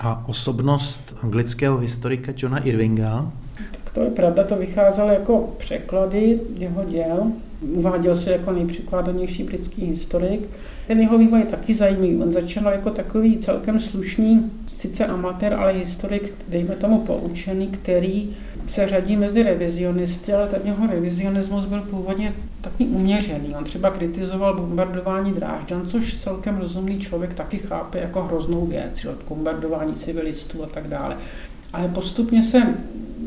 A 0.00 0.28
osobnost 0.28 1.14
anglického 1.22 1.78
historika 1.78 2.32
Johna 2.36 2.58
Irvinga? 2.58 3.32
Tak 3.70 3.94
to 3.94 4.00
je 4.00 4.10
pravda, 4.10 4.44
to 4.44 4.56
vycházelo 4.56 5.10
jako 5.10 5.54
překlady 5.58 6.40
jeho 6.58 6.84
děl. 6.84 7.32
Uváděl 7.60 8.14
se 8.14 8.32
jako 8.32 8.52
nejpřekládanější 8.52 9.44
britský 9.44 9.86
historik. 9.86 10.48
Ten 10.86 11.00
jeho 11.00 11.18
vývoj 11.18 11.40
je 11.40 11.46
taky 11.46 11.74
zajímavý. 11.74 12.16
On 12.16 12.32
začal 12.32 12.72
jako 12.72 12.90
takový 12.90 13.38
celkem 13.38 13.78
slušný 13.78 14.50
sice 14.82 15.06
amatér, 15.06 15.54
ale 15.54 15.72
historik, 15.72 16.34
dejme 16.48 16.76
tomu 16.76 17.00
poučený, 17.00 17.66
který 17.66 18.36
se 18.66 18.88
řadí 18.88 19.16
mezi 19.16 19.42
revizionisty, 19.42 20.32
ale 20.32 20.48
ten 20.48 20.60
jeho 20.64 20.86
revizionismus 20.86 21.64
byl 21.64 21.80
původně 21.80 22.32
takový 22.60 22.88
uměřený. 22.88 23.54
On 23.58 23.64
třeba 23.64 23.90
kritizoval 23.90 24.56
bombardování 24.56 25.32
Drážďan, 25.32 25.88
což 25.88 26.14
celkem 26.14 26.58
rozumný 26.58 27.00
člověk 27.00 27.34
taky 27.34 27.58
chápe 27.58 27.98
jako 27.98 28.22
hroznou 28.22 28.66
věc, 28.66 29.06
bombardování 29.28 29.94
civilistů 29.94 30.64
a 30.64 30.66
tak 30.66 30.88
dále. 30.88 31.16
Ale 31.72 31.88
postupně 31.88 32.42
se 32.42 32.62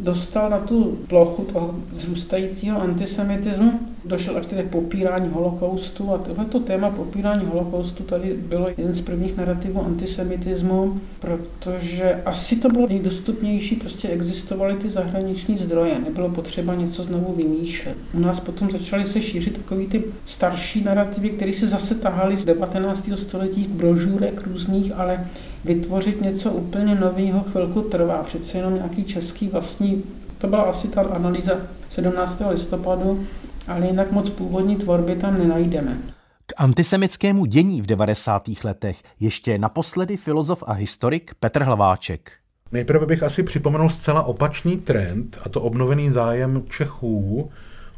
dostal 0.06 0.50
na 0.50 0.60
tu 0.60 1.00
plochu 1.08 1.44
toho 1.44 1.76
zrůstajícího 1.94 2.82
antisemitismu, 2.82 3.80
došel 4.06 4.38
až 4.38 4.48
tedy 4.48 4.64
k 4.64 4.70
popírání 4.70 5.30
holokaustu 5.34 6.12
a 6.12 6.18
tohleto 6.18 6.60
téma 6.60 6.90
popírání 6.90 7.46
holokaustu 7.46 8.04
tady 8.04 8.34
bylo 8.34 8.70
jeden 8.78 8.94
z 8.94 9.02
prvních 9.02 9.38
narrativů 9.38 9.86
antisemitismu, 9.86 11.02
protože 11.20 12.22
asi 12.26 12.56
to 12.56 12.70
bylo 12.70 12.88
nejdostupnější, 12.88 13.76
prostě 13.76 14.10
existovaly 14.10 14.76
ty 14.76 14.90
zahraniční 14.90 15.58
zdroje, 15.58 16.00
nebylo 16.00 16.30
potřeba 16.30 16.76
něco 16.76 17.04
znovu 17.04 17.34
vymýšlet. 17.34 17.98
U 18.14 18.20
nás 18.20 18.40
potom 18.40 18.72
začaly 18.72 19.06
se 19.06 19.22
šířit 19.22 19.58
takový 19.58 19.88
ty 19.88 20.04
starší 20.26 20.84
narrativy, 20.84 21.30
které 21.30 21.54
se 21.54 21.68
zase 21.68 21.96
tahaly 21.96 22.38
z 22.38 22.46
19. 22.46 23.10
století 23.16 23.68
brožurek 23.70 24.48
různých, 24.48 24.92
ale 24.96 25.28
vytvořit 25.66 26.22
něco 26.22 26.52
úplně 26.52 26.96
nového 26.96 27.44
chvilku 27.44 27.82
trvá. 27.82 28.24
Přece 28.24 28.58
jenom 28.58 28.74
nějaký 28.74 29.04
český 29.04 29.48
vlastní, 29.48 30.04
to 30.38 30.48
byla 30.48 30.64
asi 30.64 30.88
ta 30.88 31.02
analýza 31.02 31.54
17. 31.90 32.42
listopadu, 32.50 33.28
ale 33.68 33.88
jinak 33.88 34.12
moc 34.12 34.30
původní 34.30 34.76
tvorby 34.76 35.16
tam 35.16 35.40
nenajdeme. 35.40 35.98
K 36.46 36.54
antisemitskému 36.58 37.46
dění 37.46 37.82
v 37.82 37.86
90. 37.86 38.44
letech 38.64 39.04
ještě 39.20 39.58
naposledy 39.58 40.18
filozof 40.18 40.64
a 40.68 40.74
historik 40.74 41.32
Petr 41.40 41.64
Hlaváček. 41.64 42.32
Nejprve 42.72 43.06
bych 43.06 43.24
asi 43.24 43.44
připomenul 43.44 43.90
zcela 43.90 44.24
opačný 44.24 44.78
trend, 44.78 45.38
a 45.44 45.50
to 45.50 45.62
obnovený 45.62 46.12
zájem 46.12 46.64
Čechů 46.70 47.50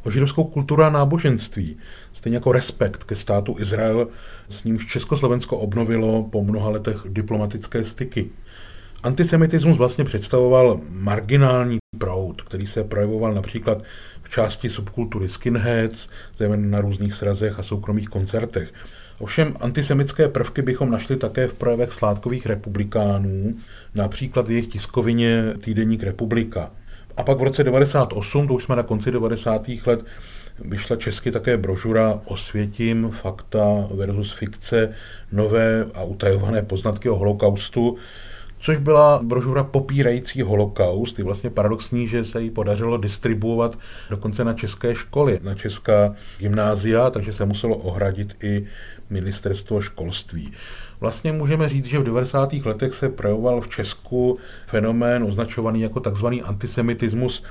o 0.04 0.10
židovskou 0.10 0.44
kulturu 0.44 0.82
a 0.82 0.90
náboženství, 0.90 1.76
stejně 2.12 2.36
jako 2.36 2.52
respekt 2.52 3.04
ke 3.04 3.16
státu 3.16 3.56
Izrael, 3.58 4.08
s 4.50 4.64
nímž 4.64 4.86
Československo 4.86 5.56
obnovilo 5.56 6.22
po 6.22 6.44
mnoha 6.44 6.68
letech 6.68 6.96
diplomatické 7.08 7.84
styky. 7.84 8.30
Antisemitismus 9.02 9.78
vlastně 9.78 10.04
představoval 10.04 10.80
marginální 10.90 11.78
proud, 11.98 12.42
který 12.42 12.66
se 12.66 12.84
projevoval 12.84 13.34
například 13.34 13.82
v 14.22 14.30
části 14.30 14.70
subkultury 14.70 15.28
skinheads, 15.28 16.08
zejména 16.38 16.68
na 16.68 16.80
různých 16.80 17.14
srazech 17.14 17.58
a 17.58 17.62
soukromých 17.62 18.08
koncertech. 18.08 18.72
Ovšem 19.18 19.56
antisemické 19.60 20.28
prvky 20.28 20.62
bychom 20.62 20.90
našli 20.90 21.16
také 21.16 21.48
v 21.48 21.54
projevech 21.54 21.92
sládkových 21.92 22.46
republikánů, 22.46 23.56
například 23.94 24.48
v 24.48 24.50
jejich 24.50 24.66
tiskovině 24.66 25.44
Týdeník 25.58 26.02
republika. 26.02 26.70
A 27.18 27.22
pak 27.22 27.38
v 27.38 27.42
roce 27.42 27.64
98, 27.64 28.48
to 28.48 28.54
už 28.54 28.64
jsme 28.64 28.76
na 28.76 28.82
konci 28.82 29.10
90. 29.10 29.68
let, 29.86 30.04
vyšla 30.58 30.96
česky 30.96 31.30
také 31.30 31.56
brožura 31.56 32.20
Osvětím, 32.24 33.10
fakta 33.10 33.88
versus 33.94 34.32
fikce, 34.32 34.94
nové 35.32 35.86
a 35.94 36.02
utajované 36.02 36.62
poznatky 36.62 37.08
o 37.08 37.16
holokaustu, 37.16 37.96
což 38.58 38.78
byla 38.78 39.20
brožura 39.22 39.64
popírající 39.64 40.42
holokaust. 40.42 41.18
Je 41.18 41.24
vlastně 41.24 41.50
paradoxní, 41.50 42.08
že 42.08 42.24
se 42.24 42.42
jí 42.42 42.50
podařilo 42.50 42.96
distribuovat 42.96 43.78
dokonce 44.10 44.44
na 44.44 44.52
české 44.52 44.94
školy, 44.94 45.40
na 45.42 45.54
česká 45.54 46.14
gymnázia, 46.38 47.10
takže 47.10 47.32
se 47.32 47.44
muselo 47.44 47.76
ohradit 47.76 48.36
i 48.42 48.66
ministerstvo 49.10 49.80
školství. 49.80 50.52
Vlastně 51.00 51.32
můžeme 51.32 51.68
říct, 51.68 51.84
že 51.84 51.98
v 51.98 52.04
90. 52.04 52.52
letech 52.52 52.94
se 52.94 53.08
projevoval 53.08 53.60
v 53.60 53.68
Česku 53.68 54.38
fenomén 54.66 55.22
označovaný 55.22 55.80
jako 55.80 56.00
takzvaný 56.00 56.42
antisemitismus 56.42 57.42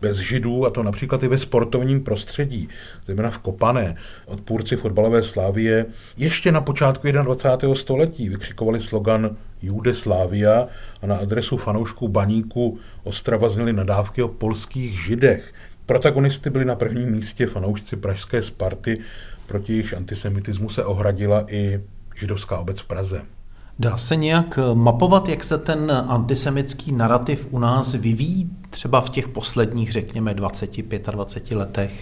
bez 0.00 0.18
židů, 0.18 0.66
a 0.66 0.70
to 0.70 0.82
například 0.82 1.22
i 1.22 1.28
ve 1.28 1.38
sportovním 1.38 2.04
prostředí, 2.04 2.68
zejména 3.06 3.30
v 3.30 3.38
Kopané. 3.38 3.96
Odpůrci 4.26 4.76
fotbalové 4.76 5.22
slávie 5.22 5.86
ještě 6.16 6.52
na 6.52 6.60
počátku 6.60 7.08
21. 7.12 7.74
století 7.74 8.28
vykřikovali 8.28 8.80
slogan 8.80 9.36
Jude 9.62 9.94
Slávia 9.94 10.68
a 11.02 11.06
na 11.06 11.16
adresu 11.16 11.56
fanoušků 11.56 12.08
baníku 12.08 12.78
Ostrava 13.04 13.48
zněly 13.48 13.72
nadávky 13.72 14.22
o 14.22 14.28
polských 14.28 15.04
židech. 15.06 15.54
Protagonisty 15.86 16.50
byli 16.50 16.64
na 16.64 16.74
prvním 16.74 17.10
místě 17.10 17.46
fanoušci 17.46 17.96
pražské 17.96 18.42
Sparty, 18.42 18.98
proti 19.46 19.72
jejichž 19.72 19.92
antisemitismu 19.92 20.68
se 20.68 20.84
ohradila 20.84 21.44
i 21.48 21.80
židovská 22.22 22.58
obec 22.58 22.78
v 22.78 22.86
Praze. 22.86 23.22
Dá 23.78 23.96
se 23.96 24.16
nějak 24.16 24.58
mapovat, 24.74 25.28
jak 25.28 25.44
se 25.44 25.58
ten 25.58 25.92
antisemický 26.08 26.92
narrativ 26.92 27.48
u 27.50 27.58
nás 27.58 27.94
vyvíjí 27.94 28.50
třeba 28.70 29.00
v 29.00 29.10
těch 29.10 29.28
posledních, 29.28 29.92
řekněme, 29.92 30.34
20-25 30.34 31.56
letech? 31.56 31.92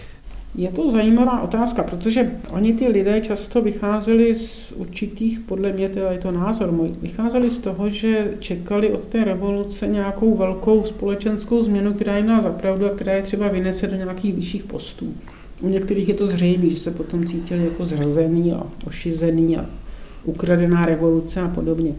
Je 0.55 0.71
to 0.71 0.91
zajímavá 0.91 1.41
otázka, 1.41 1.83
protože 1.83 2.31
oni 2.51 2.73
ty 2.73 2.89
lidé 2.89 3.21
často 3.21 3.63
vycházeli 3.63 4.35
z 4.35 4.73
určitých, 4.73 5.41
podle 5.41 5.73
mě 5.73 5.89
teda 5.89 6.13
je 6.13 6.19
to 6.19 6.31
názor 6.31 6.73
můj, 6.73 6.89
vycházeli 7.03 7.51
z 7.51 7.59
toho, 7.59 7.91
že 7.91 8.35
čekali 8.39 8.93
od 8.93 9.07
té 9.07 9.25
revoluce 9.25 9.87
nějakou 9.87 10.37
velkou 10.37 10.85
společenskou 10.85 11.63
změnu, 11.63 11.95
která 11.95 12.17
jim 12.17 12.27
dá 12.27 12.41
zapravdu 12.41 12.87
a 12.87 12.95
která 12.95 13.13
je 13.13 13.23
třeba 13.23 13.49
vynese 13.49 13.87
do 13.87 13.97
nějakých 13.97 14.35
vyšších 14.35 14.65
postů. 14.65 15.15
U 15.61 15.69
některých 15.69 16.09
je 16.09 16.15
to 16.15 16.27
zřejmé, 16.27 16.71
že 16.71 16.79
se 16.79 16.91
potom 16.91 17.27
cítili 17.27 17.65
jako 17.65 17.85
zhrzený 17.85 18.53
a 18.53 18.63
ošizený 18.87 19.57
a 19.57 19.67
ukradená 20.25 20.87
revoluce 20.87 21.41
a 21.41 21.49
podobně. 21.49 21.93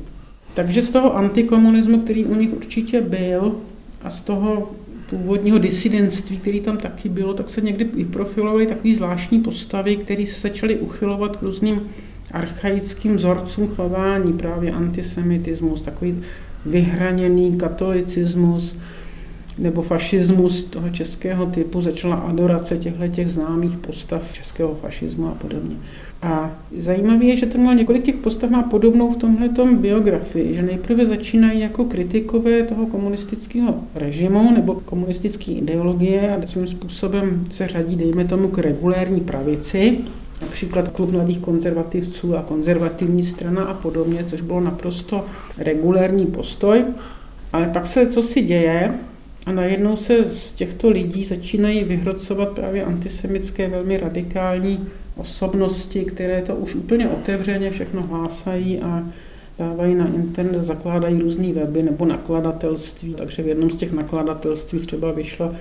Takže 0.54 0.82
z 0.82 0.90
toho 0.90 1.18
antikomunismu, 1.18 2.02
který 2.02 2.26
u 2.26 2.36
nich 2.36 2.54
určitě 2.54 3.02
byl, 3.02 3.56
a 4.04 4.10
z 4.10 4.22
toho 4.22 4.72
původního 5.10 5.58
disidentství, 5.58 6.38
který 6.38 6.60
tam 6.60 6.78
taky 6.78 7.10
bylo, 7.10 7.34
tak 7.34 7.50
se 7.50 7.62
někdy 7.62 7.90
i 7.96 8.06
profilovaly 8.06 8.68
takové 8.68 8.96
zvláštní 8.96 9.40
postavy, 9.40 9.96
které 9.96 10.26
se 10.26 10.42
začaly 10.42 10.76
uchylovat 10.76 11.36
k 11.36 11.42
různým 11.42 11.82
archaickým 12.32 13.16
vzorcům 13.16 13.68
chování, 13.68 14.34
právě 14.34 14.72
antisemitismus, 14.72 15.82
takový 15.82 16.24
vyhraněný 16.66 17.58
katolicismus, 17.58 18.78
nebo 19.58 19.82
fašismus 19.82 20.64
toho 20.64 20.90
českého 20.90 21.46
typu, 21.46 21.82
začala 21.82 22.16
adorace 22.16 22.78
těchto 22.78 23.08
těch 23.08 23.32
známých 23.32 23.78
postav 23.78 24.34
českého 24.34 24.76
fašismu 24.76 25.28
a 25.28 25.32
podobně. 25.32 25.76
A 26.22 26.52
zajímavé 26.78 27.26
je, 27.26 27.36
že 27.36 27.46
měl 27.58 27.76
několik 27.76 28.04
těch 28.04 28.16
postav 28.16 28.50
má 28.50 28.64
podobnou 28.64 29.12
v 29.12 29.18
tomhle 29.18 29.50
biografii, 29.74 30.56
že 30.56 30.62
nejprve 30.62 31.06
začínají 31.06 31.60
jako 31.60 31.86
kritikové 31.86 32.64
toho 32.64 32.86
komunistického 32.86 33.76
režimu 33.96 34.52
nebo 34.52 34.76
komunistické 34.86 35.52
ideologie 35.52 36.36
a 36.36 36.48
svým 36.48 36.68
způsobem 36.68 37.46
se 37.50 37.68
řadí, 37.68 37.96
dejme 37.96 38.26
tomu, 38.26 38.48
k 38.48 38.58
regulérní 38.58 39.22
pravici, 39.22 39.98
například 40.42 40.88
klub 40.90 41.12
mladých 41.12 41.40
konzervativců 41.40 42.38
a 42.38 42.42
konzervativní 42.42 43.24
strana 43.24 43.64
a 43.64 43.74
podobně, 43.74 44.24
což 44.24 44.42
bylo 44.42 44.60
naprosto 44.60 45.26
regulérní 45.58 46.26
postoj. 46.26 46.86
Ale 47.54 47.68
pak 47.74 47.88
se 47.88 48.08
co 48.08 48.22
si 48.22 48.42
děje, 48.42 48.94
a 49.46 49.52
najednou 49.52 49.96
se 49.96 50.26
z 50.26 50.54
těchto 50.54 50.90
lidí 50.90 51.26
začínají 51.26 51.84
vyhrocovat 51.84 52.50
právě 52.50 52.84
antisemické, 52.84 53.68
velmi 53.68 53.98
radikální 53.98 54.88
osobnosti, 55.18 56.06
které 56.06 56.42
to 56.42 56.56
už 56.56 56.76
úplně 56.76 57.10
otevřeně 57.10 57.72
všechno 57.72 58.02
hlásají 58.02 58.80
a 58.80 59.04
dávají 59.60 59.96
na 59.96 60.08
internet, 60.08 60.62
zakládají 60.62 61.22
různé 61.22 61.54
weby 61.54 61.84
nebo 61.84 62.06
nakladatelství. 62.06 63.14
Takže 63.14 63.44
v 63.44 63.48
jednom 63.48 63.70
z 63.70 63.76
těch 63.76 63.94
nakladatelství 63.94 64.80
třeba 64.80 65.12
vyšla 65.12 65.56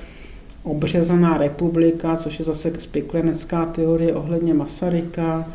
Obřezaná 0.62 1.38
republika, 1.38 2.16
což 2.16 2.38
je 2.38 2.44
zase 2.44 2.72
spiklenecká 2.78 3.66
teorie 3.66 4.14
ohledně 4.14 4.54
Masaryka, 4.54 5.46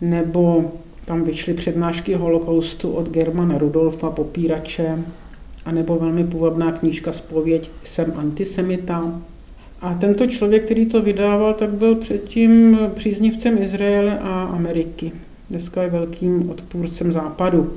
nebo 0.00 0.72
tam 1.04 1.24
vyšly 1.24 1.54
přednášky 1.54 2.14
holokaustu 2.14 2.90
od 2.90 3.10
Germana 3.10 3.58
Rudolfa, 3.58 4.10
popírače, 4.10 4.98
anebo 5.64 5.96
velmi 5.96 6.24
půvabná 6.24 6.72
knížka 6.72 7.12
Spověď 7.12 7.70
Jsem 7.84 8.12
antisemita. 8.16 9.20
A 9.80 9.94
tento 9.94 10.26
člověk, 10.26 10.64
který 10.64 10.86
to 10.86 11.02
vydával, 11.02 11.54
tak 11.54 11.70
byl 11.70 11.94
předtím 11.94 12.78
příznivcem 12.94 13.62
Izraele 13.62 14.18
a 14.18 14.42
Ameriky. 14.42 15.12
Dneska 15.50 15.82
je 15.82 15.90
velkým 15.90 16.50
odpůrcem 16.50 17.12
západu. 17.12 17.72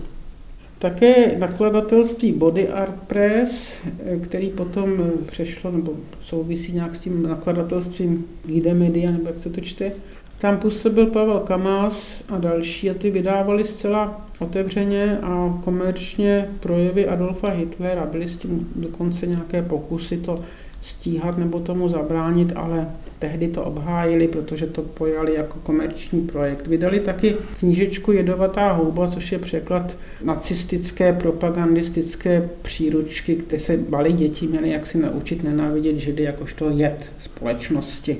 Také 0.79 1.35
nakladatelství 1.39 2.31
Body 2.31 2.69
Art 2.69 2.95
Press, 3.07 3.81
který 4.21 4.49
potom 4.49 5.11
přešlo, 5.25 5.71
nebo 5.71 5.93
souvisí 6.21 6.73
nějak 6.73 6.95
s 6.95 6.99
tím 6.99 7.23
nakladatelstvím 7.23 8.25
Gide 8.45 8.73
Media, 8.73 9.11
nebo 9.11 9.27
jak 9.27 9.39
se 9.39 9.49
to 9.49 9.61
čte, 9.61 9.91
tam 10.39 10.57
působil 10.57 11.05
Pavel 11.05 11.39
Kamás 11.39 12.23
a 12.29 12.37
další 12.37 12.89
a 12.89 12.93
ty 12.93 13.11
vydávali 13.11 13.63
zcela 13.63 14.27
otevřeně 14.39 15.19
a 15.21 15.59
komerčně 15.63 16.49
projevy 16.59 17.07
Adolfa 17.07 17.49
Hitlera. 17.49 18.05
Byly 18.05 18.27
s 18.27 18.37
tím 18.37 18.69
dokonce 18.75 19.27
nějaké 19.27 19.61
pokusy 19.61 20.17
to 20.17 20.39
stíhat 20.81 21.37
nebo 21.37 21.59
tomu 21.59 21.89
zabránit, 21.89 22.53
ale 22.55 22.87
tehdy 23.19 23.47
to 23.47 23.63
obhájili, 23.63 24.27
protože 24.27 24.67
to 24.67 24.81
pojali 24.81 25.35
jako 25.35 25.57
komerční 25.63 26.21
projekt. 26.21 26.67
Vydali 26.67 26.99
taky 26.99 27.35
knížečku 27.59 28.11
Jedovatá 28.11 28.71
houba, 28.71 29.07
což 29.07 29.31
je 29.31 29.39
překlad 29.39 29.95
nacistické 30.23 31.13
propagandistické 31.13 32.49
příručky, 32.61 33.35
kde 33.47 33.59
se 33.59 33.77
bali 33.77 34.13
děti 34.13 34.47
měli 34.47 34.69
jak 34.69 34.87
si 34.87 34.97
naučit 34.97 35.43
nenávidět 35.43 35.97
židy 35.97 36.23
jakožto 36.23 36.69
jed 36.69 37.11
společnosti. 37.19 38.17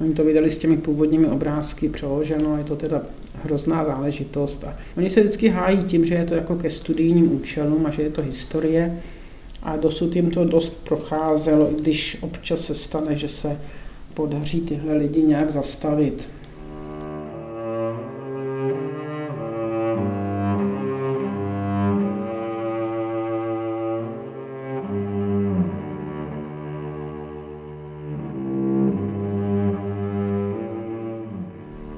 Oni 0.00 0.14
to 0.14 0.24
vydali 0.24 0.50
s 0.50 0.58
těmi 0.58 0.76
původními 0.76 1.26
obrázky 1.26 1.88
přeloženo, 1.88 2.58
je 2.58 2.64
to 2.64 2.76
teda 2.76 3.02
hrozná 3.44 3.84
záležitost. 3.84 4.64
A 4.64 4.76
oni 4.96 5.10
se 5.10 5.20
vždycky 5.20 5.48
hájí 5.48 5.84
tím, 5.84 6.04
že 6.04 6.14
je 6.14 6.24
to 6.24 6.34
jako 6.34 6.56
ke 6.56 6.70
studijním 6.70 7.32
účelům 7.32 7.86
a 7.86 7.90
že 7.90 8.02
je 8.02 8.10
to 8.10 8.22
historie. 8.22 8.98
A 9.62 9.76
dosud 9.76 10.16
jim 10.16 10.30
to 10.30 10.44
dost 10.44 10.84
procházelo, 10.84 11.70
i 11.70 11.80
když 11.80 12.18
občas 12.20 12.60
se 12.60 12.74
stane, 12.74 13.16
že 13.16 13.28
se 13.28 13.60
podaří 14.14 14.60
tyhle 14.60 14.94
lidi 14.94 15.22
nějak 15.22 15.50
zastavit. 15.50 16.28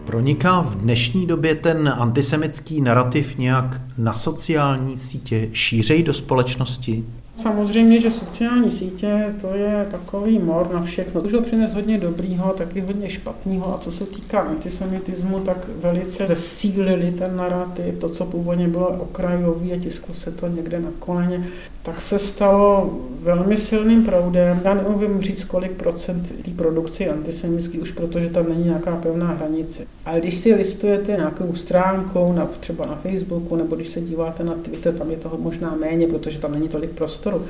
Proniká 0.06 0.60
v 0.60 0.76
dnešní 0.76 1.26
době 1.26 1.54
ten 1.54 1.88
antisemický 1.88 2.80
narrativ 2.80 3.38
nějak 3.38 3.80
na 3.98 4.14
sociální 4.14 4.98
sítě 4.98 5.48
šířej 5.52 6.02
do 6.02 6.14
společnosti? 6.14 7.04
Samozřejmě, 7.37 8.01
že 8.01 8.11
sociální 8.11 8.70
sítě 8.70 9.35
to 9.41 9.55
je 9.55 9.87
takový 9.91 10.39
mor 10.39 10.74
na 10.74 10.83
všechno. 10.83 11.20
To 11.20 11.43
přines 11.43 11.74
hodně 11.74 11.99
dobrýho, 11.99 12.53
taky 12.53 12.80
hodně 12.80 13.11
špatného. 13.11 13.74
A 13.74 13.78
co 13.78 13.93
se 13.93 14.07
týká 14.07 14.41
antisemitismu, 14.41 15.41
tak 15.41 15.57
velice 15.80 16.26
zesílili 16.26 17.11
ten 17.11 17.37
narrativ, 17.37 17.99
to, 17.99 18.09
co 18.09 18.26
původně 18.26 18.68
bylo 18.68 18.89
okrajový 18.89 19.72
a 19.72 19.78
tisklo 19.78 20.14
se 20.14 20.33
to 20.33 20.49
někde 20.49 20.80
na 20.80 20.91
koleně, 20.99 21.49
tak 21.83 22.03
se 22.03 22.18
stalo 22.18 22.99
velmi 23.20 23.57
silným 23.57 24.05
proudem. 24.05 24.61
Já 24.64 24.74
neumím 24.74 25.20
říct, 25.20 25.45
kolik 25.45 25.72
procent 25.72 26.45
té 26.45 26.51
produkce 26.51 27.05
je 27.05 27.12
antisemitský, 27.12 27.78
už 27.78 27.91
protože 27.91 28.30
tam 28.30 28.49
není 28.49 28.64
nějaká 28.64 28.97
pevná 28.97 29.26
hranice. 29.26 29.87
Ale 30.05 30.20
když 30.20 30.37
si 30.37 30.55
listujete 30.55 31.12
nějakou 31.12 31.55
stránkou, 31.55 32.33
na, 32.33 32.47
třeba 32.61 32.87
na 32.87 32.97
Facebooku, 32.97 33.57
nebo 33.57 33.76
když 33.76 33.89
se 33.89 34.01
díváte 34.01 34.45
na 34.45 34.55
Twitter, 34.55 34.95
tam 34.95 35.11
je 35.11 35.16
toho 35.16 35.39
možná 35.39 35.76
méně, 35.80 36.07
protože 36.07 36.39
tam 36.39 36.53
není 36.53 36.68
tolik 36.68 36.91
prostoru, 36.91 37.45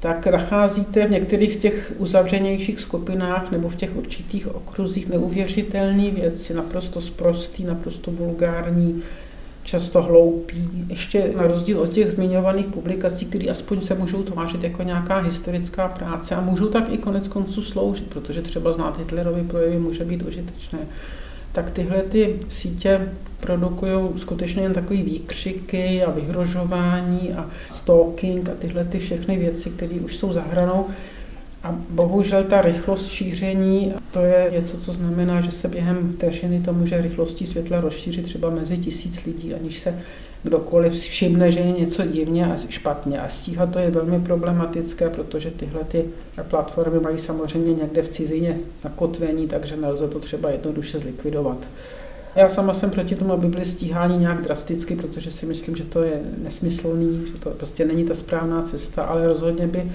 tak 0.00 0.26
nacházíte 0.26 1.06
v 1.06 1.10
některých 1.10 1.56
těch 1.56 1.92
uzavřenějších 1.98 2.80
skupinách 2.80 3.50
nebo 3.52 3.68
v 3.68 3.76
těch 3.76 3.96
určitých 3.96 4.54
okruzích 4.54 5.08
neuvěřitelné 5.08 6.10
věci, 6.10 6.54
naprosto 6.54 7.00
sprostý, 7.00 7.64
naprosto 7.64 8.10
vulgární, 8.10 9.02
často 9.64 10.02
hloupí, 10.02 10.70
ještě 10.88 11.32
na 11.36 11.46
rozdíl 11.46 11.80
od 11.80 11.92
těch 11.92 12.12
zmiňovaných 12.12 12.66
publikací, 12.66 13.26
které 13.26 13.50
aspoň 13.50 13.80
se 13.80 13.94
můžou 13.94 14.22
tvářit 14.22 14.64
jako 14.64 14.82
nějaká 14.82 15.18
historická 15.18 15.88
práce 15.88 16.34
a 16.34 16.40
můžou 16.40 16.68
tak 16.68 16.92
i 16.92 16.98
konec 16.98 17.28
konců 17.28 17.62
sloužit, 17.62 18.06
protože 18.08 18.42
třeba 18.42 18.72
znát 18.72 18.98
Hitlerovy 18.98 19.42
projevy 19.42 19.78
může 19.78 20.04
být 20.04 20.22
užitečné 20.22 20.78
tak 21.54 21.70
tyhle 21.70 22.02
ty 22.02 22.40
sítě 22.48 23.08
produkují 23.40 23.92
skutečně 24.16 24.62
jen 24.62 24.72
takové 24.72 25.02
výkřiky 25.02 26.04
a 26.04 26.10
vyhrožování 26.10 27.32
a 27.32 27.46
stalking 27.70 28.48
a 28.48 28.52
tyhle 28.58 28.84
ty 28.84 28.98
všechny 28.98 29.38
věci, 29.38 29.70
které 29.70 29.96
už 29.96 30.16
jsou 30.16 30.32
za 30.32 30.42
hranou. 30.42 30.86
A 31.64 31.74
bohužel 31.90 32.44
ta 32.44 32.62
rychlost 32.62 33.06
šíření, 33.06 33.94
to 34.12 34.20
je 34.20 34.50
něco, 34.52 34.78
co 34.78 34.92
znamená, 34.92 35.40
že 35.40 35.50
se 35.50 35.68
během 35.68 36.12
vteřiny 36.12 36.60
to 36.60 36.72
může 36.72 37.02
rychlostí 37.02 37.46
světla 37.46 37.80
rozšířit 37.80 38.24
třeba 38.24 38.50
mezi 38.50 38.78
tisíc 38.78 39.24
lidí, 39.24 39.54
aniž 39.54 39.78
se 39.78 39.98
kdokoliv 40.42 40.92
všimne, 40.92 41.52
že 41.52 41.60
je 41.60 41.72
něco 41.72 42.02
divně 42.06 42.46
a 42.46 42.56
špatně. 42.68 43.20
A 43.20 43.28
stíhat 43.28 43.70
to 43.70 43.78
je 43.78 43.90
velmi 43.90 44.20
problematické, 44.20 45.08
protože 45.08 45.50
tyhle 45.50 45.84
ty 45.84 46.04
platformy 46.48 47.00
mají 47.00 47.18
samozřejmě 47.18 47.74
někde 47.74 48.02
v 48.02 48.08
cizině 48.08 48.58
zakotvení, 48.80 49.48
takže 49.48 49.76
nelze 49.76 50.08
to 50.08 50.18
třeba 50.18 50.50
jednoduše 50.50 50.98
zlikvidovat. 50.98 51.68
Já 52.36 52.48
sama 52.48 52.74
jsem 52.74 52.90
proti 52.90 53.14
tomu, 53.14 53.32
aby 53.32 53.48
byly 53.48 53.64
stíhání 53.64 54.18
nějak 54.18 54.42
drasticky, 54.42 54.96
protože 54.96 55.30
si 55.30 55.46
myslím, 55.46 55.76
že 55.76 55.84
to 55.84 56.02
je 56.02 56.20
nesmyslný, 56.42 57.22
že 57.26 57.40
to 57.40 57.50
prostě 57.50 57.84
není 57.84 58.04
ta 58.04 58.14
správná 58.14 58.62
cesta, 58.62 59.02
ale 59.02 59.28
rozhodně 59.28 59.66
by 59.66 59.92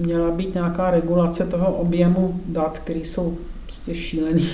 měla 0.00 0.30
být 0.30 0.54
nějaká 0.54 0.90
regulace 0.90 1.46
toho 1.46 1.72
objemu 1.72 2.40
dat, 2.46 2.78
které 2.78 3.00
jsou 3.00 3.38
prostě 3.66 3.94
šílený. 3.94 4.48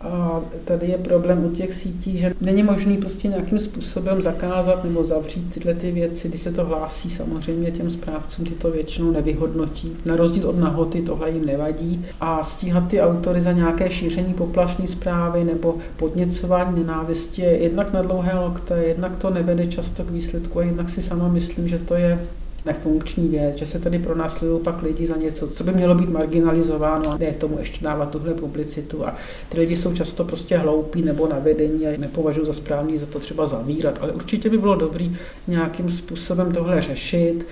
A 0.00 0.40
tady 0.64 0.86
je 0.86 0.98
problém 0.98 1.44
u 1.44 1.50
těch 1.50 1.74
sítí, 1.74 2.18
že 2.18 2.34
není 2.40 2.62
možný 2.62 2.96
prostě 2.96 3.28
nějakým 3.28 3.58
způsobem 3.58 4.22
zakázat 4.22 4.84
nebo 4.84 5.04
zavřít 5.04 5.54
tyhle 5.54 5.74
ty 5.74 5.92
věci, 5.92 6.28
když 6.28 6.40
se 6.40 6.52
to 6.52 6.64
hlásí 6.64 7.10
samozřejmě 7.10 7.70
těm 7.70 7.90
správcům, 7.90 8.44
ty 8.44 8.50
to 8.50 8.70
většinou 8.70 9.10
nevyhodnotí. 9.10 9.96
Na 10.04 10.16
rozdíl 10.16 10.48
od 10.48 10.58
nahoty 10.58 11.02
tohle 11.02 11.30
jim 11.30 11.46
nevadí. 11.46 12.04
A 12.20 12.44
stíhat 12.44 12.88
ty 12.88 13.00
autory 13.00 13.40
za 13.40 13.52
nějaké 13.52 13.90
šíření 13.90 14.34
poplašní 14.34 14.86
zprávy 14.86 15.44
nebo 15.44 15.76
podněcování 15.96 16.78
nenávisti 16.78 17.42
je 17.42 17.62
jednak 17.62 17.92
na 17.92 18.02
dlouhé 18.02 18.38
lokte, 18.38 18.84
jednak 18.84 19.16
to 19.16 19.30
nevede 19.30 19.66
často 19.66 20.04
k 20.04 20.10
výsledku 20.10 20.58
a 20.58 20.62
jednak 20.62 20.88
si 20.88 21.02
sama 21.02 21.28
myslím, 21.28 21.68
že 21.68 21.78
to 21.78 21.94
je 21.94 22.20
nefunkční 22.68 23.28
věc, 23.28 23.58
že 23.58 23.66
se 23.66 23.78
tady 23.78 23.98
pronásledují 23.98 24.60
pak 24.62 24.82
lidi 24.82 25.06
za 25.06 25.16
něco, 25.16 25.48
co 25.48 25.64
by 25.64 25.72
mělo 25.72 25.94
být 25.94 26.08
marginalizováno 26.08 27.10
a 27.10 27.18
ne 27.18 27.32
tomu 27.32 27.58
ještě 27.58 27.84
dávat 27.84 28.10
tuhle 28.10 28.34
publicitu. 28.34 29.06
A 29.06 29.16
ty 29.48 29.60
lidi 29.60 29.76
jsou 29.76 29.94
často 29.94 30.24
prostě 30.24 30.56
hloupí 30.56 31.02
nebo 31.02 31.28
navedení 31.28 31.86
a 31.86 31.98
nepovažují 31.98 32.46
za 32.46 32.52
správný 32.52 32.98
za 32.98 33.06
to 33.06 33.18
třeba 33.18 33.46
zavírat. 33.46 33.98
Ale 34.00 34.12
určitě 34.12 34.50
by 34.50 34.58
bylo 34.58 34.74
dobrý 34.74 35.16
nějakým 35.48 35.90
způsobem 35.90 36.52
tohle 36.52 36.80
řešit 36.80 37.46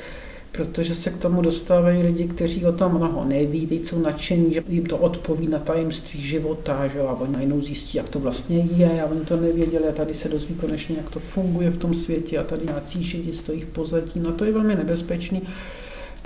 protože 0.57 0.95
se 0.95 1.11
k 1.11 1.17
tomu 1.17 1.43
dostávají 1.43 2.03
lidi, 2.03 2.29
kteří 2.29 2.67
o 2.67 2.73
tom 2.73 2.95
mnoho 2.95 3.25
neví, 3.25 3.67
teď 3.67 3.87
jsou 3.87 3.99
nadšení, 3.99 4.55
že 4.55 4.63
jim 4.69 4.87
to 4.87 4.97
odpoví 4.97 5.47
na 5.47 5.59
tajemství 5.59 6.21
života, 6.21 6.87
že? 6.87 7.01
a 7.01 7.13
oni 7.13 7.33
najednou 7.33 7.61
zjistí, 7.61 7.99
jak 7.99 8.09
to 8.09 8.19
vlastně 8.19 8.69
je, 8.77 9.03
a 9.03 9.07
oni 9.07 9.21
to 9.21 9.37
nevěděli 9.37 9.89
a 9.89 9.93
tady 9.93 10.15
se 10.15 10.29
dozví 10.29 10.55
konečně, 10.55 10.97
jak 10.97 11.11
to 11.11 11.21
funguje 11.21 11.71
v 11.71 11.77
tom 11.77 11.95
světě 11.95 12.39
a 12.39 12.45
tady 12.45 12.67
nějací 12.67 13.05
šidi 13.05 13.33
stojí 13.33 13.61
v 13.61 13.67
pozadí. 13.67 14.21
No 14.21 14.33
to 14.33 14.45
je 14.45 14.53
velmi 14.53 14.75
nebezpečný 14.75 15.43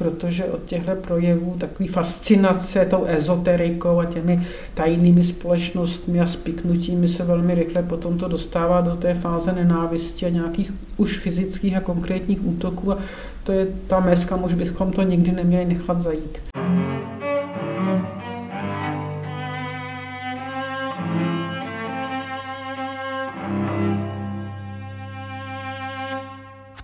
protože 0.00 0.44
od 0.44 0.64
těchto 0.64 0.94
projevů 0.94 1.56
takový 1.58 1.88
fascinace 1.88 2.84
tou 2.84 3.04
ezoterikou 3.06 3.98
a 3.98 4.04
těmi 4.04 4.46
tajnými 4.74 5.22
společnostmi 5.22 6.20
a 6.20 6.26
spiknutími 6.26 7.08
se 7.08 7.24
velmi 7.24 7.54
rychle 7.54 7.82
potom 7.82 8.18
to 8.18 8.28
dostává 8.28 8.80
do 8.80 8.96
té 8.96 9.14
fáze 9.14 9.52
nenávisti 9.52 10.26
a 10.26 10.28
nějakých 10.28 10.72
už 10.96 11.18
fyzických 11.18 11.76
a 11.76 11.80
konkrétních 11.80 12.46
útoků 12.46 12.92
a 12.92 12.98
to 13.44 13.52
je 13.52 13.66
ta 13.86 14.00
mez, 14.00 14.24
kam 14.24 14.44
už 14.44 14.54
bychom 14.54 14.92
to 14.92 15.02
nikdy 15.02 15.32
neměli 15.32 15.64
nechat 15.64 16.02
zajít. 16.02 16.42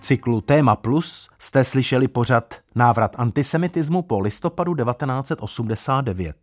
Cyklu 0.07 0.41
Téma 0.41 0.75
Plus 0.75 1.29
jste 1.39 1.63
slyšeli 1.63 2.07
pořad 2.07 2.53
Návrat 2.75 3.15
antisemitismu 3.19 4.01
po 4.01 4.19
listopadu 4.19 4.75
1989. 4.75 6.35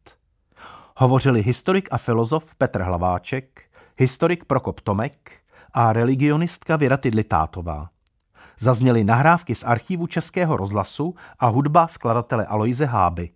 Hovořili 0.96 1.42
historik 1.42 1.88
a 1.92 1.98
filozof 1.98 2.54
Petr 2.54 2.82
Hlaváček, 2.82 3.62
historik 3.98 4.44
Prokop 4.44 4.80
Tomek 4.80 5.32
a 5.72 5.92
religionistka 5.92 6.76
Věra 6.76 6.96
Tidlitátová. 6.96 7.88
Zazněly 8.58 9.04
nahrávky 9.04 9.54
z 9.54 9.64
archívu 9.64 10.06
Českého 10.06 10.56
rozhlasu 10.56 11.14
a 11.38 11.46
hudba 11.46 11.88
skladatele 11.88 12.46
Aloise 12.46 12.84
Háby. 12.84 13.30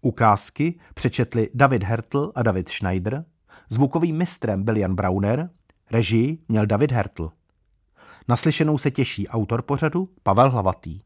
Ukázky 0.00 0.78
přečetli 0.94 1.50
David 1.54 1.82
Hertl 1.82 2.32
a 2.34 2.42
David 2.42 2.68
Schneider, 2.68 3.24
zvukovým 3.68 4.16
mistrem 4.16 4.62
byl 4.62 4.76
Jan 4.76 4.94
Brauner, 4.94 5.50
režii 5.90 6.38
měl 6.48 6.66
David 6.66 6.92
Hertl. 6.92 7.30
Naslyšenou 8.28 8.78
se 8.78 8.90
těší 8.90 9.28
autor 9.28 9.62
pořadu 9.62 10.08
Pavel 10.22 10.50
Hlavatý. 10.50 11.05